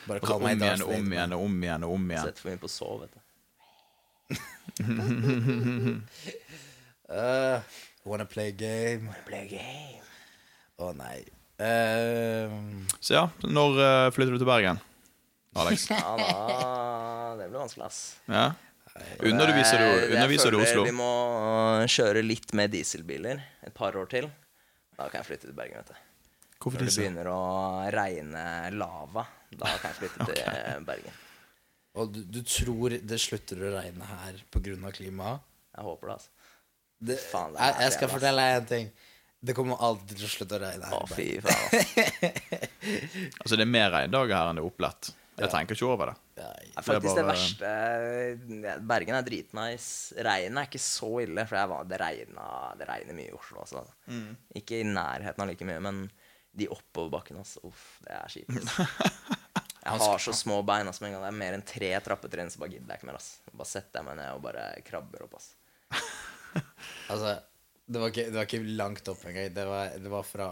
[0.06, 2.26] Bare Og så kall om igjen og om igjen og om igjen og om igjen.
[2.28, 3.20] Sett for mye på sov, vet du.
[7.08, 7.60] Uh,
[8.04, 9.06] wanna play game?
[9.06, 10.02] Wanna Play game.
[10.82, 11.22] Å nei.
[11.58, 12.50] Eh,
[13.00, 14.80] Så ja, når uh, flytter du til Bergen,
[15.56, 15.86] Alex?
[15.94, 18.00] Ja, da Det blir vanskelig, ass.
[18.28, 18.50] Ja?
[19.24, 20.84] Underviser du, Jeg- underviser du Oslo?
[20.88, 21.08] Vi må
[21.92, 24.28] kjøre litt med dieselbiler et par år til.
[24.96, 26.02] Da kan jeg flytte til Bergen, vet du.
[26.56, 27.40] Hvorfor Når det begynner å
[27.92, 31.18] regne lava, da kan jeg flytte til eh, Bergen.
[31.96, 34.90] og du, du tror det slutter å regne her pga.
[34.96, 35.44] klimaet?
[35.76, 36.30] Jeg håper det, altså.
[36.96, 38.86] Det, Faen, det er jeg, jeg skal fortelle deg en ting.
[39.46, 40.88] Det kommer alltid til å slutte å regne.
[40.96, 42.66] Å, fy faen.
[43.42, 45.08] Altså, det er mer regndager her enn det er opplett.
[45.36, 46.14] Jeg tenker ikke over det.
[46.40, 47.00] Ja, Det er Det bare...
[47.00, 50.14] faktisk det, verste Bergen er dritnice.
[50.24, 52.46] Regnet er ikke så ille, for jeg var, det, regna,
[52.78, 53.64] det regner mye i Oslo.
[53.64, 53.82] også.
[54.08, 54.30] Mm.
[54.62, 56.00] Ikke i nærheten av like mye, men
[56.56, 57.60] de oppoverbakkene, altså.
[57.68, 58.70] Uff, det er kjipt.
[59.86, 60.88] Jeg har så små bein.
[60.90, 63.18] Altså, en gang det er mer enn tre trappetrinn, så bare gidder jeg ikke mer.
[63.20, 63.52] Altså.
[63.52, 65.36] Bare setter jeg meg ned og bare krabber opp.
[65.38, 65.54] Altså,
[67.06, 67.36] Altså,
[67.86, 69.52] det var, ikke, det var ikke langt opp engang.
[69.54, 70.48] Det var, det var fra,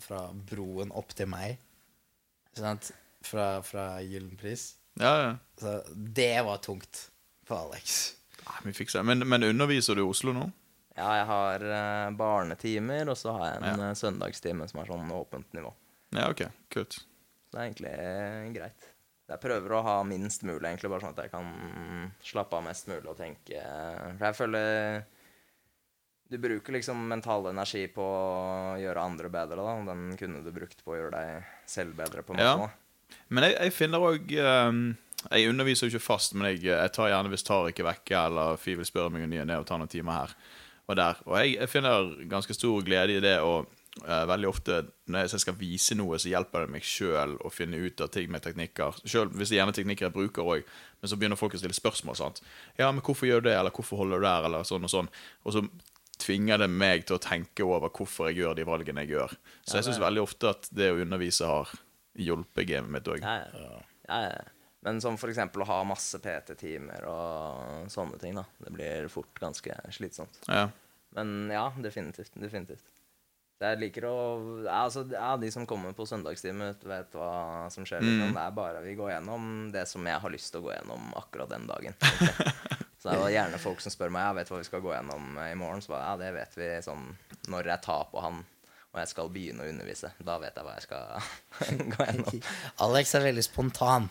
[0.00, 1.58] fra broen opp til meg.
[2.56, 2.90] Sant?
[3.24, 4.70] Fra, fra Gyllenpris.
[5.00, 5.34] Ja, ja.
[5.60, 7.10] Så det var tungt
[7.46, 7.98] for Alex.
[8.46, 9.10] Nei, vi fikser det.
[9.10, 10.48] Men, men underviser du i Oslo nå?
[10.98, 15.12] Ja, jeg har uh, barnetimer, og så har jeg en eh, søndagstime som er sånn
[15.14, 15.70] åpent nivå.
[16.16, 16.48] Ja, ok.
[16.72, 16.96] Kult.
[17.52, 18.88] Det er egentlig uh, greit.
[19.28, 22.88] Jeg prøver å ha minst mulig, egentlig, bare sånn at jeg kan slappe av mest
[22.88, 23.60] mulig og tenke
[24.16, 25.02] For jeg føler
[26.28, 29.76] Du bruker liksom mental energi på å gjøre andre bedre, da.
[29.80, 32.68] og Den kunne du brukt på å gjøre deg selv bedre, på en måte.
[32.68, 33.16] Ja.
[33.32, 37.32] Men jeg, jeg finner òg Jeg underviser jo ikke fast, men jeg, jeg tar gjerne
[37.32, 39.80] hvis tar ikke vekke, eller Fi vil spørre meg om ny og ne og tar
[39.80, 40.36] noen timer her
[40.88, 41.18] og der.
[41.26, 43.66] Og jeg, jeg finner ganske stor glede i det, og
[44.04, 47.80] uh, veldig ofte når jeg skal vise noe, så hjelper det meg sjøl å finne
[47.80, 49.00] ut av ting med teknikker.
[49.04, 51.76] Selv hvis det er gjerne teknikker jeg bruker òg, men så begynner folk å stille
[51.76, 52.16] spørsmål.
[52.18, 52.40] sant?
[52.78, 55.12] Ja, men hvorfor gjør du det, eller hvorfor holder du der, eller sånn og sånn.
[55.44, 55.64] Og så
[56.18, 59.34] tvinger det meg til å tenke over hvorfor jeg gjør de valgene jeg gjør.
[59.64, 61.72] Så jeg syns veldig ofte at det å undervise har
[62.18, 63.22] hjulpet gamet mitt òg.
[63.22, 64.44] Ja, ja.
[64.86, 68.44] Men som eksempel å ha masse PT-timer og sånne ting, da.
[68.62, 70.38] Det blir fort ganske slitsomt.
[70.46, 70.68] Ja.
[71.18, 72.30] Men ja, definitivt.
[72.38, 72.84] Definitivt.
[73.58, 74.12] Jeg liker å
[74.70, 78.04] altså, ja, De som kommer på søndagstime, vet- vet hva som skjer.
[78.06, 78.30] Mm.
[78.36, 81.10] Det er bare Vi går gjennom det som jeg har lyst til å gå gjennom
[81.18, 81.98] akkurat den dagen.
[82.98, 85.36] Så det jo gjerne folk som spør meg ja, vet hva vi skal gå gjennom
[85.38, 85.82] eh, i morgen.
[85.84, 87.04] Så bare, ja, det vet vi sånn
[87.52, 88.40] når jeg tar på han
[88.88, 90.10] og jeg skal begynne å undervise.
[90.24, 91.20] Da vet jeg hva jeg skal
[91.92, 92.40] gå gjennom.
[92.86, 94.08] Alex er veldig spontan.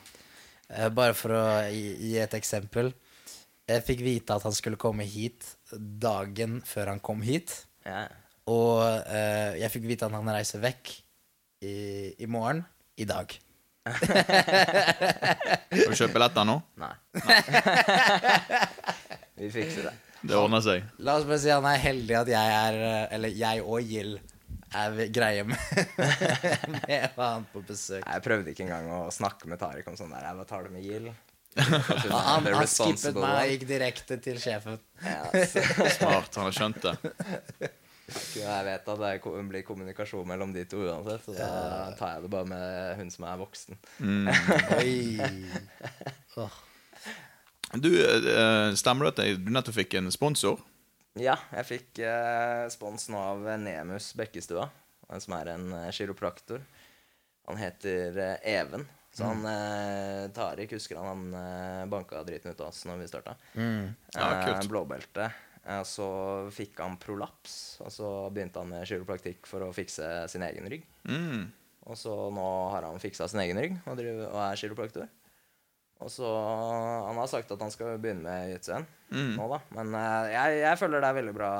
[0.69, 2.93] Eh, bare for å gi, gi et eksempel.
[3.67, 7.51] Jeg fikk vite at han skulle komme hit dagen før han kom hit.
[7.83, 8.05] Ja.
[8.47, 10.93] Og eh, jeg fikk vite at han reiser vekk
[11.67, 11.75] i,
[12.23, 12.63] i morgen.
[12.97, 13.33] I dag.
[13.93, 16.57] Har vi kjøpe billetter nå?
[16.81, 16.93] Nei.
[19.37, 19.93] Vi fikser det.
[20.27, 20.85] Det ordner seg.
[21.05, 22.77] La oss bare si han er heldig at jeg er
[23.13, 24.15] Eller jeg og Gill
[24.75, 25.59] er greie med,
[26.73, 28.01] med å ha han på besøk.
[28.03, 30.25] Jeg prøvde ikke engang å snakke med Tariq om sånn der.
[30.27, 31.07] Jeg bare tar det med Gill.
[31.57, 31.81] Han,
[32.11, 34.77] han, han skippet meg og gikk direkte til sjefen.
[35.01, 35.63] Ja, så,
[35.95, 36.35] Smart.
[36.35, 37.71] Han har skjønt det.
[38.07, 41.49] jeg vet at det blir kommunikasjon mellom de to uansett, så da
[41.99, 43.79] tar jeg det bare med hun som er voksen.
[44.79, 45.19] Oi.
[47.75, 50.61] Du, eh, Stemmer det at du nettopp fikk en sponsor?
[51.19, 54.69] Ja, jeg fikk eh, spons nå av Nemus Bekkestua,
[55.19, 56.63] som er en eh, kiropraktor.
[57.49, 58.85] Han heter Even.
[59.17, 63.35] Så han eh, Tariq husker han, han banka driten ut av oss når vi starta.
[63.57, 64.27] Ja.
[64.45, 65.31] Eh, blåbelte.
[65.67, 66.07] Eh, så
[66.55, 70.85] fikk han prolaps, og så begynte han med kiropraktikk for å fikse sin egen rygg.
[71.09, 71.49] Mm.
[71.87, 75.07] Og så nå har han fiksa sin egen rygg og, er kiropraktor.
[75.99, 76.27] Og så
[77.07, 79.35] Han har sagt at han skal begynne med jiu-jitsu Mm.
[79.37, 79.57] nå, da.
[79.71, 81.51] Men eh, jeg, jeg føler det er veldig bra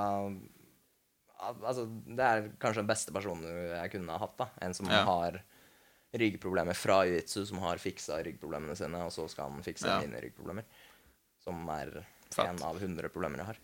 [1.39, 1.85] Altså,
[2.17, 4.37] det er kanskje den beste personen jeg kunne ha hatt.
[4.39, 5.03] da En som Ja.
[5.05, 5.37] har
[6.17, 9.99] ryggproblemer fra jiu-jitsu, som har fiksa ryggproblemene sine, og så skal han fikse Ja.
[10.01, 10.63] mine ryggproblemer.
[11.43, 12.03] Som er
[12.39, 13.57] en av hundre problemer jeg har.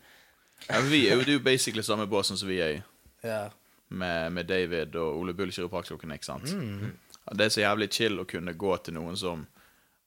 [0.68, 2.82] Ja, vi er jo, det er jo basically samme båsen som vi er i.
[3.24, 3.48] Ja.
[3.88, 6.48] Med, med David og Ole Bull kiropraktoren, ikke sant?
[6.50, 9.46] Ja, Det er så jævlig chill å kunne gå til noen som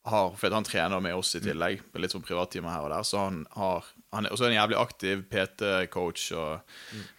[0.08, 3.04] har For han trener med oss i tillegg, på litt sånn privattimer her og der,
[3.04, 3.84] så han har
[4.14, 6.60] han er, Og så er jævlig aktiv PT-coach og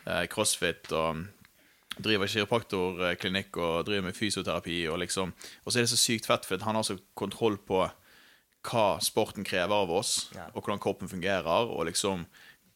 [0.08, 1.20] eh, crossfit og
[2.00, 5.34] driver kiropraktorklinikk og driver med fysioterapi og liksom
[5.66, 7.84] Og så er det så sykt fett, for at han har så kontroll på
[8.70, 12.26] hva sporten krever av oss, og hvordan kroppen fungerer, og liksom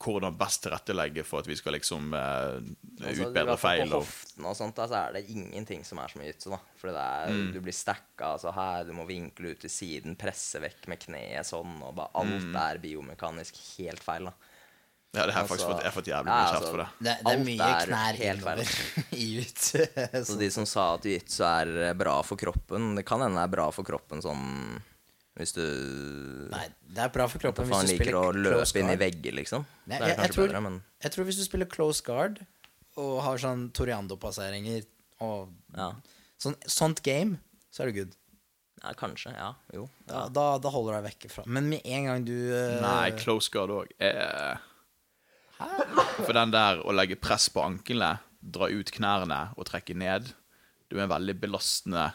[0.03, 2.59] hvordan best tilrettelegge for at vi skal liksom eh,
[3.03, 3.89] Altså, utbedre feil.
[3.89, 6.49] På hoften og sånt, da, så er det ingenting som er som ytse jiu-jitsu.
[6.53, 6.59] da.
[6.79, 7.51] Fordi det er, Mm.
[7.53, 11.45] du blir stacka altså her, du må vinkle ut til siden, presse vekk med kneet
[11.47, 12.55] sånn, og bare alt Mm.
[12.55, 14.25] er biomekanisk helt feil.
[14.25, 14.33] da.
[15.15, 16.87] ja, det har Altså, jeg har fått jævlig mye kjeft altså, for det.
[16.99, 18.57] Det, det er Alt mye er knær innover
[19.23, 20.25] i ut.
[20.25, 23.43] Så de som sa at jiu-jitsu er eh, bra for kroppen, det kan hende det
[23.49, 24.81] er bra for kroppen sånn
[25.38, 25.63] hvis du
[26.51, 29.01] Nei, det er bra for kroppen hvis du liker å løpe inn i guard.
[29.01, 29.63] vegger, liksom.
[29.89, 32.43] Nei, jeg, jeg, tror, bedre, men jeg tror hvis du spiller close guard
[33.01, 34.84] og har sånn Toriando-passeringer
[35.25, 35.89] og ja.
[36.41, 37.39] sånn, sånt game,
[37.73, 38.13] så er du good.
[38.84, 39.34] ja, kanskje.
[39.34, 39.49] Ja.
[39.73, 39.88] Jo.
[40.05, 42.77] Da, da, da holder du deg vekke fra Men med en gang du uh...
[42.84, 43.95] Nei, close guard òg.
[43.97, 44.53] Eh,
[46.19, 50.34] for den der å legge press på anklene, dra ut knærne og trekke ned
[50.91, 52.09] Du er en veldig belastende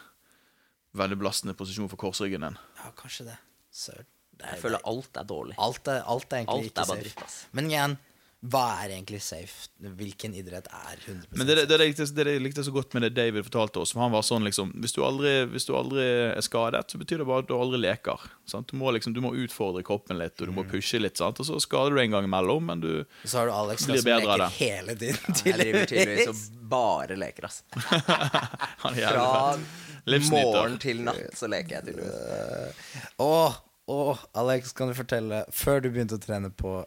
[0.99, 2.57] Veldig belastende posisjon for korsryggen din.
[2.79, 3.37] Ja, kanskje det.
[3.75, 4.07] Søren.
[4.39, 5.55] Jeg føler alt er dårlig.
[5.59, 7.49] alt er, alt er egentlig Alt ikke er bare safe.
[7.59, 7.97] Men igjen,
[8.39, 9.67] hva er egentlig safe?
[9.83, 13.03] Hvilken idrett er 100% Men det, det, det, likte, det jeg likte så godt med
[13.03, 16.05] det David fortalte oss, for han var sånn liksom Hvis du aldri, hvis du aldri
[16.37, 18.29] er skadet, så betyr det bare at du aldri leker.
[18.47, 18.71] Sant?
[18.71, 20.71] Du, må liksom, du må utfordre kroppen litt, og du må Mm.
[20.71, 21.41] pushe litt, sant?
[21.43, 22.93] og så skader du deg en gang imellom, men du
[23.25, 24.51] Så har du Alex da, som leker det.
[24.61, 25.19] hele tiden.
[25.45, 27.63] Jeg driver tydeligvis og bare leker, ass.
[28.85, 30.31] Han er jævlig Fra fett.
[30.31, 33.11] Morgen til natt så leker jeg tydeligvis.
[33.19, 33.59] Åh,
[33.89, 36.79] åh, Alex, kan du fortelle Før du begynte å trene på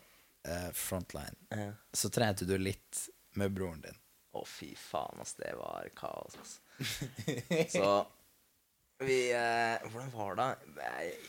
[0.48, 1.72] eh, Frontline, Ja.
[1.94, 3.98] så trente du litt med broren din.
[4.34, 5.34] Å, fy faen, ass.
[5.36, 6.60] Det var kaos, ass.
[7.76, 7.88] Så
[9.04, 10.48] vi eh, Hvordan var det?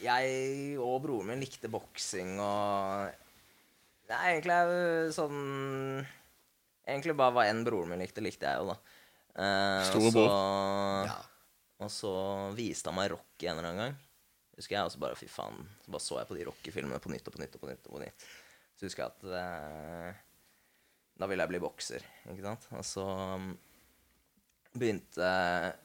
[0.04, 3.10] Jeg og broren min likte boksing og
[4.12, 5.36] Nei, egentlig er det sånn
[6.86, 8.78] Egentlig bare hva enn broren min likte, likte jeg jo, da.
[9.38, 10.24] Eh, og så-
[11.08, 11.18] Ja.
[11.82, 12.10] Og så
[12.54, 13.96] viste han meg Rocky en eller annen gang.
[14.56, 17.26] Husker jeg også bare, fy faen Så bare så jeg på de Rocky-filmene på nytt
[17.26, 17.86] og på nytt og på nytt.
[17.88, 18.26] og på nytt
[18.82, 20.22] Så husker jeg at eh,
[21.22, 22.64] Da ville jeg bli bokser, ikke sant?
[22.74, 23.52] Og så um,
[24.74, 25.28] begynte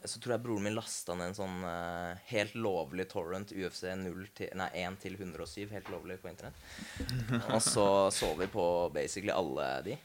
[0.09, 4.25] Så tror jeg broren min lasta ned en sånn eh, helt lovlig torrent UFC 0
[4.33, 6.57] til, nei, 1 til 107, helt lovlig på internett.
[7.53, 8.65] Og så så vi på
[8.95, 9.99] basically alle de.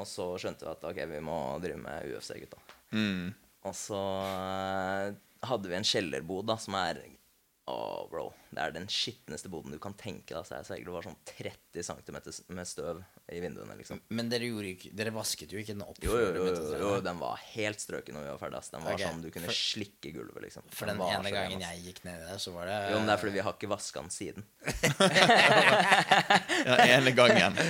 [0.00, 2.64] Og så skjønte vi at ok, vi må drive med UFC, gutta.
[2.96, 3.34] Mm.
[3.66, 5.12] Og så eh,
[5.52, 7.04] hadde vi en kjellerbod da, som er
[7.68, 8.32] Åh, bro.
[8.54, 10.38] Det er den skitneste boden du kan tenke deg.
[10.38, 12.18] Altså, jeg sverger det var sånn 30 cm
[12.54, 13.00] med støv
[13.34, 13.98] i vinduene, liksom.
[14.14, 15.98] Men dere, ikke, dere vasket jo ikke den opp?
[16.04, 18.70] Jo, jo, jo, jo, jo, den var helt strøken når vi var ferdige.
[18.76, 19.08] Den var okay.
[19.10, 20.62] sånn du kunne for- slikke gulvet, liksom.
[20.70, 23.20] For den ene gangen jeg gikk ned der, så var det Jo, men det er
[23.24, 24.46] fordi vi har ikke vaska den siden.
[26.66, 27.54] Ja, ene gangen.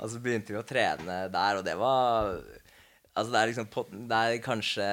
[0.00, 2.38] Og så begynte vi å trene der, og det var
[3.10, 3.68] Altså, det er liksom
[4.08, 4.86] Det er kanskje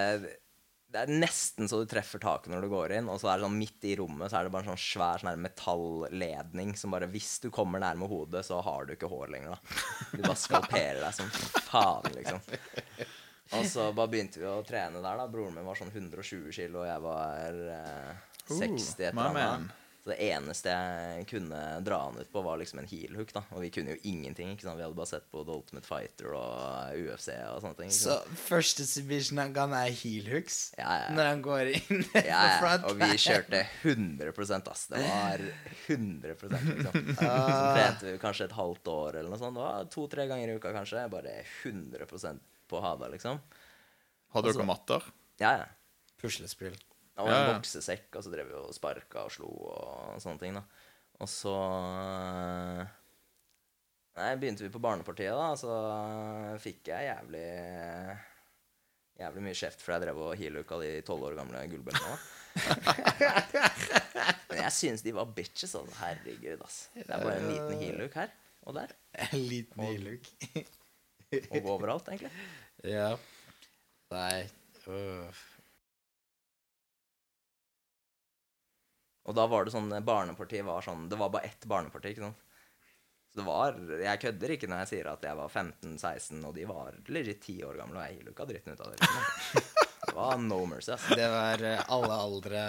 [0.88, 3.44] Det er nesten så du treffer taket når du går inn, og så er det
[3.48, 7.10] sånn midt i rommet så er det bare en sånn svær sånn metalledning som bare
[7.12, 9.82] Hvis du kommer nærme hodet, så har du ikke hår lenger, da.
[10.14, 11.28] Du bare skalperer deg som
[11.68, 12.40] faen, liksom.
[13.58, 15.28] Og så bare begynte vi å trene der, da.
[15.32, 19.44] Broren min var sånn 120 kilo, og jeg var eh, 60 et my eller man.
[19.44, 19.84] annet.
[20.08, 23.42] Så det eneste jeg kunne dra han ut på, var liksom en heel hook, da.
[23.52, 24.54] Og vi kunne jo ingenting.
[24.54, 24.78] ikke sant?
[24.80, 27.92] Vi hadde bare sett på The Ultimate Fighter og UFC og sånne ting.
[27.92, 31.10] Så første submission han kan er heel hooks Ja, ja.
[31.18, 32.88] når han går inn Ja, på ja, front.
[32.88, 34.88] og vi kjørte 100 ass.
[34.94, 35.44] Det var
[35.90, 37.14] 100 liksom.
[37.20, 37.36] Så
[37.76, 39.60] trente vi kanskje et halvt år eller noe sånt.
[39.60, 41.04] Det var To-tre ganger i uka kanskje.
[41.12, 42.40] Bare 100%
[42.72, 43.44] på hada, liksom.
[44.38, 45.04] Hadde dere matter?
[45.44, 45.68] Ja, ja.
[46.24, 46.80] Puslespill.
[47.18, 47.54] Og en Ja, ja.
[47.56, 50.64] boksesekk, og så drev vi og sparka og slo og sånne ting, da.
[51.18, 52.96] Og så eh,
[54.18, 55.74] Nei, begynte vi på barnepartiet, da, så
[56.62, 57.46] fikk jeg jævlig
[59.18, 62.18] Jævlig mye kjeft fordi jeg drev og heelhooka de tolv år gamle gullbeltene.
[64.52, 65.96] Men jeg synes de var bitches, altså.
[66.04, 66.78] Herregud, ass.
[66.94, 68.30] Det er bare en liten heelhook her
[68.68, 68.94] og der.
[69.32, 70.30] En liten heel hook.
[71.58, 72.30] Og overalt, egentlig.
[72.98, 73.10] ja.
[74.14, 74.46] Nei.
[74.88, 75.42] øh.
[79.28, 82.44] Og da var det sånn Barnepartiet var sånn Det var bare ett barneparti, ikke sant.
[83.32, 86.68] Så det var Jeg kødder ikke når jeg sier at jeg var 15-16, og de
[86.70, 89.02] var legit 10 år gamle, og jeg heelooka dritten ut av det.
[89.04, 89.74] Liksom.
[90.08, 91.04] Det var no mercy, ass.
[91.20, 92.62] Det var øh, alle aldre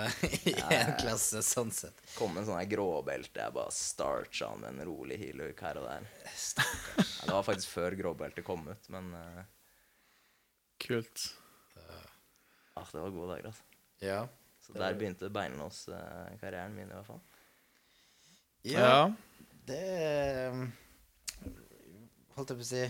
[0.43, 2.01] i en klasse, sånn sett.
[2.17, 6.09] Kom med en sånn gråbelte, jeg bare starcha med en rolig heelhook her og der.
[6.99, 9.47] Ja, det var faktisk før gråbeltet kom ut, men uh...
[10.83, 11.29] Kult.
[12.75, 13.65] ah, det var gode dager, altså.
[14.03, 14.21] Ja.
[14.69, 17.21] Så der begynte beinlås-karrieren min, i hvert fall.
[18.69, 19.13] Ja,
[19.69, 19.85] det
[20.49, 20.65] øh,
[22.37, 22.83] Holdt jeg på å si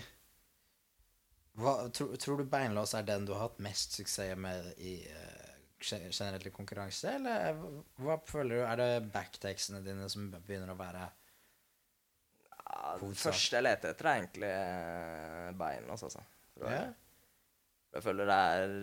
[1.59, 5.49] hva, tro, Tror du beinlås er den du har hatt mest suksess med i uh,
[5.79, 7.59] generelt i konkurranse, eller
[8.03, 8.63] hva føler du?
[8.67, 11.05] Er det backtakesene dine som begynner å være
[12.59, 16.25] Ja, det første jeg leter etter, er egentlig eh, beinlås, altså.
[16.59, 16.73] Jeg.
[16.75, 16.83] Ja.
[17.95, 18.75] Jeg føler det er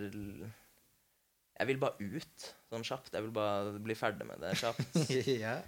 [1.55, 3.13] Jeg vil bare ut sånn kjapt.
[3.15, 4.97] Jeg vil bare bli ferdig med det kjapt.
[5.45, 5.59] ja.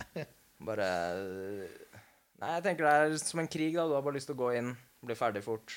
[0.68, 0.88] Bare
[2.38, 3.88] Nei, jeg tenker det er som en krig, da.
[3.90, 4.74] Du har bare lyst til å gå inn,
[5.06, 5.74] bli ferdig fort,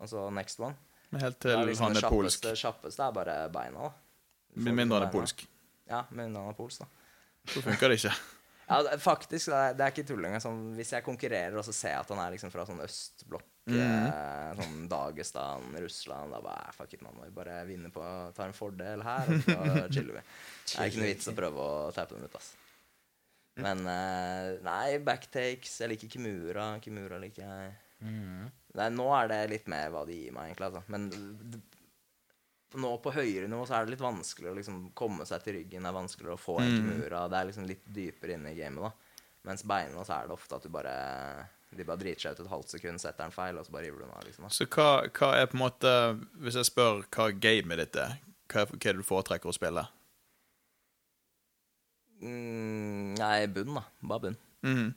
[0.00, 0.74] og så next one.
[1.20, 2.42] Helt til er liksom han er polsk.
[2.42, 3.92] Det kjappeste er bare beina, da.
[4.64, 5.44] Med mindre han er polsk.
[5.86, 6.88] Ja, med mindre han er polsk, da.
[7.52, 8.14] Så funker det ikke.
[8.68, 10.42] Ja, faktisk, det er, ikke tull engang.
[10.42, 13.46] Sånn, hvis jeg konkurrerer, og så ser jeg at han er liksom fra sånn østblokk,
[13.68, 18.04] eh, sånn Dagestan, Russland, da bare Fuck it, man må bare vinne på
[18.36, 20.26] Ta en fordel her, og så chiller vi.
[20.72, 22.52] Det er ikke noe vits å prøve å tappe dem ut, ass.
[23.62, 26.72] Men eh, nei, backtakes Jeg liker Kimura.
[26.82, 27.74] Kimura liker jeg.
[28.04, 28.48] Mm.
[28.74, 30.72] Nei, nå er det litt mer hva de gir meg, egentlig.
[30.72, 30.82] Altså.
[30.90, 31.62] Men
[32.80, 35.84] nå på høyere nivå så er det litt vanskeligere å liksom komme seg til ryggen.
[35.84, 37.24] Det er vanskeligere å få en Kimura.
[37.30, 38.82] Det er liksom litt dypere inne i gamet.
[38.88, 40.94] da Mens beina så er det ofte at du bare
[41.74, 43.98] De bare driter seg ut et halvt sekund, setter den feil, og så bare river
[43.98, 44.24] du den av.
[44.24, 44.52] liksom da.
[44.54, 45.92] Så hva, hva er på en måte
[46.44, 48.18] Hvis jeg spør hva gamet ditt er,
[48.52, 49.86] hva, hva er det du foretrekker å spille?
[52.24, 53.82] Mm, nei, bunn, da.
[54.06, 54.36] Bare bunn.
[54.64, 54.92] Mm.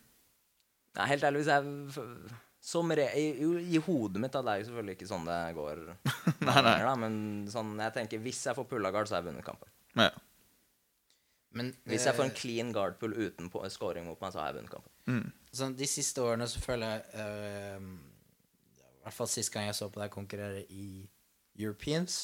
[0.98, 2.38] Nei, helt ærlig, hvis jeg
[2.68, 5.38] som re i, i, I hodet mitt da, det er jo selvfølgelig ikke sånn det
[5.56, 5.84] går,
[6.48, 6.78] Nei, nei.
[6.84, 7.14] da, men
[7.52, 9.72] sånn, jeg tenker hvis jeg får pulla guard, så har jeg vunnet kampen.
[9.96, 10.10] Ja.
[11.58, 14.42] Men Hvis jeg får en eh, clean guard pull uten på, scoring mot meg, så
[14.42, 14.92] har jeg vunnet kampen.
[15.08, 15.30] Mm.
[15.56, 17.86] sånn, de siste årene så føler jeg uh,
[19.00, 21.08] I hvert fall sist gang jeg så på deg konkurrere i
[21.58, 22.20] Europeans,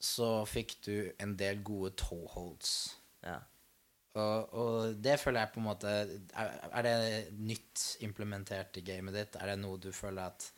[0.00, 2.72] så fikk du en del gode toeholds.
[3.26, 3.42] Ja.
[4.18, 6.94] Og, og det føler jeg på en måte er, er det
[7.38, 9.38] nytt implementert i gamet ditt?
[9.38, 10.48] Er det noe du føler at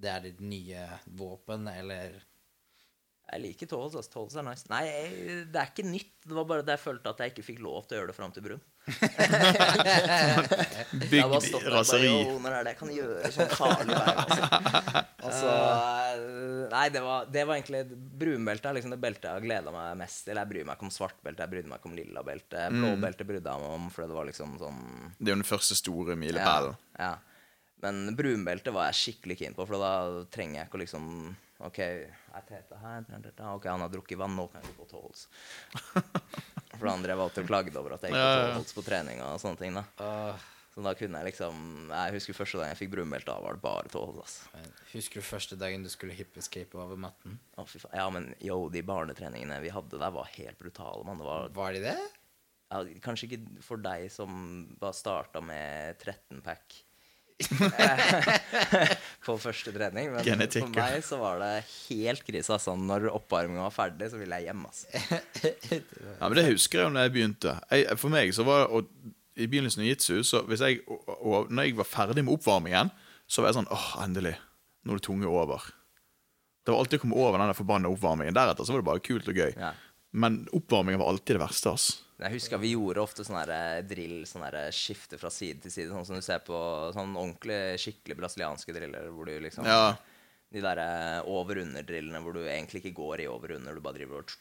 [0.00, 0.82] det er ditt nye
[1.20, 2.18] våpen, eller
[3.30, 4.08] Jeg liker Tolls.
[4.10, 4.66] Tolls er nice.
[4.72, 6.16] Nei, jeg, det er ikke nytt.
[6.24, 8.16] Det var bare det jeg følte at jeg ikke fikk lov til å gjøre det
[8.16, 8.64] fram til brun.
[11.10, 12.08] Jeg har bare stått Bygd der raseri.
[12.10, 14.14] bare, «Jo, er det kan gjøre sånn farlig vei?
[14.16, 14.42] Altså.
[15.20, 15.50] Altså,
[16.72, 17.82] nei, det var, det var egentlig
[18.18, 20.38] Brunbelte er liksom det beltet jeg har gleda meg mest til.
[20.40, 22.62] Jeg bryr meg ikke om svartbelte, jeg brydde meg ikke om lilla belte.
[22.72, 24.80] Blåbelte brydde jeg meg om for det var liksom sånn
[25.18, 26.74] Det er jo den første store milepælen.
[26.96, 27.12] Ja, ja.
[27.84, 29.92] Men brunbelte var jeg skikkelig keen på, for da
[30.32, 31.06] trenger jeg ikke å liksom
[31.66, 33.02] OK, jeg teter her?
[33.12, 33.48] Er Tete?
[33.52, 35.26] Ok, han har drukket vann, nå kan jeg gå på tolls.
[36.78, 39.26] For han drev alltid og klagde over at jeg ikke Ja, ja, fikk på treninga
[39.34, 39.74] og sånne ting.
[39.76, 43.34] da Åh, Så da kunne jeg liksom Jeg husker første dagen jeg fikk brunmelt, da
[43.44, 44.38] var det bare tolls.
[44.54, 44.70] Altså.
[44.94, 47.36] Husker du første dagen du skulle hippescape over matten?
[47.60, 47.96] Å, fy faen.
[48.00, 51.20] Ja, men yo, de barnetreningene vi hadde der, var helt brutale, mann.
[51.26, 51.98] Var Var de det?
[52.70, 54.30] ja, Kanskje ikke for deg som
[54.80, 56.80] bare starta med 13-pack.
[59.26, 60.10] på første trening.
[60.14, 61.52] Men Genetikk, for meg så var det
[61.88, 62.52] helt krise.
[62.56, 62.74] Altså.
[62.78, 64.66] Når oppvarminga var ferdig, så ville jeg hjem.
[64.68, 64.86] Altså.
[66.20, 67.56] Ja, men Det husker jeg jo når jeg begynte.
[67.72, 68.88] Jeg, for meg så var og,
[69.40, 72.90] I begynnelsen av jitsu, så hvis jeg, og, og når jeg var ferdig med oppvarmingen,
[73.30, 74.34] så var jeg sånn åh, endelig.
[74.84, 75.68] Nå er det tunge over.
[76.64, 78.36] Det var alltid å komme over den forbanna oppvarmingen.
[78.36, 79.52] Deretter så var det bare kult og gøy.
[79.56, 79.72] Ja.
[80.12, 81.72] Men oppvarmingen var alltid det verste.
[81.76, 81.86] ass.
[82.20, 85.90] Jeg husker vi gjorde ofte sånn eh, drill, sånn her skifte fra side til side.
[85.92, 86.56] Sånn som du ser på
[86.94, 89.08] sånn ordentlig, skikkelig brasilianske driller.
[89.14, 89.94] Hvor du liksom Ja.
[90.50, 94.32] De der eh, over-under-drillene hvor du egentlig ikke går i over-under, du bare driver og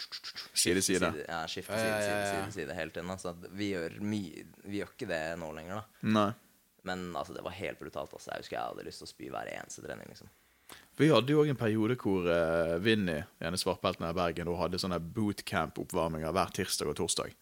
[0.57, 1.11] Side, side.
[1.27, 3.11] Ja, skifte side, til side, side, side hele tiden.
[3.14, 6.10] Altså, vi, gjør mye, vi gjør ikke det nå lenger, da.
[6.18, 6.31] Nei.
[6.89, 8.15] Men altså, det var helt brutalt.
[8.18, 8.31] Altså.
[8.34, 10.10] Jeg husker jeg hadde lyst til å spy hver eneste trening.
[10.10, 10.34] liksom.
[10.99, 14.81] Vi hadde jo òg en periode hvor uh, Vinni, ene svartbelten her i Bergen, hadde
[14.81, 17.38] sånne bootcamp-oppvarminger hver tirsdag og torsdag.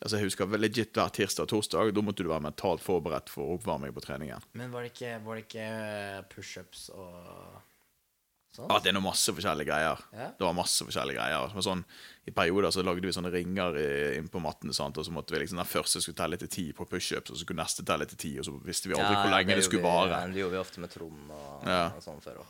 [0.00, 1.92] Altså jeg husker legit hver tirsdag og torsdag.
[1.94, 4.44] Da måtte du være mentalt forberedt for oppvarming på treningen.
[4.54, 7.56] Men var det ikke, var det ikke pushups og
[8.54, 8.68] sånn?
[8.70, 9.98] Ja, det er noe masse forskjellige greier.
[10.14, 10.28] Ja.
[10.38, 11.50] Det var masse forskjellige greier.
[11.54, 11.82] Men sånn,
[12.30, 14.96] I perioder så lagde vi sånne ringer i- inn på matten, sant?
[14.98, 17.42] og så måtte vi liksom den første skulle telle til ti på pushups, og så
[17.44, 19.64] skulle neste telle til ti, og så visste vi aldri Ja, hvor lenge det, det
[19.64, 20.26] skulle vi- vare.
[20.32, 21.86] Det gjorde vi ofte med Trond og, Ja.
[21.96, 22.46] og sånn før òg.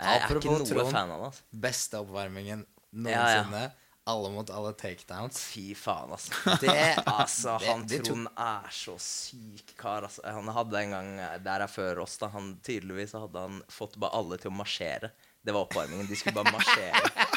[0.00, 0.90] Jeg er ikke noe Trond.
[0.92, 1.26] fan av det.
[1.32, 1.42] altså.
[1.54, 3.44] Beste oppvarmingen Ja, ja.
[3.44, 3.72] noensinne.
[4.10, 5.36] Alle mot alle takedowns.
[5.52, 6.32] Fy faen, altså.
[6.64, 6.72] Det,
[7.06, 10.02] Altså, det- han det tok- Trond er så syk kar.
[10.08, 10.24] Altså.
[10.26, 11.10] Han hadde en gang
[11.44, 12.26] der er før oss, da.
[12.34, 15.12] Han tydeligvis hadde han fått bare alle til å marsjere.
[15.42, 16.06] Det var oppvarmingen.
[16.10, 17.28] De skulle bare marsjere.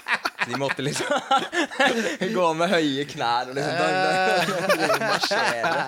[0.45, 1.07] Så de måtte liksom
[2.37, 3.77] gå med høye knær og liksom
[5.05, 5.85] marsjere.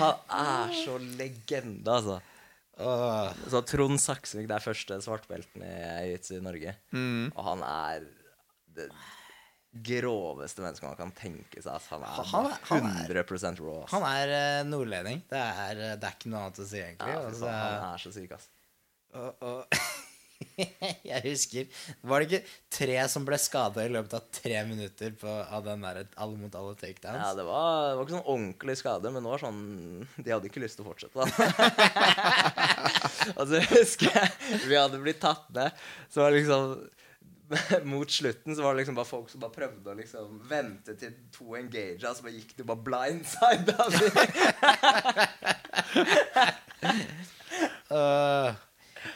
[0.00, 2.20] Han er så legende, altså.
[3.50, 6.74] Så Trond Saksvik det er første svartbelten i jiu-jitsu i Norge.
[6.94, 7.26] Mm.
[7.34, 8.06] Og han er
[8.76, 8.88] det
[9.70, 11.70] groveste mennesket man kan tenke seg.
[11.76, 13.80] Altså, han er, Han er- han er- 100 raw.
[13.82, 13.92] Altså.
[13.96, 15.22] han er eh, nordlending.
[15.30, 17.12] Det er, eh, det er ikke noe annet å si, egentlig.
[17.14, 18.48] ja, Altså, han er så syk, ass.
[19.14, 19.66] og, og
[21.04, 21.66] jeg husker
[22.08, 25.82] Var det ikke tre som ble skada i løpet av tre minutter på, av den
[25.84, 27.20] der alle mot alle takedowns?
[27.20, 29.60] Ja, det var, det var ikke sånn ordentlig skade, men det var sånn
[30.16, 31.14] De hadde ikke lyst til å fortsette.
[31.14, 31.26] Da.
[33.38, 35.76] altså, jeg husker jeg vi hadde blitt tatt ned,
[36.10, 36.88] så var det liksom
[37.92, 41.12] mot slutten så var det liksom bare folk som bare prøvde å liksom vente til
[41.34, 43.72] to engager, så bare gikk du bare blindside.
[43.74, 44.04] Altså.
[47.90, 48.54] uh,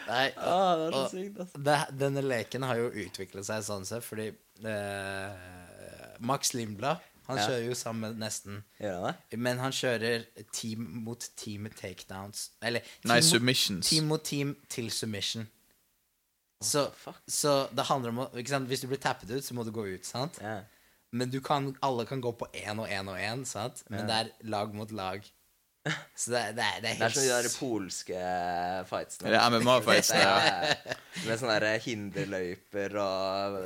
[0.08, 1.58] nei, Ah, det er så og- sykt, altså.
[1.68, 4.30] det, denne leken har jo utviklet seg sånn sett, fordi
[4.64, 5.30] uh,
[6.24, 7.46] Max Lindblad Han Ja.
[7.48, 9.38] kjører jo sammen nesten Gjør han det?
[9.40, 12.50] Men han kjører team mot team takedowns.
[12.62, 13.30] Eller team Nei, mot-
[13.88, 15.46] Team mot team til submission.
[16.64, 16.86] Så,
[17.30, 18.70] så det handler om å ikke sant?
[18.70, 20.08] Hvis du blir tappet ut, så må du gå ut.
[20.08, 20.40] sant?
[20.42, 20.64] Yeah.
[21.14, 23.84] Men du kan, alle kan gå på én og én og én, sant?
[23.92, 25.22] Men det er lag mot lag.
[26.16, 28.20] Så det, det, er, det er Det er helt som de der polske
[28.88, 29.30] fightsene.
[29.30, 30.94] Det er MMA-fightsene, ja.
[31.26, 33.58] Med sånne der hinderløyper og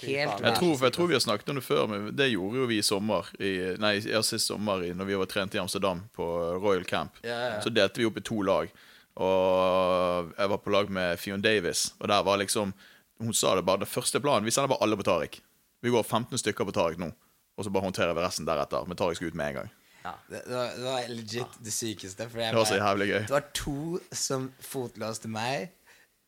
[0.00, 2.62] helt Jeg tror, for jeg tror vi har snakket om det før, men det gjorde
[2.62, 3.28] jo vi i sommer.
[3.38, 7.20] I, nei, ja, sist sommer i, når vi var trent i Amsterdam på Royal Camp.
[7.22, 7.60] Ja, ja.
[7.62, 8.72] Så delte vi opp i to lag.
[9.16, 12.74] Og jeg var på lag med Fion Davis, og der var liksom
[13.20, 15.40] Hun sa det bare, det første planen Vi sender bare alle på Tariq.
[15.82, 17.10] Vi går 15 stykker på Tariq nå,
[17.56, 18.86] og så bare håndterer vi resten deretter.
[18.88, 19.70] Men Tariq skal ut med en gang.
[20.30, 22.28] det, det, var, det var legit det sykeste.
[22.30, 23.20] For jeg Det var så bare- jævlig gøy.
[23.28, 25.70] Det var to som fotlåste meg.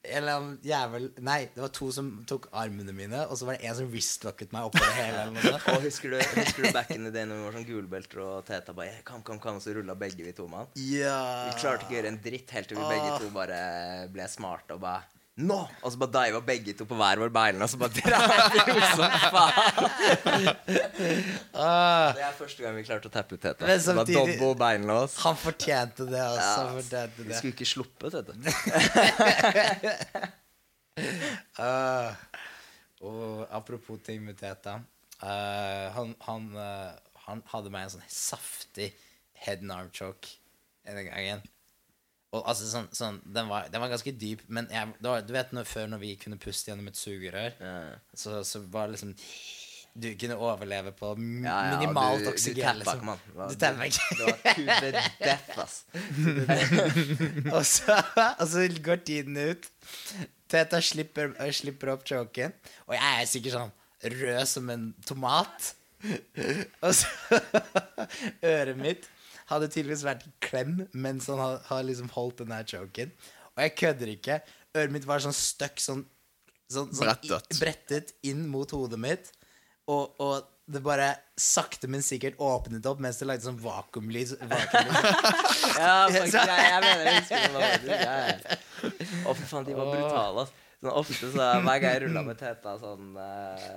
[0.03, 3.69] Eller annen jævel Nei, det var to som tok armene mine, og så var det
[3.69, 5.23] en som wristlocket meg oppå det hele.
[5.73, 8.43] Og husker du, husker du back in the day når vi var sånn gulbelter og
[8.47, 10.67] Teta bare «Yeah, Kom, kom, kom, så rulla begge vi to mann?
[10.75, 11.15] Ja
[11.47, 13.59] Vi klarte ikke å gjøre en dritt helt til vi begge to bare
[14.11, 15.07] ble smarte og bare
[15.41, 15.55] Nå!
[15.81, 18.81] Og så bare diva begge to på hver vår bein, og så bare dreit vi
[18.93, 19.83] som faen.
[21.53, 23.65] Ah, Det er første gang vi klarte å tappe ut Teta.
[23.65, 24.39] Men Det var samtidig-
[25.25, 26.43] han fortjente det, altså.
[26.43, 28.33] Ja, han fortjente Vi skulle ikke sluppet, vet du.
[31.63, 32.09] uh,
[33.09, 34.79] og apropos ting med Teta
[35.23, 36.91] Uh, han, han, uh,
[37.29, 38.89] han hadde meg en sånn saftig
[39.45, 40.27] head and arm choke
[40.83, 41.39] en gangen.
[42.33, 45.51] Og altså sånn, sånn den, var, den var ganske dyp, men jeg, var, du vet
[45.53, 47.59] når, før når vi kunne puste gjennom et sugerør,
[48.17, 49.13] så, så var det liksom
[49.93, 52.79] Du kunne overleve på Ja, ja, minimalt du, oksygen.
[52.79, 53.11] Du liksom.
[53.27, 54.17] Du Du tappa ikke.
[54.17, 55.75] Det var the death, ass.
[57.55, 57.99] og, så,
[58.39, 59.69] og så går tiden ut.
[60.49, 62.57] Teta slipper, slipper opp choken.
[62.89, 63.77] Og jeg er sikkert sånn
[64.17, 65.73] rød som en tomat.
[66.81, 67.39] Og så
[68.53, 69.05] Øret mitt
[69.51, 73.13] hadde tydeligvis vært i klem mens han har, har liksom holdt den der choken.
[73.53, 74.39] Og jeg kødder ikke.
[74.77, 76.05] Øret mitt var sånn stuck sånn,
[76.71, 77.53] sånn, sånn Brettet.
[77.53, 79.29] I, brettet inn mot hodet mitt.
[79.91, 84.35] Og, og det bare sakte, men sikkert åpnet opp mens det lagde sånn vakuumlyd.
[84.47, 84.93] Vakuum
[85.83, 87.63] Ja, faktisk, jeg, jeg mener husker det.
[87.67, 88.59] faktisk, ja, ja.
[89.27, 90.59] Å, fy faen, de var brutale, ass.
[90.83, 93.67] Sånn, ofte så, Hver gang jeg rulla med teta sånn eh,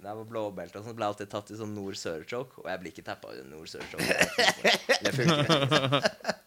[0.00, 2.62] jeg var blåbelte, og sånn, så ble jeg alltid tatt i sånn nord-sør-choke.
[2.62, 4.14] Og jeg blir ikke tappa i nord-sør-choke.
[5.04, 6.40] Det funker ikke.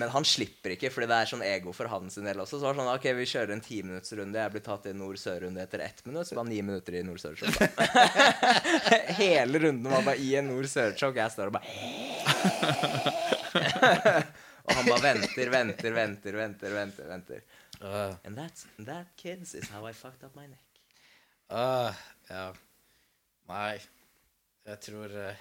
[0.00, 2.56] Men han slipper ikke, fordi det er sånn ego for hans del også.
[2.56, 4.40] Så var det sånn, ok, vi kjører en timinuttsrunde.
[4.40, 6.28] Jeg blir tatt i nord-sør-runde etter ett minutt.
[6.30, 7.68] Så var ni minutter i nord-sør-choke.
[9.20, 11.20] Hele runden var bare i en nord-sør-choke.
[11.20, 11.68] Jeg står og bare
[14.70, 17.04] Og han bare venter, venter, venter, venter, venter.
[17.10, 17.40] venter.
[17.80, 20.64] Uh, And that's, that, kids, is how I fucked up my neck.
[21.50, 21.92] uh,
[22.30, 22.52] ja.
[23.48, 23.80] Nei,
[24.68, 25.32] jeg tror uh,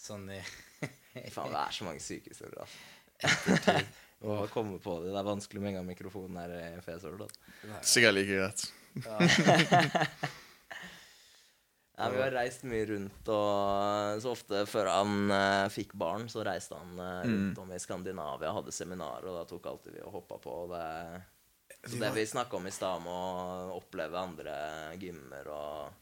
[0.00, 0.38] sånn i
[1.34, 2.62] Faen, det er så mange syke historier.
[2.62, 3.74] Altså.
[4.30, 5.10] Å komme på det.
[5.12, 7.18] Det er vanskelig med en gang mikrofonen er fjeset.
[7.20, 7.26] da.
[7.84, 8.64] Sikkert like greit.
[12.00, 16.44] Ja, vi har reist mye rundt, og så ofte før han uh, fikk barn, så
[16.46, 20.14] reiste han uh, rundt om i Skandinavia, hadde seminar, og da tok alltid vi og
[20.20, 20.54] hoppa på.
[20.64, 20.84] og Det,
[21.86, 24.54] så det vi snakka om i stad, med å oppleve andre
[25.00, 25.92] gymmer og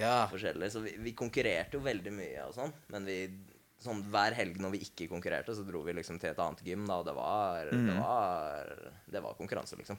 [0.00, 0.26] Ja.
[0.26, 3.18] forskjellig Så vi, vi konkurrerte jo veldig mye og sånn, men vi
[3.82, 6.84] sånn hver helg når vi ikke konkurrerte, så dro vi liksom til et annet gym,
[6.86, 8.68] da, og det var, det var,
[9.10, 9.98] det var konkurranse, liksom.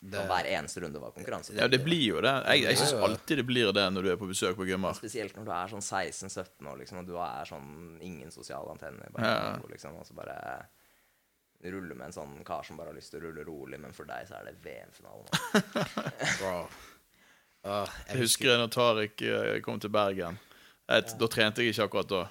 [0.00, 1.52] Det, hver eneste runde var konkurranse.
[1.52, 2.30] Ja, det blir jo det.
[2.54, 4.94] Jeg, jeg syns alltid det blir det når du er på besøk på gymmer.
[4.96, 9.10] Spesielt når du er sånn 16-17 år, liksom, og du er sånn ingen sosiale antenner.
[9.12, 9.58] Bare, Ja.
[9.68, 10.38] liksom, og så bare
[11.64, 14.08] rulle med en sånn kar som bare har lyst til å rulle rolig, men for
[14.08, 15.28] deg så er det VM-finalen.
[16.44, 16.70] wow.
[17.66, 20.40] uh, Jeg husker når Tariq eh, kom til Bergen.
[20.90, 22.22] Jeg, Da trente jeg ikke akkurat da.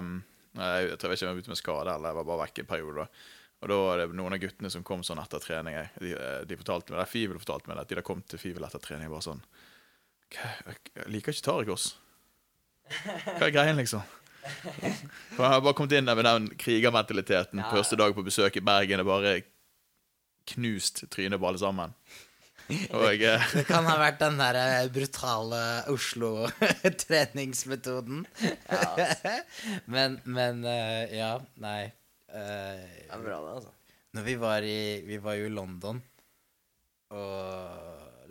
[0.00, 0.16] Um,
[0.58, 2.72] jeg, jeg tror ikke jeg var ute med skade, eller jeg var bare vekk en
[2.74, 3.06] periode.
[3.06, 3.28] da.
[3.62, 5.76] Og da var det noen av guttene som kom sånn etter trening.
[6.02, 8.42] De, eh, de fortalte meg, det Fivel fortalte meg det, at de da kom til
[8.42, 9.44] Fivel etter trening bare sånn
[10.32, 11.90] jeg Liker ikke Tariq oss?
[12.88, 14.02] Hva er greien, liksom?
[14.42, 17.68] For Han har bare kommet inn der med den krigermentaliteten Ja.
[17.70, 19.36] første dag på besøk i Bergen og bare
[20.52, 21.90] knust trynet på alle sammen.
[22.94, 25.60] Og eh, Det kan ha vært den der eh, brutale
[25.92, 28.18] Oslo-treningsmetoden.
[29.94, 31.82] men, men eh, ja, nei.
[32.32, 33.70] Eh, Det er bra, det, altså.
[34.16, 35.96] når vi var i Vi var jo i London,
[37.12, 37.28] og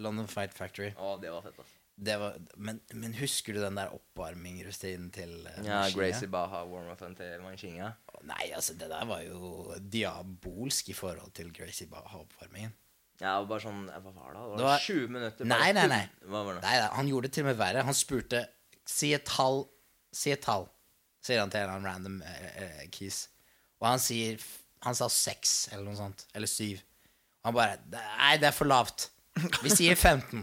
[0.01, 0.91] London Fight Factory.
[0.97, 1.77] Å, det var fett, altså.
[2.01, 5.83] Det var, men, men husker du den der oppvarmingrutinen til uh, Ja?
[5.93, 7.91] Gracie Baha, warm-upen til Manchinga.
[8.25, 12.73] Nei, altså, det der var jo diabolsk i forhold til Gracie Baha-oppvarmingen.
[13.21, 14.41] Ja, og bare sånn Hva var det?
[14.41, 15.45] Det var var- 20 minutter.
[15.51, 16.01] Nei, nei, nei.
[16.31, 16.63] Hva var det?
[16.65, 17.83] Nei, nei, han gjorde det til og med verre.
[17.85, 18.45] Han spurte
[18.89, 19.61] Si et tall.
[20.11, 20.65] Si et tall,
[21.23, 23.27] sier han til en eller annen random uh, keys.
[23.79, 24.41] Og han sier
[24.81, 26.25] Han sa seks, eller noe sånt.
[26.33, 26.81] Eller syv.
[27.43, 29.11] Og han bare Nei, det er for lavt.
[29.61, 30.41] Vi sier 15.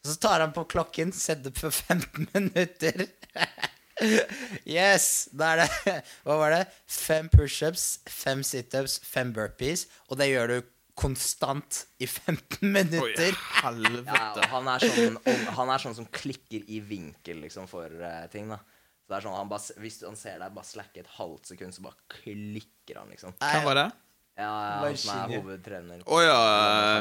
[0.00, 3.04] Og så tar han på klokken, setter på 15 minutter.
[4.64, 5.28] yes!
[5.36, 6.60] Da er det Hva var det?
[6.88, 9.86] Fem pushups, fem situps, fem burpees.
[10.08, 10.58] Og det gjør du
[11.00, 13.36] konstant i 15 Oi, Ja, minutter.
[13.36, 14.48] og helvete.
[14.52, 15.16] han, er sånn,
[15.56, 18.50] han er sånn som klikker i vinkel liksom, for uh, ting.
[18.52, 21.52] da Så det er sånn, han bare, Hvis han ser deg bare slakke et halvt
[21.52, 23.36] sekund, så bare klikker han, liksom.
[23.40, 23.90] Hvem var det?
[24.40, 24.50] Ja,
[24.80, 26.02] Han som er hovedtrener.
[26.08, 26.36] Å, ja,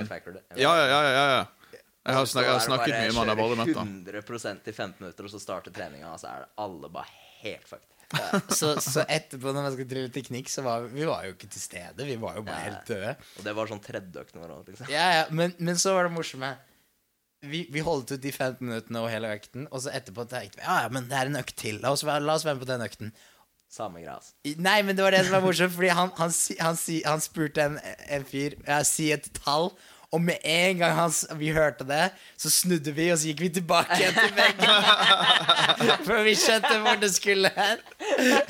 [0.08, 0.42] Factory.
[0.60, 1.02] Ja, ja, ja.
[1.08, 1.44] ja, ja.
[2.10, 4.72] Jeg har, snak, jeg har snakket mye med han, jeg har aldri møtt kjører 100
[4.72, 7.86] i 15 minutter, og så starter treninga, og så er det alle bare helt fucked.
[8.58, 11.62] Så, så etterpå, når man skal drille teknikk, så var vi, var jo ikke til
[11.62, 12.08] stede.
[12.08, 13.12] Vi var jo bare helt døde.
[13.38, 14.90] Og det var sånn tredjeøkt nå, liksom.
[14.90, 16.50] Ja, ja, men, men så var det morsomme.
[17.46, 20.66] Vi, vi holdt ut de 15 minuttene og hele økten, og så etterpå tenkte vi
[20.66, 21.78] ja, ja, men det er en økt til.
[21.84, 23.14] La oss, la oss være med på den økten.
[23.70, 24.18] Samme greia.
[24.18, 24.34] altså.
[24.58, 26.34] Nei, men det var det som var morsomt, fordi han, han,
[26.66, 27.78] han, han spurte en,
[28.10, 29.70] en fyr ja, si et tall.
[30.10, 32.08] Og med en gang hans, vi hørte det,
[32.38, 34.88] så snudde vi, og så gikk vi tilbake igjen til veggen.
[36.08, 37.84] For vi skjønte hvor det skulle hen.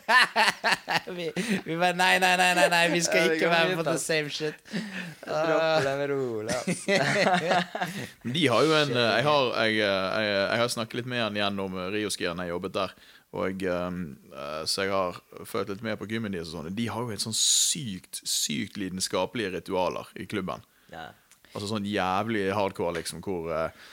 [1.18, 1.27] vi,
[1.65, 4.31] vi bare nei, nei, nei, nei, nei, vi skal ikke være med på the same
[4.31, 4.56] shit.
[5.26, 7.60] Dropper den rolig, altså.
[8.40, 11.26] De har jo en eh, Jeg har, jeg, eh, jeg, jeg har snakket litt med
[11.26, 12.98] han gjennom eh, Rioskiene jeg jobbet der.
[13.36, 13.88] Og eh,
[14.34, 16.56] eh, Så jeg har følt litt med på gymmen deres.
[16.56, 20.64] De har jo helt sånn sykt sykt lidenskapelige ritualer i klubben.
[20.94, 21.10] Ja.
[21.53, 23.88] Altså sånn jævlig hardcore, liksom, hvor eh,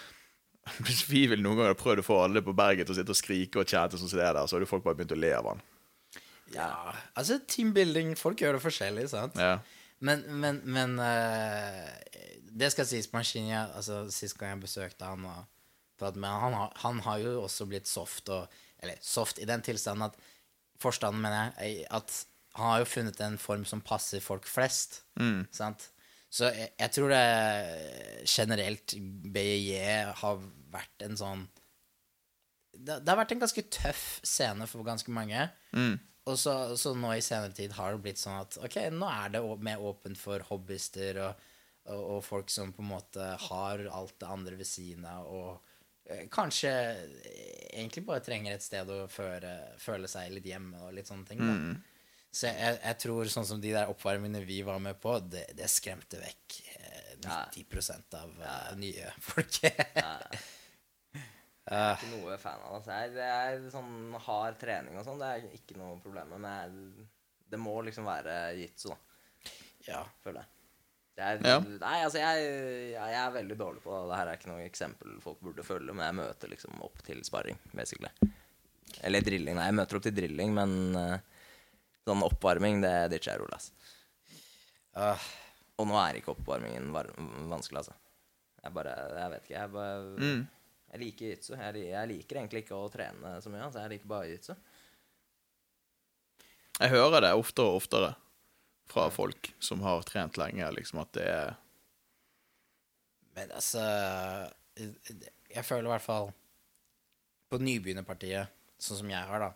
[0.84, 3.18] Hvis vi vil noen ganger prøvd å få alle på berget til å sitte og
[3.18, 5.30] skrike og chatte, sånn som det er der, så hadde folk bare begynt å le
[5.36, 5.62] av han.
[6.54, 6.70] Ja,
[7.18, 9.34] altså teambuilding Folk gjør det forskjellig, sant?
[9.38, 9.56] Ja.
[9.98, 11.88] Men, men, men uh,
[12.54, 15.48] Det skal sies på Mancini altså, Sist gang jeg besøkte han og
[15.98, 18.46] pratet med han, han, har, han har jo også blitt soft og,
[18.78, 20.20] Eller soft i den tilstanden at
[20.78, 22.12] Forstanden, mener jeg, at
[22.56, 24.98] han har jo funnet en form som passer folk flest.
[25.56, 25.86] Sant?
[26.32, 28.96] Så jeg, jeg tror det generelt
[29.32, 30.42] BJJ har
[30.74, 31.46] vært en sånn
[32.76, 35.46] det, det har vært en ganske tøff scene for ganske mange.
[36.26, 39.30] Og så, så nå i senere tid har det blitt sånn at ok, nå er
[39.36, 41.46] det mer åpent for hobbyister og,
[41.86, 46.10] og, og folk som på en måte har alt det andre ved siden av, og
[46.10, 46.72] eh, kanskje
[47.70, 51.44] egentlig bare trenger et sted å føre, føle seg litt hjemme og litt sånne ting.
[51.46, 51.54] Da.
[52.36, 55.70] Så jeg, jeg tror sånn som de der oppvarmingene vi var med på, det, det
[55.72, 59.60] skremte vekk eh, 90 av uh, nye folk.
[61.96, 62.76] ikke noe fan av det.
[62.76, 66.44] Altså, jeg, det er sånn hard trening og sånn, det er ikke noe problem med.
[66.44, 67.06] Men jeg,
[67.54, 68.98] det må liksom være jitsu, da,
[69.88, 70.02] ja.
[70.26, 70.52] føler jeg.
[71.16, 71.56] Jeg, Ja.
[71.64, 74.02] Nei, altså, jeg, jeg, jeg er veldig dårlig på det.
[74.10, 77.56] Dette er ikke noe eksempel folk burde følge, men jeg møter liksom opp til sparring,
[77.72, 78.12] basically.
[79.00, 79.56] Eller drilling.
[79.56, 81.16] Nei, jeg møter opp til drilling, men eh,
[82.06, 83.72] sånn oppvarming, det ditcher jeg rolig, altså.
[85.76, 87.10] Og nå er ikke oppvarmingen var
[87.50, 87.96] vanskelig, altså.
[88.62, 89.56] Jeg bare Jeg vet ikke.
[89.58, 90.28] Jeg bare
[90.86, 91.52] Jeg liker jitsu.
[91.58, 93.66] Jeg, jeg liker egentlig ikke å trene så mye.
[93.66, 93.82] Altså.
[93.84, 94.54] Jeg liker bare jitsu.
[96.76, 98.14] Jeg hører det oftere og oftere
[98.86, 101.54] fra folk som har trent lenge, liksom at det er
[103.36, 103.82] Men altså
[104.76, 106.30] Jeg føler i hvert fall
[107.50, 109.50] På nybegynnerpartiet, sånn som jeg har, da,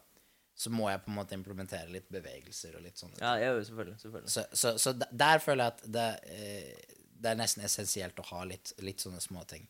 [0.60, 3.24] så må jeg på en måte implementere litt bevegelser og litt sånne ting.
[3.24, 3.98] Ja, gjør selvfølgelig.
[4.02, 4.32] selvfølgelig.
[4.34, 8.42] Så, så, så der føler jeg at det, eh, det er nesten essensielt å ha
[8.48, 9.64] litt, litt sånne småting.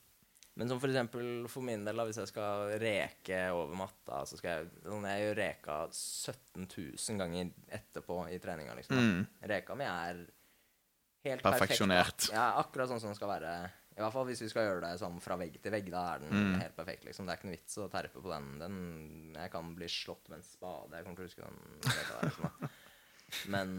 [0.58, 4.36] Men som for eksempel for min del, da, hvis jeg skal reke over matta, så
[4.36, 8.98] skal jeg sånn, Jeg gjør reka 17 000 ganger etterpå i treninga, liksom.
[8.98, 9.22] mm.
[9.54, 10.24] Reka mi er
[11.24, 12.16] helt Perfeksjonert.
[12.18, 12.34] perfekt.
[12.34, 13.54] Ja, akkurat sånn som den skal være.
[14.00, 15.90] I hvert fall hvis vi skal gjøre det sånn fra vegg til vegg.
[15.92, 17.26] Da er den helt perfekt, liksom.
[17.28, 18.46] Det er ikke noe vits å terpe på den.
[18.62, 18.78] den.
[19.36, 20.96] Jeg kan bli slått med en spade.
[20.96, 22.70] Jeg kommer til å huske den der, liksom.
[23.52, 23.74] Men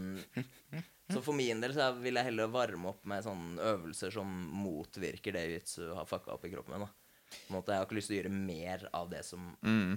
[1.12, 4.30] Så for min del så vil jeg heller varme opp med sånne øvelser som
[4.62, 6.86] motvirker det jitsu har fucka opp i kroppen min.
[6.86, 6.92] da.
[7.32, 9.50] På en måte, Jeg har ikke lyst til å gjøre mer av det som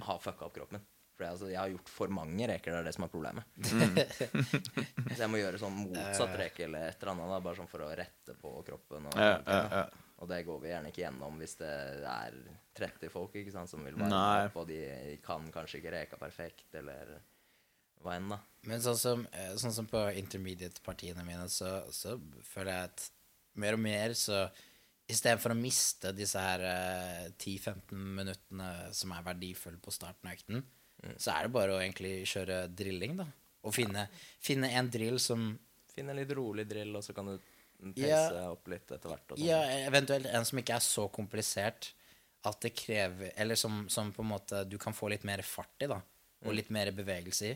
[0.10, 0.88] har fucka opp kroppen min.
[1.16, 3.46] For altså, jeg har gjort for mange reker, det er det som er problemet.
[5.16, 7.86] så jeg må gjøre sånn motsatt reke eller et eller annet, da, bare sånn for
[7.86, 9.08] å rette på kroppen.
[9.08, 9.86] Og, Ja, ja, ja.
[10.16, 11.72] Og det går vi gjerne ikke gjennom hvis det
[12.08, 12.36] er
[12.78, 14.52] 30 folk ikke sant, som vil være Nei.
[14.56, 14.80] og de
[15.26, 17.18] kan kanskje ikke reka perfekt, eller
[18.04, 18.40] hva enn, da.
[18.70, 22.16] Men sånn som, eh, sånn som på intermediate-partiene mine, så, så
[22.48, 23.06] føler jeg at
[23.62, 24.48] mer og mer så
[25.06, 30.64] Istedenfor å miste disse her uh, 10-15 minuttene som er verdifulle på starten av økten,
[31.22, 33.28] så er det bare å egentlig kjøre drilling, da.
[33.70, 34.08] Og finne,
[34.42, 35.52] finne en drill som
[35.96, 37.36] Finn en litt rolig drill, og så kan du
[38.00, 38.50] Ja.
[38.52, 39.28] opp litt etter hvert.
[39.30, 39.44] Sånn.
[39.46, 41.92] Ja, eventuelt en som ikke er så komplisert
[42.46, 45.82] at det krever Eller som, som på en måte du kan få litt mer fart
[45.82, 46.02] i, da.
[46.46, 47.56] Og litt mer bevegelse i.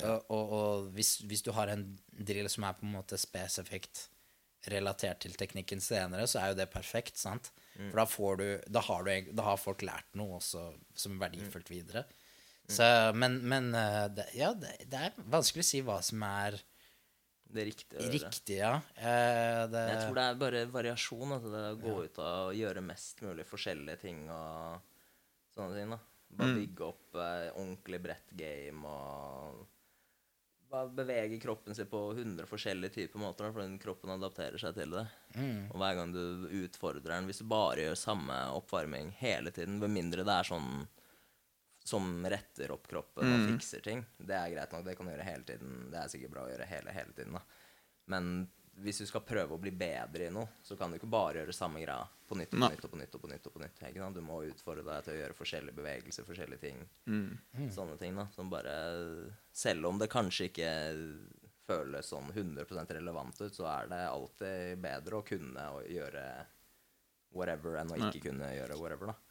[0.00, 4.06] Og, og, og hvis, hvis du har en drill som er på en måte spesifikt
[4.70, 7.50] relatert til teknikken senere, så er jo det perfekt, sant?
[7.74, 8.46] For da får du
[8.76, 12.04] Da har, du, da har folk lært noe også som er verdifullt videre.
[12.70, 12.86] Så,
[13.18, 16.60] men men eh, det, ja, det, det er vanskelig å si hva som er
[17.50, 17.98] Det riktige.
[17.98, 18.12] gjøre.
[18.14, 18.74] riktig, ja.
[18.94, 21.34] Eh, det, Jeg tror det er bare variasjon.
[21.36, 24.86] Altså det å gå ut og gjøre mest mulig forskjellige ting og
[25.54, 25.92] sånne ting.
[25.96, 26.00] da
[26.30, 29.66] Bare bygge opp eh, ordentlig bredt game og
[30.70, 34.92] bare bevege kroppen sin på 100 forskjellige typer måter, da, fordi kroppen adapterer seg til
[34.94, 35.02] det.
[35.72, 39.90] Og hver gang du utfordrer den Hvis du bare gjør samme oppvarming hele tiden, med
[39.90, 40.84] mindre det er sånn
[41.90, 44.86] som retter opp kroppen og fikser ting, det er greit nok.
[44.86, 45.76] Det kan du gjøre hele tiden.
[45.90, 47.42] Det er sikkert bra å gjøre hele, hele tiden, da.
[48.10, 48.32] Men
[48.80, 51.52] hvis du skal prøve å bli bedre i noe, så kan du ikke bare gjøre
[51.52, 53.16] samme greia på nytt og på nytt og på nytt.
[53.16, 54.08] og på nytt og på nytt ikke?
[54.14, 56.80] Du må utfordre deg til å gjøre forskjellige bevegelser, forskjellige ting.
[57.74, 58.74] Sånne ting da, som bare
[59.52, 60.70] Selv om det kanskje ikke
[61.66, 66.24] føles sånn 100% relevant ut, så er det alltid bedre å kunne å gjøre
[67.36, 69.29] whatever enn å ikke kunne gjøre whatever, da.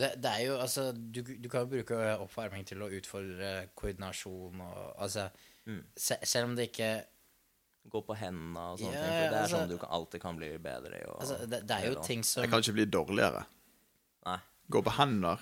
[0.00, 4.62] Det, det er jo, altså, du, du kan jo bruke oppvarming til å utfordre koordinasjon
[4.64, 5.26] og Altså,
[5.96, 6.92] se, selv om det ikke
[7.90, 9.12] Gå på hendene og sånne Ja, ting.
[9.14, 11.04] For det er altså- sånn du kan, alltid kan bli bedre i.
[11.08, 13.44] Og, altså, det, det er jo ting som Jeg kan ikke bli dårligere.
[14.26, 14.34] Nei.
[14.70, 15.40] Gå på hender.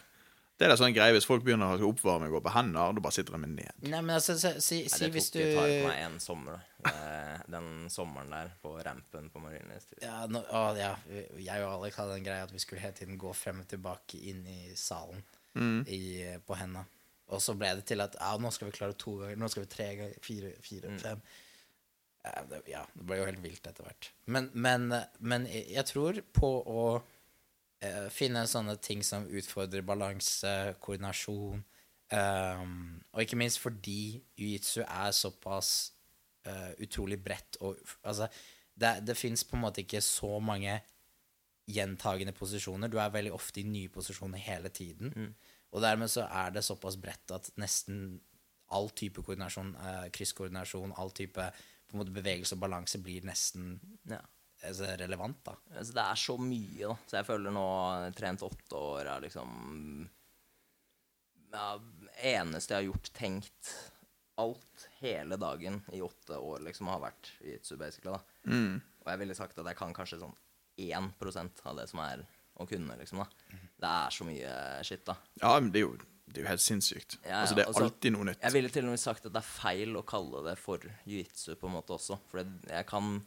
[0.59, 3.02] Det er da sånn greie Hvis folk begynner å oppvarme og gå på hender, da
[3.05, 3.85] bare sitter de ned.
[3.86, 6.59] Nei, men altså, si, si, Nei, det hvis tok du tar på meg en sommer,
[6.59, 6.93] da.
[6.93, 9.97] Eh, Den sommeren der på rampen på Marienlyst.
[10.02, 10.93] ja, nå, å, ja,
[11.39, 14.20] jeg og Alex hadde en greie at vi skulle hele tiden gå frem og tilbake
[14.30, 15.22] inn i salen
[15.90, 16.01] i,
[16.47, 16.85] på henda.
[17.35, 19.64] Og så ble det til at ja, nå skal vi klare to ganger, nå skal
[19.64, 21.22] vi tre ganger, fire, fire fem.
[21.22, 21.44] Ja
[22.48, 24.10] det, ja, det ble jo helt vilt etter hvert.
[24.30, 24.90] Men, men,
[25.20, 26.82] men jeg tror på å
[27.84, 31.64] eh, finne sånne ting som utfordrer balanse, koordinasjon,
[32.09, 35.92] Um, og ikke minst fordi jiu-jitsu er såpass
[36.48, 38.28] uh, utrolig bredt og Altså,
[38.80, 40.80] det, det fins på en måte ikke så mange
[41.68, 42.88] gjentagende posisjoner.
[42.88, 45.12] Du er veldig ofte i nye posisjoner hele tiden.
[45.16, 45.34] Mm.
[45.72, 48.20] Og dermed så er det såpass bredt at nesten
[48.72, 51.50] all type koordinasjon, uh, krysskoordinasjon, all type
[51.88, 54.22] på en måte bevegelse og balanse blir nesten Ja.
[54.64, 55.55] Altså, relevant, da.
[55.74, 56.97] Altså, det er så mye, da.
[57.06, 57.68] Så jeg føler nå
[58.18, 59.55] trent åtte år er liksom
[61.52, 61.68] ja,
[62.28, 63.70] Eneste jeg har gjort, tenkt
[64.39, 68.12] alt hele dagen i åtte år, liksom, har vært jitsu, basically.
[68.14, 68.52] da.
[69.02, 70.36] Og jeg ville sagt at jeg kan kanskje sånn
[70.78, 72.22] 1% av det som er
[72.59, 73.22] å kunne, liksom.
[73.24, 73.56] da.
[73.78, 74.52] Det er så mye
[74.86, 75.16] shit, da.
[75.43, 77.18] Ja, men det er jo, det er jo helt sinnssykt.
[77.24, 78.44] Ja, altså, det er altså, alltid noe nytt.
[78.44, 81.56] Jeg ville til og med sagt at det er feil å kalle det for jiu-jitsu
[81.59, 82.20] på en måte også.
[82.30, 83.18] For jeg kan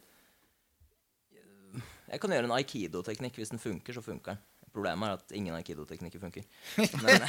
[2.11, 3.38] Jeg kan gjøre en aikido-teknikk.
[3.39, 4.41] Hvis den funker, så funker den.
[4.72, 6.43] Problemet er at ingen aikido-teknikker funker.
[7.03, 7.19] Men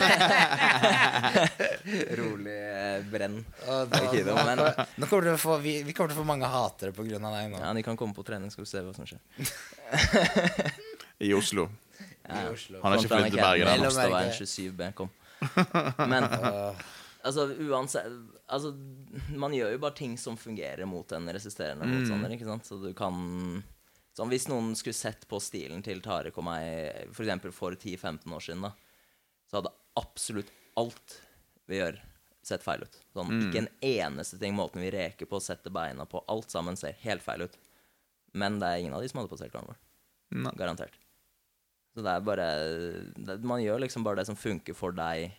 [2.20, 3.40] Rolig eh, brenn.
[3.90, 4.36] Aikido.
[4.46, 4.62] Men
[4.96, 7.50] Nå kommer til å få, vi, vi kommer til å få mange hatere av deg
[7.50, 7.58] nå.
[7.64, 9.18] ja, de kan komme på trening, skal vi se hva som skjer.
[11.26, 11.66] I Oslo.
[12.30, 12.78] I Oslo.
[12.82, 13.90] Han har ikke flyttet til Bergen ennå.
[13.90, 14.30] å Det var merke.
[14.30, 15.10] en 27B, kom.
[16.06, 16.28] Men
[17.26, 18.06] altså, uansett
[18.52, 18.70] Altså,
[19.40, 22.66] man gjør jo bare ting som fungerer mot en resisterende motstander, ikke sant?
[22.68, 23.16] Så du kan
[24.12, 28.44] Sånn, Hvis noen skulle sett på stilen til Tarek og meg for for 10-15 år
[28.44, 28.72] siden, da,
[29.48, 31.20] så hadde absolutt alt
[31.70, 31.98] vi gjør,
[32.44, 32.98] sett feil ut.
[33.14, 34.54] Sånn, Ikke en eneste ting.
[34.54, 37.56] Måten vi reker på, setter beina på, alt sammen ser helt feil ut.
[38.34, 39.78] Men det er ingen av de som hadde passert karneval.
[40.56, 40.96] Garantert.
[41.92, 42.46] Så det er bare
[43.16, 45.32] det, Man gjør liksom bare det som funker for deg.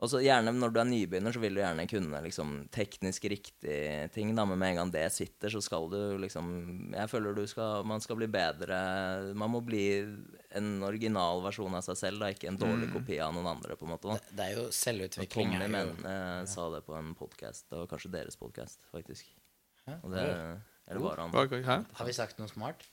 [0.00, 4.06] Og så gjerne når du er nybegynner, så vil du gjerne kunne liksom teknisk riktige
[4.14, 4.30] ting.
[4.34, 7.84] Da, men med en gang det sitter, så skal du liksom Jeg føler du skal
[7.84, 8.78] Man skal bli bedre
[9.36, 9.82] Man må bli
[10.56, 13.84] en original versjon av seg selv, da, ikke en dårlig kopi av noen andre, på
[13.86, 14.16] en måte.
[14.16, 15.52] Det, Det er jo Og selvutvikling.
[15.52, 17.68] Tommy er jo- men, eh, sa det på en podkast.
[17.68, 19.24] Det var kanskje deres podkast, faktisk.
[20.02, 20.24] Og det,
[20.88, 21.84] eller var han Hæ?
[21.94, 22.86] Har vi sagt noe smart?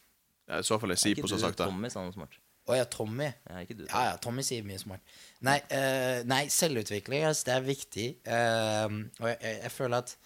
[0.47, 1.67] Ja, I så fall er sier Sipo som har sagt det.
[1.67, 2.37] Tommy sa noe smart.
[2.67, 3.29] Å ja, Tommy.
[3.47, 3.85] Ja, ikke du.
[3.87, 5.13] Ja, ja, Tommy sier mye smart.
[5.47, 8.07] Nei, uh, nei selvutvikling, altså, det er viktig.
[8.27, 10.17] Uh, og jeg, jeg, jeg føler at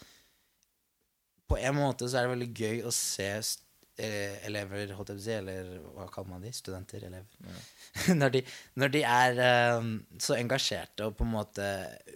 [1.52, 3.28] på en måte så er det veldig gøy å se
[4.00, 6.52] eh, elever, holdt jeg på å si, eller hva kaller man de?
[6.56, 7.08] Studenter?
[7.10, 7.66] Elever.
[8.22, 8.44] når, de,
[8.80, 9.90] når de er eh,
[10.24, 11.68] så engasjerte og på en måte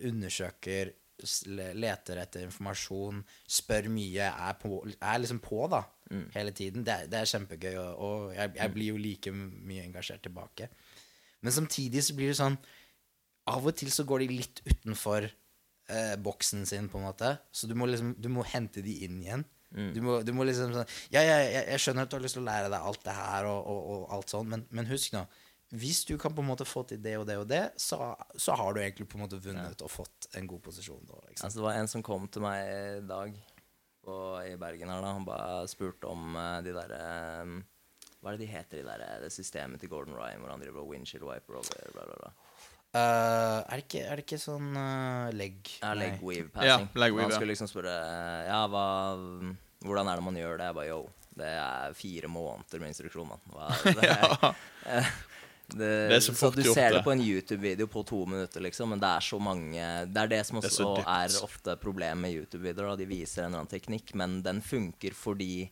[0.08, 0.94] undersøker,
[1.80, 3.22] leter etter informasjon,
[3.58, 5.82] spør mye, er, på, er liksom på, da,
[6.36, 6.86] hele tiden.
[6.86, 10.70] Det er, det er kjempegøy, og, og jeg, jeg blir jo like mye engasjert tilbake.
[11.42, 12.58] Men samtidig så blir det sånn
[13.52, 17.36] Av og til så går de litt utenfor eh, boksen sin, på en måte.
[17.54, 19.46] Så du må liksom Du må hente de inn igjen.
[19.76, 22.38] Du, må, du må liksom sånn Ja, ja, jeg, jeg skjønner at du har lyst
[22.38, 25.12] til å lære deg alt det her, og, og, og alt sånn, men, men husk
[25.18, 25.26] nå
[25.76, 28.56] Hvis du kan på en måte få til det og det og det, så, så
[28.56, 31.02] har du egentlig på en måte vunnet og fått en god posisjon.
[31.10, 31.48] Da, liksom.
[31.50, 33.36] Altså, det var en som kom til meg i dag
[34.06, 34.16] på,
[34.46, 35.14] i Bergen her da.
[35.18, 37.02] Han bare spurte om eh, de derre
[38.22, 40.82] Hva er det de heter, de der, det systemet til Gordon Ryan hvor han driver
[40.86, 42.32] og windshield wiper over bla, bla, bla.
[42.96, 46.86] Uh, er, det ikke, er det ikke sånn uh, leg Ja, leg weave Ja, passing.
[46.96, 47.92] leg weave, han skulle liksom spørre
[48.48, 48.84] Ja, hva
[49.84, 50.70] Hvordan er det man gjør det?
[50.70, 51.02] Jeg bare yo,
[51.36, 53.44] det er fire måneder med instruksjon, mann.
[53.52, 54.08] Hva- Det,
[54.96, 55.12] er-
[55.68, 58.62] det, Det er så fort du gjort, ser det på en YouTube-video på to minutter,
[58.62, 61.76] liksom, men det er så mange Det er det som Det er også er, ofte
[61.82, 62.98] problemet med YouTube-videoer.
[62.98, 65.70] De viser en eller annen teknikk, men den funker fordi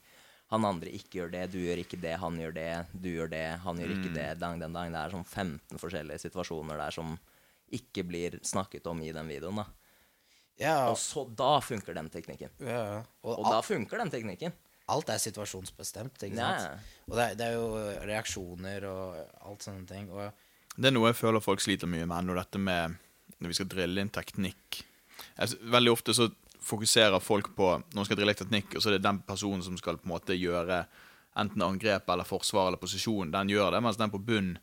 [0.53, 3.45] han andre ikke gjør det, du gjør ikke det, han gjør det, du gjør det,
[3.63, 4.17] han gjør ikke Mm.
[4.17, 4.91] det, dang, dang, dang.
[4.93, 7.15] Det er sånn 15 forskjellige situasjoner der som
[7.73, 9.55] ikke blir snakket om i den videoen.
[9.55, 9.65] da.
[10.59, 12.49] Ja, Og så da funker den teknikken.
[12.59, 13.03] ja.
[13.23, 14.53] Og, Og da funker den teknikken.
[14.91, 16.89] Alt er situasjonsbestemt, ikke Ja, sant?
[17.07, 17.67] Og det er, det er jo
[18.07, 20.09] reaksjoner og alt sånne ting.
[20.11, 20.31] Og
[20.75, 22.97] Det er noe jeg føler folk sliter mye med nå, dette med
[23.39, 24.83] når vi skal drille inn teknikk.
[25.37, 26.29] Jeg, veldig ofte så
[26.63, 29.77] fokuserer folk på når man skal drille teknikk, og så er det den personen som
[29.79, 30.83] skal på en måte gjøre
[31.39, 34.53] enten angrep eller forsvar eller posisjon, den gjør det, mens den på bunn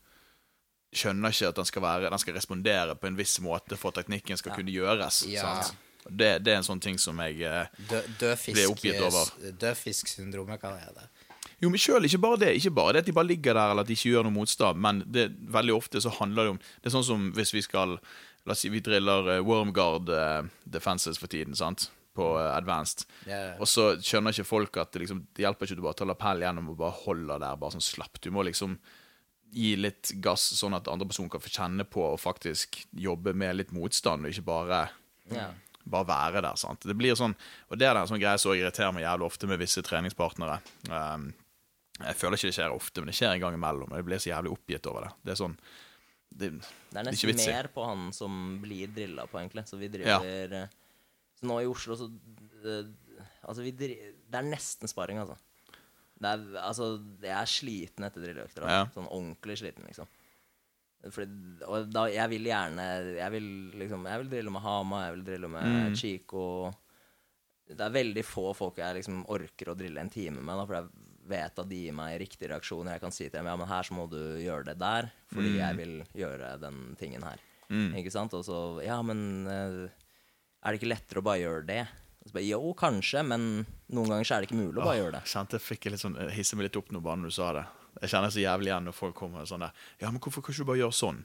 [0.95, 4.01] skjønner ikke at den skal, være, den skal respondere på en viss måte for at
[4.03, 5.23] teknikken skal kunne gjøres.
[5.31, 5.47] Ja.
[5.61, 5.77] Sant?
[6.11, 9.31] Det, det er en sånn ting som jeg eh, Blir oppgitt over.
[9.51, 11.09] Død fisk-syndromet kaller jeg det.
[11.61, 12.51] Jo, men selv, ikke bare det.
[12.57, 14.81] Ikke bare det at de bare ligger der eller at de ikke gjør noe motstand,
[14.81, 17.99] men det, veldig ofte så handler det om Det er sånn som hvis vi skal
[18.49, 21.91] La oss si vi driller eh, Wormguard eh, defenses for tiden, sant?
[22.17, 23.05] På eh, advanced.
[23.29, 23.59] Yeah.
[23.61, 26.41] Og så skjønner ikke folk at det, liksom, det hjelper ikke du bare tar lapell
[26.41, 28.17] gjennom og bare holder der bare sånn slapp.
[28.25, 28.79] Du må liksom
[29.53, 33.59] gi litt gass, sånn at andre personer kan få kjenne på og faktisk jobbe med
[33.59, 34.87] litt motstand, og ikke bare
[35.31, 35.51] Ja.
[35.85, 36.57] Bare være der.
[36.61, 36.85] sant?
[36.87, 37.35] Det blir sånn,
[37.71, 40.59] og det er en sånn greie som irriterer meg jævlig ofte med visse treningspartnere.
[40.91, 41.31] Um,
[42.01, 43.91] jeg føler ikke det skjer ofte, men det skjer en gang imellom.
[43.93, 45.13] Og jeg blir så jævlig oppgitt over det.
[45.25, 45.57] Det er sånn
[46.31, 47.51] Det, Det er nesten vits i.
[47.53, 49.67] mer på han som blir drilla på, egentlig.
[49.69, 50.67] Så vi driver ja.
[51.41, 52.07] Så nå i Oslo, så
[52.65, 52.89] eh,
[53.49, 55.37] Altså, vi driver Det er nesten sparring, altså.
[56.21, 56.87] Det er, altså,
[57.25, 58.67] jeg er sliten etter drilløkter.
[58.69, 58.83] Ja.
[58.95, 60.09] Sånn ordentlig sliten, liksom.
[61.01, 61.33] Fordi,
[61.65, 62.85] og da, jeg vil gjerne
[63.17, 63.45] Jeg vil
[63.81, 65.95] liksom Jeg vil drille med Hama, jeg vil drille med Mm.
[65.97, 66.43] Chico.
[67.71, 70.75] Det er veldig få folk jeg liksom orker å drille en time med, da, for
[70.77, 70.91] jeg
[71.31, 72.97] vet at de gir meg riktige reaksjoner.
[72.97, 75.53] Jeg kan si til dem ja, men her så må du gjøre det der, fordi
[75.61, 77.41] jeg vil gjøre den tingen her.
[77.71, 77.93] Mm.
[78.03, 78.35] Ikke sant?
[78.35, 79.89] Og så Ja, men eh,
[80.61, 81.85] er det ikke lettere å bare gjøre det?
[82.35, 83.45] Bare, jo, kanskje, men
[83.89, 85.23] noen ganger så er det ikke mulig å bare gjøre det.
[85.31, 87.63] Kjente jeg fikk litt sånn, hisse meg litt opp nå bare når du sa det.
[88.01, 90.65] Jeg kjenner så jævlig igjen når folk kommer sånn der Ja, men hvorfor kan ikke
[90.65, 91.19] du bare gjøre sånn?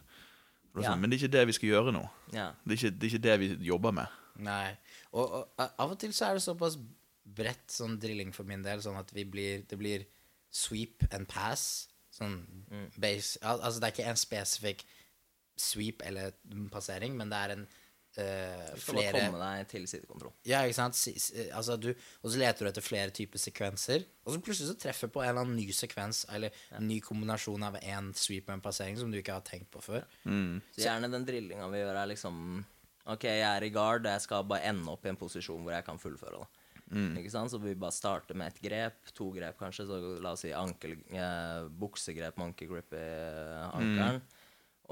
[0.73, 0.91] Og det er Ja.
[0.93, 2.09] sånn, Men det er ikke det vi skal gjøre nå.
[2.33, 2.51] Ja.
[2.65, 4.07] Det er ikke det, er ikke det vi jobber med.
[4.37, 4.77] Nei.
[5.13, 6.77] Og, og a- av og til så er det såpass
[7.25, 10.05] bredt sånn drilling for min del, sånn at vi blir, det blir
[10.51, 11.87] sweep and pass.
[12.11, 12.43] Sånn
[12.99, 14.83] base al Altså det er ikke en spesifikk
[15.57, 16.31] sweep eller
[16.71, 17.67] passering, men det er en
[18.15, 20.33] Du skal bare flere komme deg til sidekontroll.
[20.47, 20.99] Ja, ikke sant?
[21.45, 21.89] Altså, du,
[22.21, 25.23] og så leter du etter flere typer sekvenser, og så plutselig så treffer du på
[25.23, 28.99] en eller annen ny sekvens, eller en ny kombinasjon av en sweep og en passering
[28.99, 30.07] som du ikke har tenkt på før.
[30.23, 32.37] Så gjerne den drillinga vi gjør, er liksom
[33.05, 35.75] OK, jeg er i guard, og jeg skal bare ende opp i en posisjon hvor
[35.75, 36.39] jeg kan fullføre.
[36.41, 36.65] da.
[37.19, 37.51] Ikke sant?
[37.51, 39.87] Så vi bare starter med et grep, to grep kanskje.
[39.89, 43.05] Så la oss si ankel, eh, buksegrep monkey grip i
[43.71, 44.19] ankelen.
[44.21, 44.41] Mm.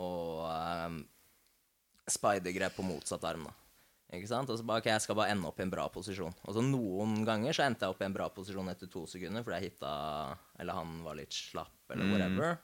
[0.04, 1.00] Og eh,
[2.10, 3.56] spidergrep på motsatt arm, da.
[4.14, 4.52] Ikke sant?
[4.54, 6.36] Og så bare, ok, jeg skal bare ende opp i en bra posisjon.
[6.46, 9.42] Og så noen ganger så endte jeg opp i en bra posisjon etter to sekunder,
[9.46, 9.94] fordi jeg hitta
[10.62, 12.58] Eller han var litt slapp, eller whatever.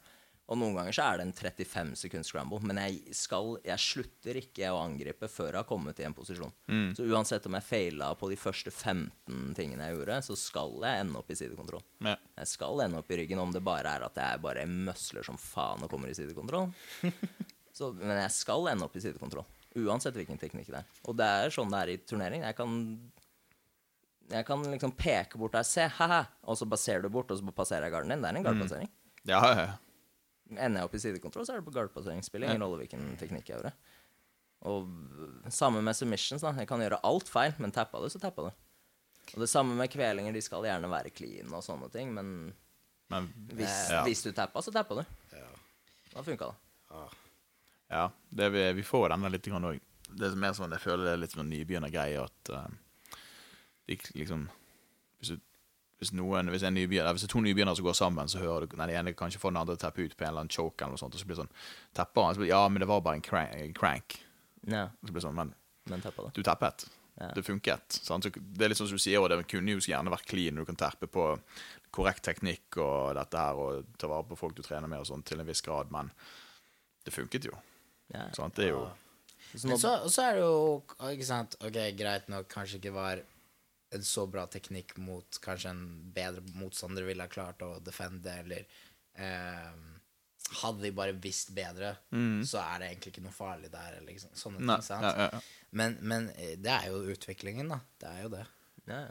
[0.49, 2.57] Og noen ganger så er det en 35 sekunds scramble.
[2.65, 6.53] Men jeg, skal, jeg slutter ikke å angripe før jeg har kommet i en posisjon.
[6.97, 11.03] Så uansett om jeg faila på de første 15 tingene jeg gjorde, så skal jeg
[11.03, 11.85] ende opp i sidekontroll.
[12.01, 12.15] Ja.
[12.41, 15.37] Jeg skal ende opp i ryggen om det bare er at jeg bare møsler som
[15.37, 16.73] faen og kommer i sidekontroll.
[17.79, 19.47] Så, men jeg skal ende opp i sidekontroll.
[19.79, 20.87] Uansett hvilken teknikk det er.
[21.07, 22.43] Og det er sånn det er i turnering.
[22.43, 22.73] Jeg kan
[24.29, 27.39] Jeg kan liksom peke bort der, se, ha-ha, og så bare ser du bort, og
[27.39, 28.21] så passerer jeg garden din.
[28.21, 28.89] Det er en gardpassering.
[29.25, 29.71] Ja, ja, ja.
[30.53, 32.21] Ender jeg opp i sidekontroll, så er det på gardpassering.
[32.25, 33.73] Spiller ingen rolle hvilken teknikk jeg gjør.
[34.69, 34.89] Og
[35.55, 36.41] samme med submissions.
[36.45, 38.51] da Jeg kan gjøre alt feil, men tappa du, så tappa du.
[39.33, 40.33] Og det samme med kvelinger.
[40.35, 42.53] De skal gjerne være clean og sånne ting, men
[43.09, 43.25] Men
[43.57, 44.03] hvis, Ja.
[44.05, 45.05] hvis du tappa, så tappa du.
[45.33, 45.47] Ja.
[46.13, 47.01] Da funka det.
[47.89, 49.79] Ja, det vi, vi får denne litt òg.
[50.09, 52.65] Det er mer sånn, jeg føler det er litt sånn nybegynnergreie at uh,
[53.89, 54.47] de liksom
[55.19, 55.41] hvis, du,
[56.01, 58.65] hvis noen Hvis, en nybegynner, hvis det er to nybegynnere som går sammen, så hører
[58.65, 60.95] du den ene kanskje får den andre teppe ut på en eller annen choke, eller
[60.95, 61.53] noe sånt, og så blir det sånn
[61.97, 62.37] Tepper han?
[62.37, 63.53] Så blir Ja, men det var bare en crank.
[63.57, 64.17] En crank.
[64.65, 65.53] Ja, Så blir det sånn, Men
[65.89, 66.41] men tepper, du.
[66.41, 66.85] du tappet.
[67.19, 67.31] Ja.
[67.35, 67.97] Det funket.
[68.05, 68.23] Sant?
[68.23, 70.59] Så det er litt sånn som du sier, og det kunne jo gjerne vært clean.
[70.59, 71.25] Du kan terpe på
[71.91, 75.25] korrekt teknikk og dette her, og ta vare på folk du trener med og sånn
[75.25, 76.11] til en viss grad, men
[77.03, 77.57] det funket jo.
[78.13, 78.27] Ja.
[78.33, 78.55] Sant?
[78.57, 78.85] Det er jo
[79.53, 83.21] Så Men så, så er det jo ikke sant, Ok, greit nok, kanskje ikke var
[83.93, 88.67] en så bra teknikk mot kanskje en bedre motstander ville ha klart å defende, eller
[89.17, 89.79] eh,
[90.61, 91.91] Hadde de bare visst bedre,
[92.45, 94.85] så er det egentlig ikke noe farlig der, eller liksom, sånne Nei, ting.
[94.87, 95.05] sant?
[95.05, 95.41] ja, ja, ja.
[95.77, 97.77] Men, men eh, det er jo utviklingen, da.
[98.01, 98.45] Det er jo det.
[98.89, 99.01] ja.
[99.07, 99.09] ja.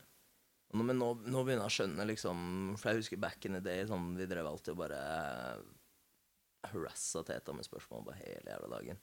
[0.68, 2.40] Nå, men nå, nå begynner jeg å skjønne, liksom
[2.76, 4.98] For jeg husker back in the day, sånn, vi drev alltid og bare
[6.66, 8.98] harassa Teta med spørsmål bare hele jævla dagen.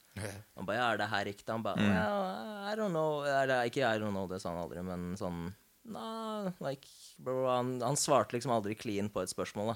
[0.55, 2.25] Han bare er det her riktig?' Han bare well,
[2.67, 3.25] 'I don't know'.
[3.43, 5.53] Eller ikke 'I don't know', det sa han aldri, men sånn
[5.85, 6.87] Nah, like,
[7.17, 9.75] bro, han, han svarte liksom aldri clean på et spørsmål.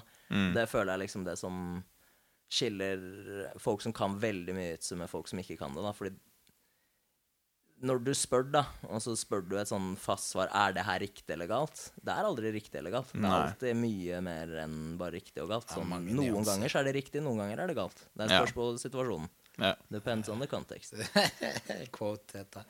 [0.56, 1.84] Det føler jeg liksom det som
[2.50, 5.84] skiller folk som kan veldig mye jitsu, med folk som ikke kan det.
[5.86, 6.10] da Fordi
[7.86, 11.00] når du spør, da, og så spør du et sånn fast svar Er det her
[11.00, 11.80] riktig eller galt?
[11.96, 13.12] Det er aldri riktig eller galt.
[13.14, 15.68] Det er alltid mye mer enn bare riktig og galt.
[15.72, 16.50] Sånn, noen nyanser.
[16.52, 18.02] ganger så er det riktig, noen ganger er det galt.
[18.12, 19.28] Det er et spørs på situasjonen.
[19.60, 19.74] ja.
[19.92, 20.94] Depends on the context.
[21.96, 22.64] Quote dette.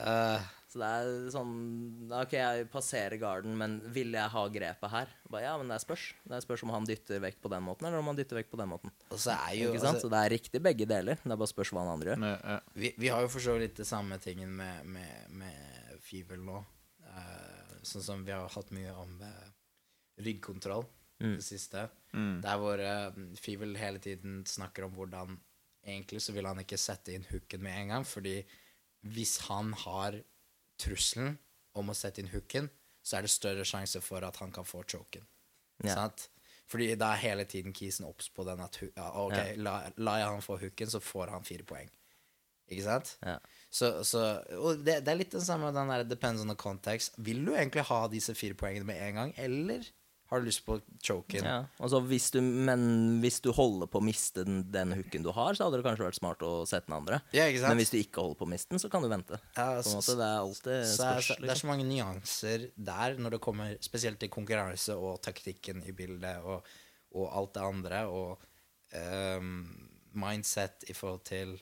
[0.00, 1.50] Eh, Så det er sånn
[2.18, 5.12] Ok, jeg passerer garden, men vil jeg ha grepet her?
[5.30, 6.08] Bare, ja, men det er spørs.
[6.26, 8.50] Det er spørs om han dytter vekk på den måten, eller om han dytter vekk
[8.50, 8.90] på den måten.
[9.14, 10.00] og så er jo Ikke sant?
[10.00, 11.20] altså, Så det er riktig begge deler.
[11.22, 12.26] Det er bare spørs hva han andre gjør.
[12.26, 12.58] Ja, ja.
[12.74, 16.58] vi, vi har jo for så vidt det samme tingen med, med, med Fivel nå.
[17.06, 19.48] Uh, sånn som vi har hatt mye om eh,
[20.26, 20.86] ryggkontroll
[21.22, 21.36] Mm.
[21.38, 21.84] det siste.
[22.42, 25.36] Der hvor uh, Fivel hele tiden snakker om hvordan
[25.86, 28.38] Egentlig så vil han ikke sette inn hooken med en gang, fordi
[29.14, 30.16] hvis han har
[30.80, 31.36] trusselen
[31.78, 32.68] om å sette inn hooken,
[33.04, 35.26] så er det større sjanse for at han kan få choken.
[35.84, 35.98] Ja.
[35.98, 36.28] Sant?
[36.70, 40.30] Fordi da er hele tiden Kisen obs på den at ja, ok, la, la jeg
[40.32, 41.90] han få hooken, så får han fire poeng.
[42.72, 43.10] Ikke sant?
[43.26, 43.36] Ja.
[43.68, 44.22] Så, så,
[44.56, 47.18] og det, det er litt den samme den der depends on the context.
[47.20, 49.84] Vil du egentlig ha disse fire poengene med en gang, eller
[50.32, 51.44] Har du lyst på choken?
[51.44, 55.28] Ja, altså hvis du, men hvis du holder på å miste den, den hooken du
[55.36, 57.18] har, så hadde det kanskje vært smart å sette den andre.
[57.36, 57.74] Ja, ikke sant?
[57.74, 59.38] Men hvis du ikke holder på å miste den, så kan du vente.
[59.56, 61.60] Ja, så- måte, det er alltid Så spørs, det er liksom.
[61.60, 66.64] så mange nyanser der når det kommer spesielt til konkurranse og taktikken i bildet og,
[67.14, 68.00] og alt det andre.
[68.08, 68.38] Og
[69.38, 69.52] um,
[70.14, 71.54] mindset i forhold til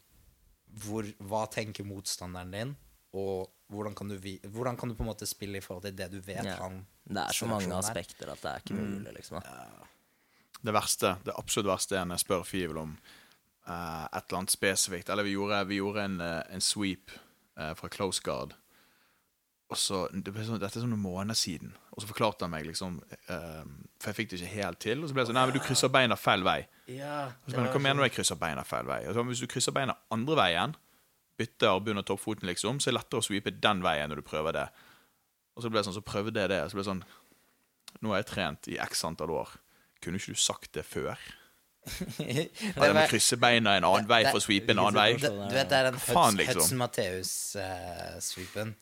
[0.86, 2.76] hvor, hva tenker motstanderen din,
[3.12, 4.16] og hvordan kan, du,
[4.48, 6.56] hvordan kan du på en måte spille i forhold til det du vet Ja.
[6.62, 7.78] han Det er så mange er.
[7.78, 9.42] aspekter at det er ikke mulig, liksom.
[9.42, 9.88] Da.
[10.62, 12.96] Det verste, det absolutt verste er når jeg spør Fivel om
[13.66, 15.10] uh, et eller annet spesifikt.
[15.10, 17.10] Eller vi gjorde, vi gjorde en, eh, en sweep
[17.58, 18.54] uh, fra Close Guard.
[19.72, 21.72] Og så, det ble sånn, Dette er sånn noen måneder siden.
[21.96, 22.98] Og så forklarte han meg liksom
[23.30, 23.64] uh,
[23.98, 25.02] For jeg fikk det ikke helt til.
[25.02, 26.60] Og så ble det sånn Nei, men du krysser beina feil vei.
[26.92, 29.02] Ja, Og så, men, Hva mener du jeg krysser beina feil vei?
[29.08, 30.76] Og så, hvis du krysser beina andre veien,
[31.40, 34.26] bytter arbuen og toppfoten, liksom, så er det lettere å sweepe den veien når du
[34.28, 34.66] prøver det.
[35.56, 36.60] Og så ble det sånn, så prøvde jeg det.
[36.70, 37.04] Så ble det sånn
[38.02, 39.50] Nå har jeg trent i x antall år.
[40.02, 41.18] Kunne ikke du sagt det før?
[41.86, 45.10] At jeg må krysse beina en annen vei for å sweepe en annen vei?
[45.18, 46.60] Du, du vet det er den Hudson, liksom?
[46.62, 48.74] Hudson Matteus-sweepen.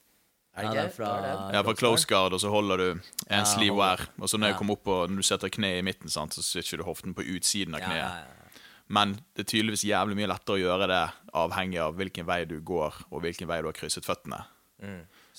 [0.57, 0.97] er Ja, det det er ikke?
[0.97, 1.55] fra det?
[1.57, 4.01] Ja, fra close guard, og så holder du en Ja, sleeve wear.
[4.19, 4.59] Og så når jeg Ja.
[4.59, 7.23] kommer opp og når du setter kneet i midten, sant, så sitter du hoften på
[7.25, 8.05] utsiden av kneet.
[8.05, 8.61] ja, ja.
[8.89, 12.61] Men det er tydeligvis jævlig mye lettere å gjøre det avhengig av hvilken vei du
[12.61, 14.45] går, og hvilken vei du har krysset føttene.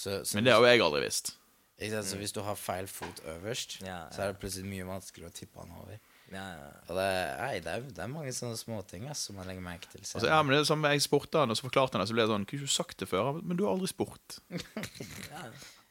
[0.02, 1.36] Så, så, Men det har jo jeg aldri visst.
[1.82, 2.10] ikke sant?
[2.10, 5.36] så hvis du har feil fot øverst, Ja, så er det plutselig mye vanskeligere å
[5.36, 6.00] tippe han over.
[6.32, 6.68] Ja, ja.
[6.88, 7.08] Og det,
[7.42, 10.00] nei, det, er, det er mange sånne småting ass, som man legger merke til.
[10.06, 12.16] Altså, ja, men det er som Jeg spurte han, og så forklarte han det, så
[12.16, 13.42] ble det sånn Kunne ikke du sagt det før?
[13.44, 14.40] Men du har aldri spurt.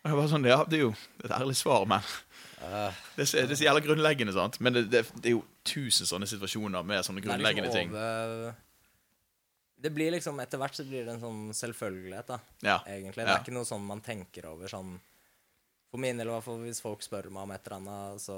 [0.01, 2.01] Og jeg var sånn, ja, Det er jo et ærlig svar, men
[2.57, 4.57] Det er, det er så jævla grunnleggende, sant?
[4.65, 7.93] Men det, det, det er jo tusen sånne situasjoner med sånne Det er grunnleggende liksom
[7.93, 7.93] ting.
[7.93, 8.55] over
[9.81, 12.39] Det blir liksom Etter hvert så blir det en sånn selvfølgelighet, da.
[12.67, 12.79] Ja.
[12.87, 13.25] Egentlig.
[13.25, 13.37] Det Ja.
[13.39, 14.99] er ikke noe sånn man tenker over sånn
[15.91, 18.37] For min del, i hvert fall hvis folk spør meg om et eller annet, så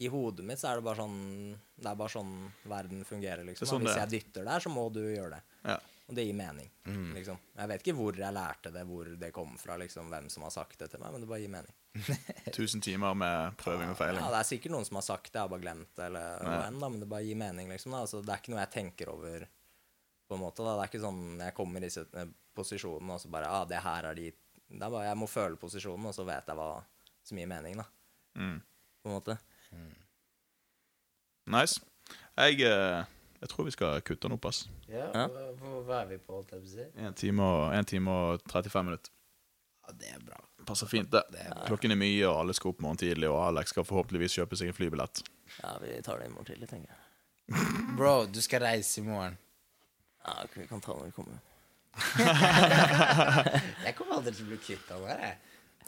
[0.00, 2.34] I hodet mitt så er det bare sånn Det er bare sånn
[2.66, 3.68] verden fungerer, liksom.
[3.68, 5.42] Sånn hvis jeg dytter der, så må du gjøre det.
[5.64, 5.78] Ja.
[6.08, 6.68] Og det gir mening,
[7.14, 7.38] liksom.
[7.56, 10.50] Jeg vet ikke hvor jeg lærte det, hvor det kom fra, liksom, hvem som har
[10.50, 11.72] sagt det til meg, men det bare gir mening.
[12.52, 14.18] Tusen timer med prøving og feiling.
[14.20, 16.42] Ja, det er sikkert noen som har sagt det, jeg har bare glemt det, eller
[16.42, 17.94] noe enn, da, men det bare gir mening, liksom.
[17.94, 19.46] Altså, det er ikke noe jeg tenker over,
[20.32, 20.64] på en måte.
[20.64, 20.74] Da.
[20.78, 22.32] Det er ikke sånn jeg kommer i eh,
[23.14, 24.26] og så bare ah, det her er de
[24.72, 26.70] Det er bare Jeg må føle posisjonen, og så vet jeg hva
[27.22, 27.84] som gir mening, da.
[28.40, 28.58] Mm.
[29.02, 29.38] På en måte.
[31.52, 31.80] Nice.
[32.38, 33.04] Jeg, eh,
[33.42, 34.64] jeg tror vi skal kutte den opp, ass.
[34.88, 35.26] Ja, Ja.
[35.28, 36.86] hva, hva- hva er vi på, holdt jeg på å si?
[37.02, 39.10] En time og, en time og 35 minutter.
[39.86, 40.38] Ja, det er bra.
[40.64, 41.22] Passer fint, det.
[41.34, 41.64] Det er.
[41.66, 44.68] Klokken er mye, og alle skal opp morgen tidlig, og Alex skal forhåpentligvis kjøpe seg
[44.70, 45.24] en flybillett.
[45.58, 47.96] Ja, vi tar det i morgen tidlig, tenker jeg.
[47.98, 49.34] Bro, du skal reise i morgen.
[50.24, 51.38] Ja, vi kan ta det når vi kommer.
[53.86, 55.36] Jeg kommer aldri til å bli kvitt han der, jeg.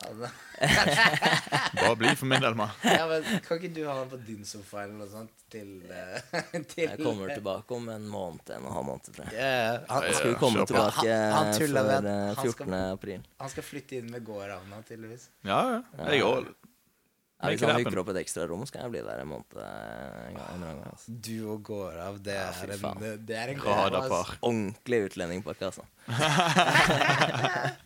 [0.05, 0.27] Altså.
[1.79, 2.73] Bare bli for min del, mann.
[2.83, 6.19] Ja, men Kan ikke du ha den på din sofa eller noe sånt til, eh,
[6.67, 9.23] til Jeg kommer tilbake om en måned, en og en halv måned, Til.
[9.31, 9.85] jeg.
[9.93, 12.75] Han, Skal vi komme tilbake Han- han før med- eh, han skal- 14.
[12.99, 13.23] april?
[13.45, 15.29] han skal flytte inn med gårdhavna, tydeligvis.
[15.47, 15.81] Ja, ja.
[16.11, 16.51] Jeg òg.
[17.45, 19.57] Ja, hvis han hooker opp et ekstra rom, skal jeg bli der en måned.
[19.61, 21.07] eh, En gang, en gang, altså.
[21.29, 22.81] Du og gårdav, det Ja, er en.
[23.29, 24.27] Det er en Radarpar.
[24.43, 25.85] Ordentlig utlendingpakke, altså.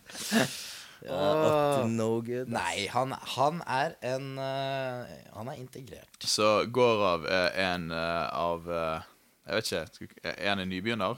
[1.05, 1.87] ja, oh.
[1.89, 2.47] no good.
[2.51, 5.05] Nei, han, han er en uh,
[5.37, 6.19] Han er integrert.
[6.23, 9.01] Så Gorav er en uh, av uh,
[9.47, 9.71] Jeg vet
[10.03, 10.19] ikke.
[10.35, 11.15] Er han en nybegynner?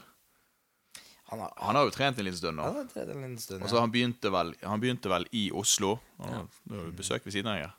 [1.31, 2.63] Han har, Han har jo trent en liten stund nå.
[2.67, 3.61] han har trent en liten stund.
[3.63, 5.91] Og så han begynte vel Han begynte vel i Oslo.
[6.19, 6.43] Var
[6.75, 7.71] jo besøk ved siden av deg.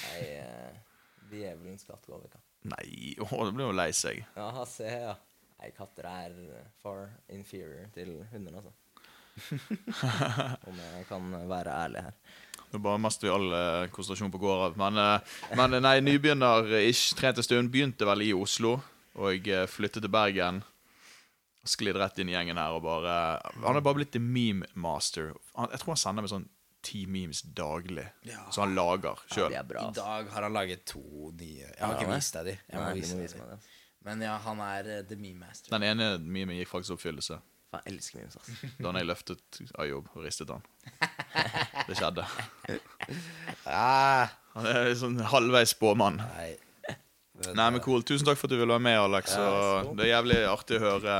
[0.00, 0.76] Nei, eh,
[1.30, 2.38] djevelen skatt går vekk.
[2.70, 4.22] Nei, å, det blir jo lei seg.
[4.36, 5.16] Ja, se, ja.
[5.60, 6.36] Nei, katter er
[6.80, 8.76] far inferior til hunder, altså.
[10.68, 12.16] Om jeg kan være ærlig her.
[12.70, 14.76] Nå bare mister vi all eh, konsentrasjon på Gorav.
[14.78, 17.16] Men, eh, men eh, nei, nybegynner-ish.
[17.18, 17.72] Trent en stund.
[17.72, 18.76] Begynte vel i Oslo.
[19.18, 20.62] Og eh, flyttet til Bergen.
[21.66, 23.14] Sklidd rett inn i gjengen her og bare
[23.60, 25.34] Han er bare blitt the meme master.
[25.58, 26.46] Han, jeg tror han sender meg sånn
[26.82, 28.06] ti memes daglig.
[28.50, 29.52] Som han lager Ja, sjøl.
[29.52, 29.76] er.
[29.82, 31.02] I dag har han laget to
[31.38, 32.56] nye Jeg har Ja, ikke vist deg de.
[32.70, 33.40] Jeg må vise deg vise de.
[33.44, 33.58] meg det.
[34.04, 35.70] Men ja, han er uh, the meme master.
[35.74, 37.36] Den ene memen gikk faktisk i oppfyllelse.
[37.70, 38.70] Faen, jeg elsker memes, altså.
[38.80, 40.64] Da jeg løftet Ayob og ristet han.
[41.90, 42.24] Det skjedde.
[43.66, 46.16] Ah, Han er sånn halvveis spåmann.
[46.24, 46.56] nei.
[47.56, 48.02] Nei, men cool.
[48.04, 49.32] Tusen takk for at du ville være med, Alex.
[49.40, 51.14] Og det er jævlig artig å høre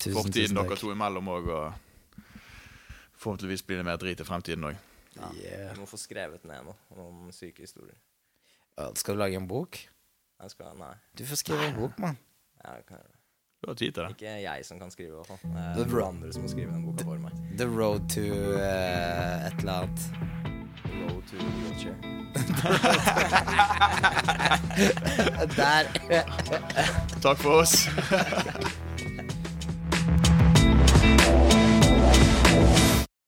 [0.00, 1.50] fortiden dere to imellom òg.
[1.52, 2.30] Og
[3.20, 4.78] forhåpentligvis blir det mer drit i fremtiden òg.
[5.38, 5.74] Yeah.
[5.74, 6.76] Du må få skrevet ned noe.
[6.96, 7.98] om syke historier.
[8.78, 9.72] Ja, Skal du lage en bok?
[10.38, 10.94] Jeg skal, nei.
[11.18, 12.18] Du får skrive en bok, mann.
[12.64, 13.14] Jeg kan gjøre det.
[13.58, 14.10] Du har tid til det.
[14.14, 15.38] Ikke jeg som kan skrive, i hvert fall.
[15.74, 17.32] Det er noen andre som må skrive den boka for meg.
[17.58, 18.20] The road to
[18.54, 20.00] uh, et eller annet.
[20.86, 21.98] road to wheelchair.
[25.58, 25.82] Der
[27.20, 27.88] Takk for oss.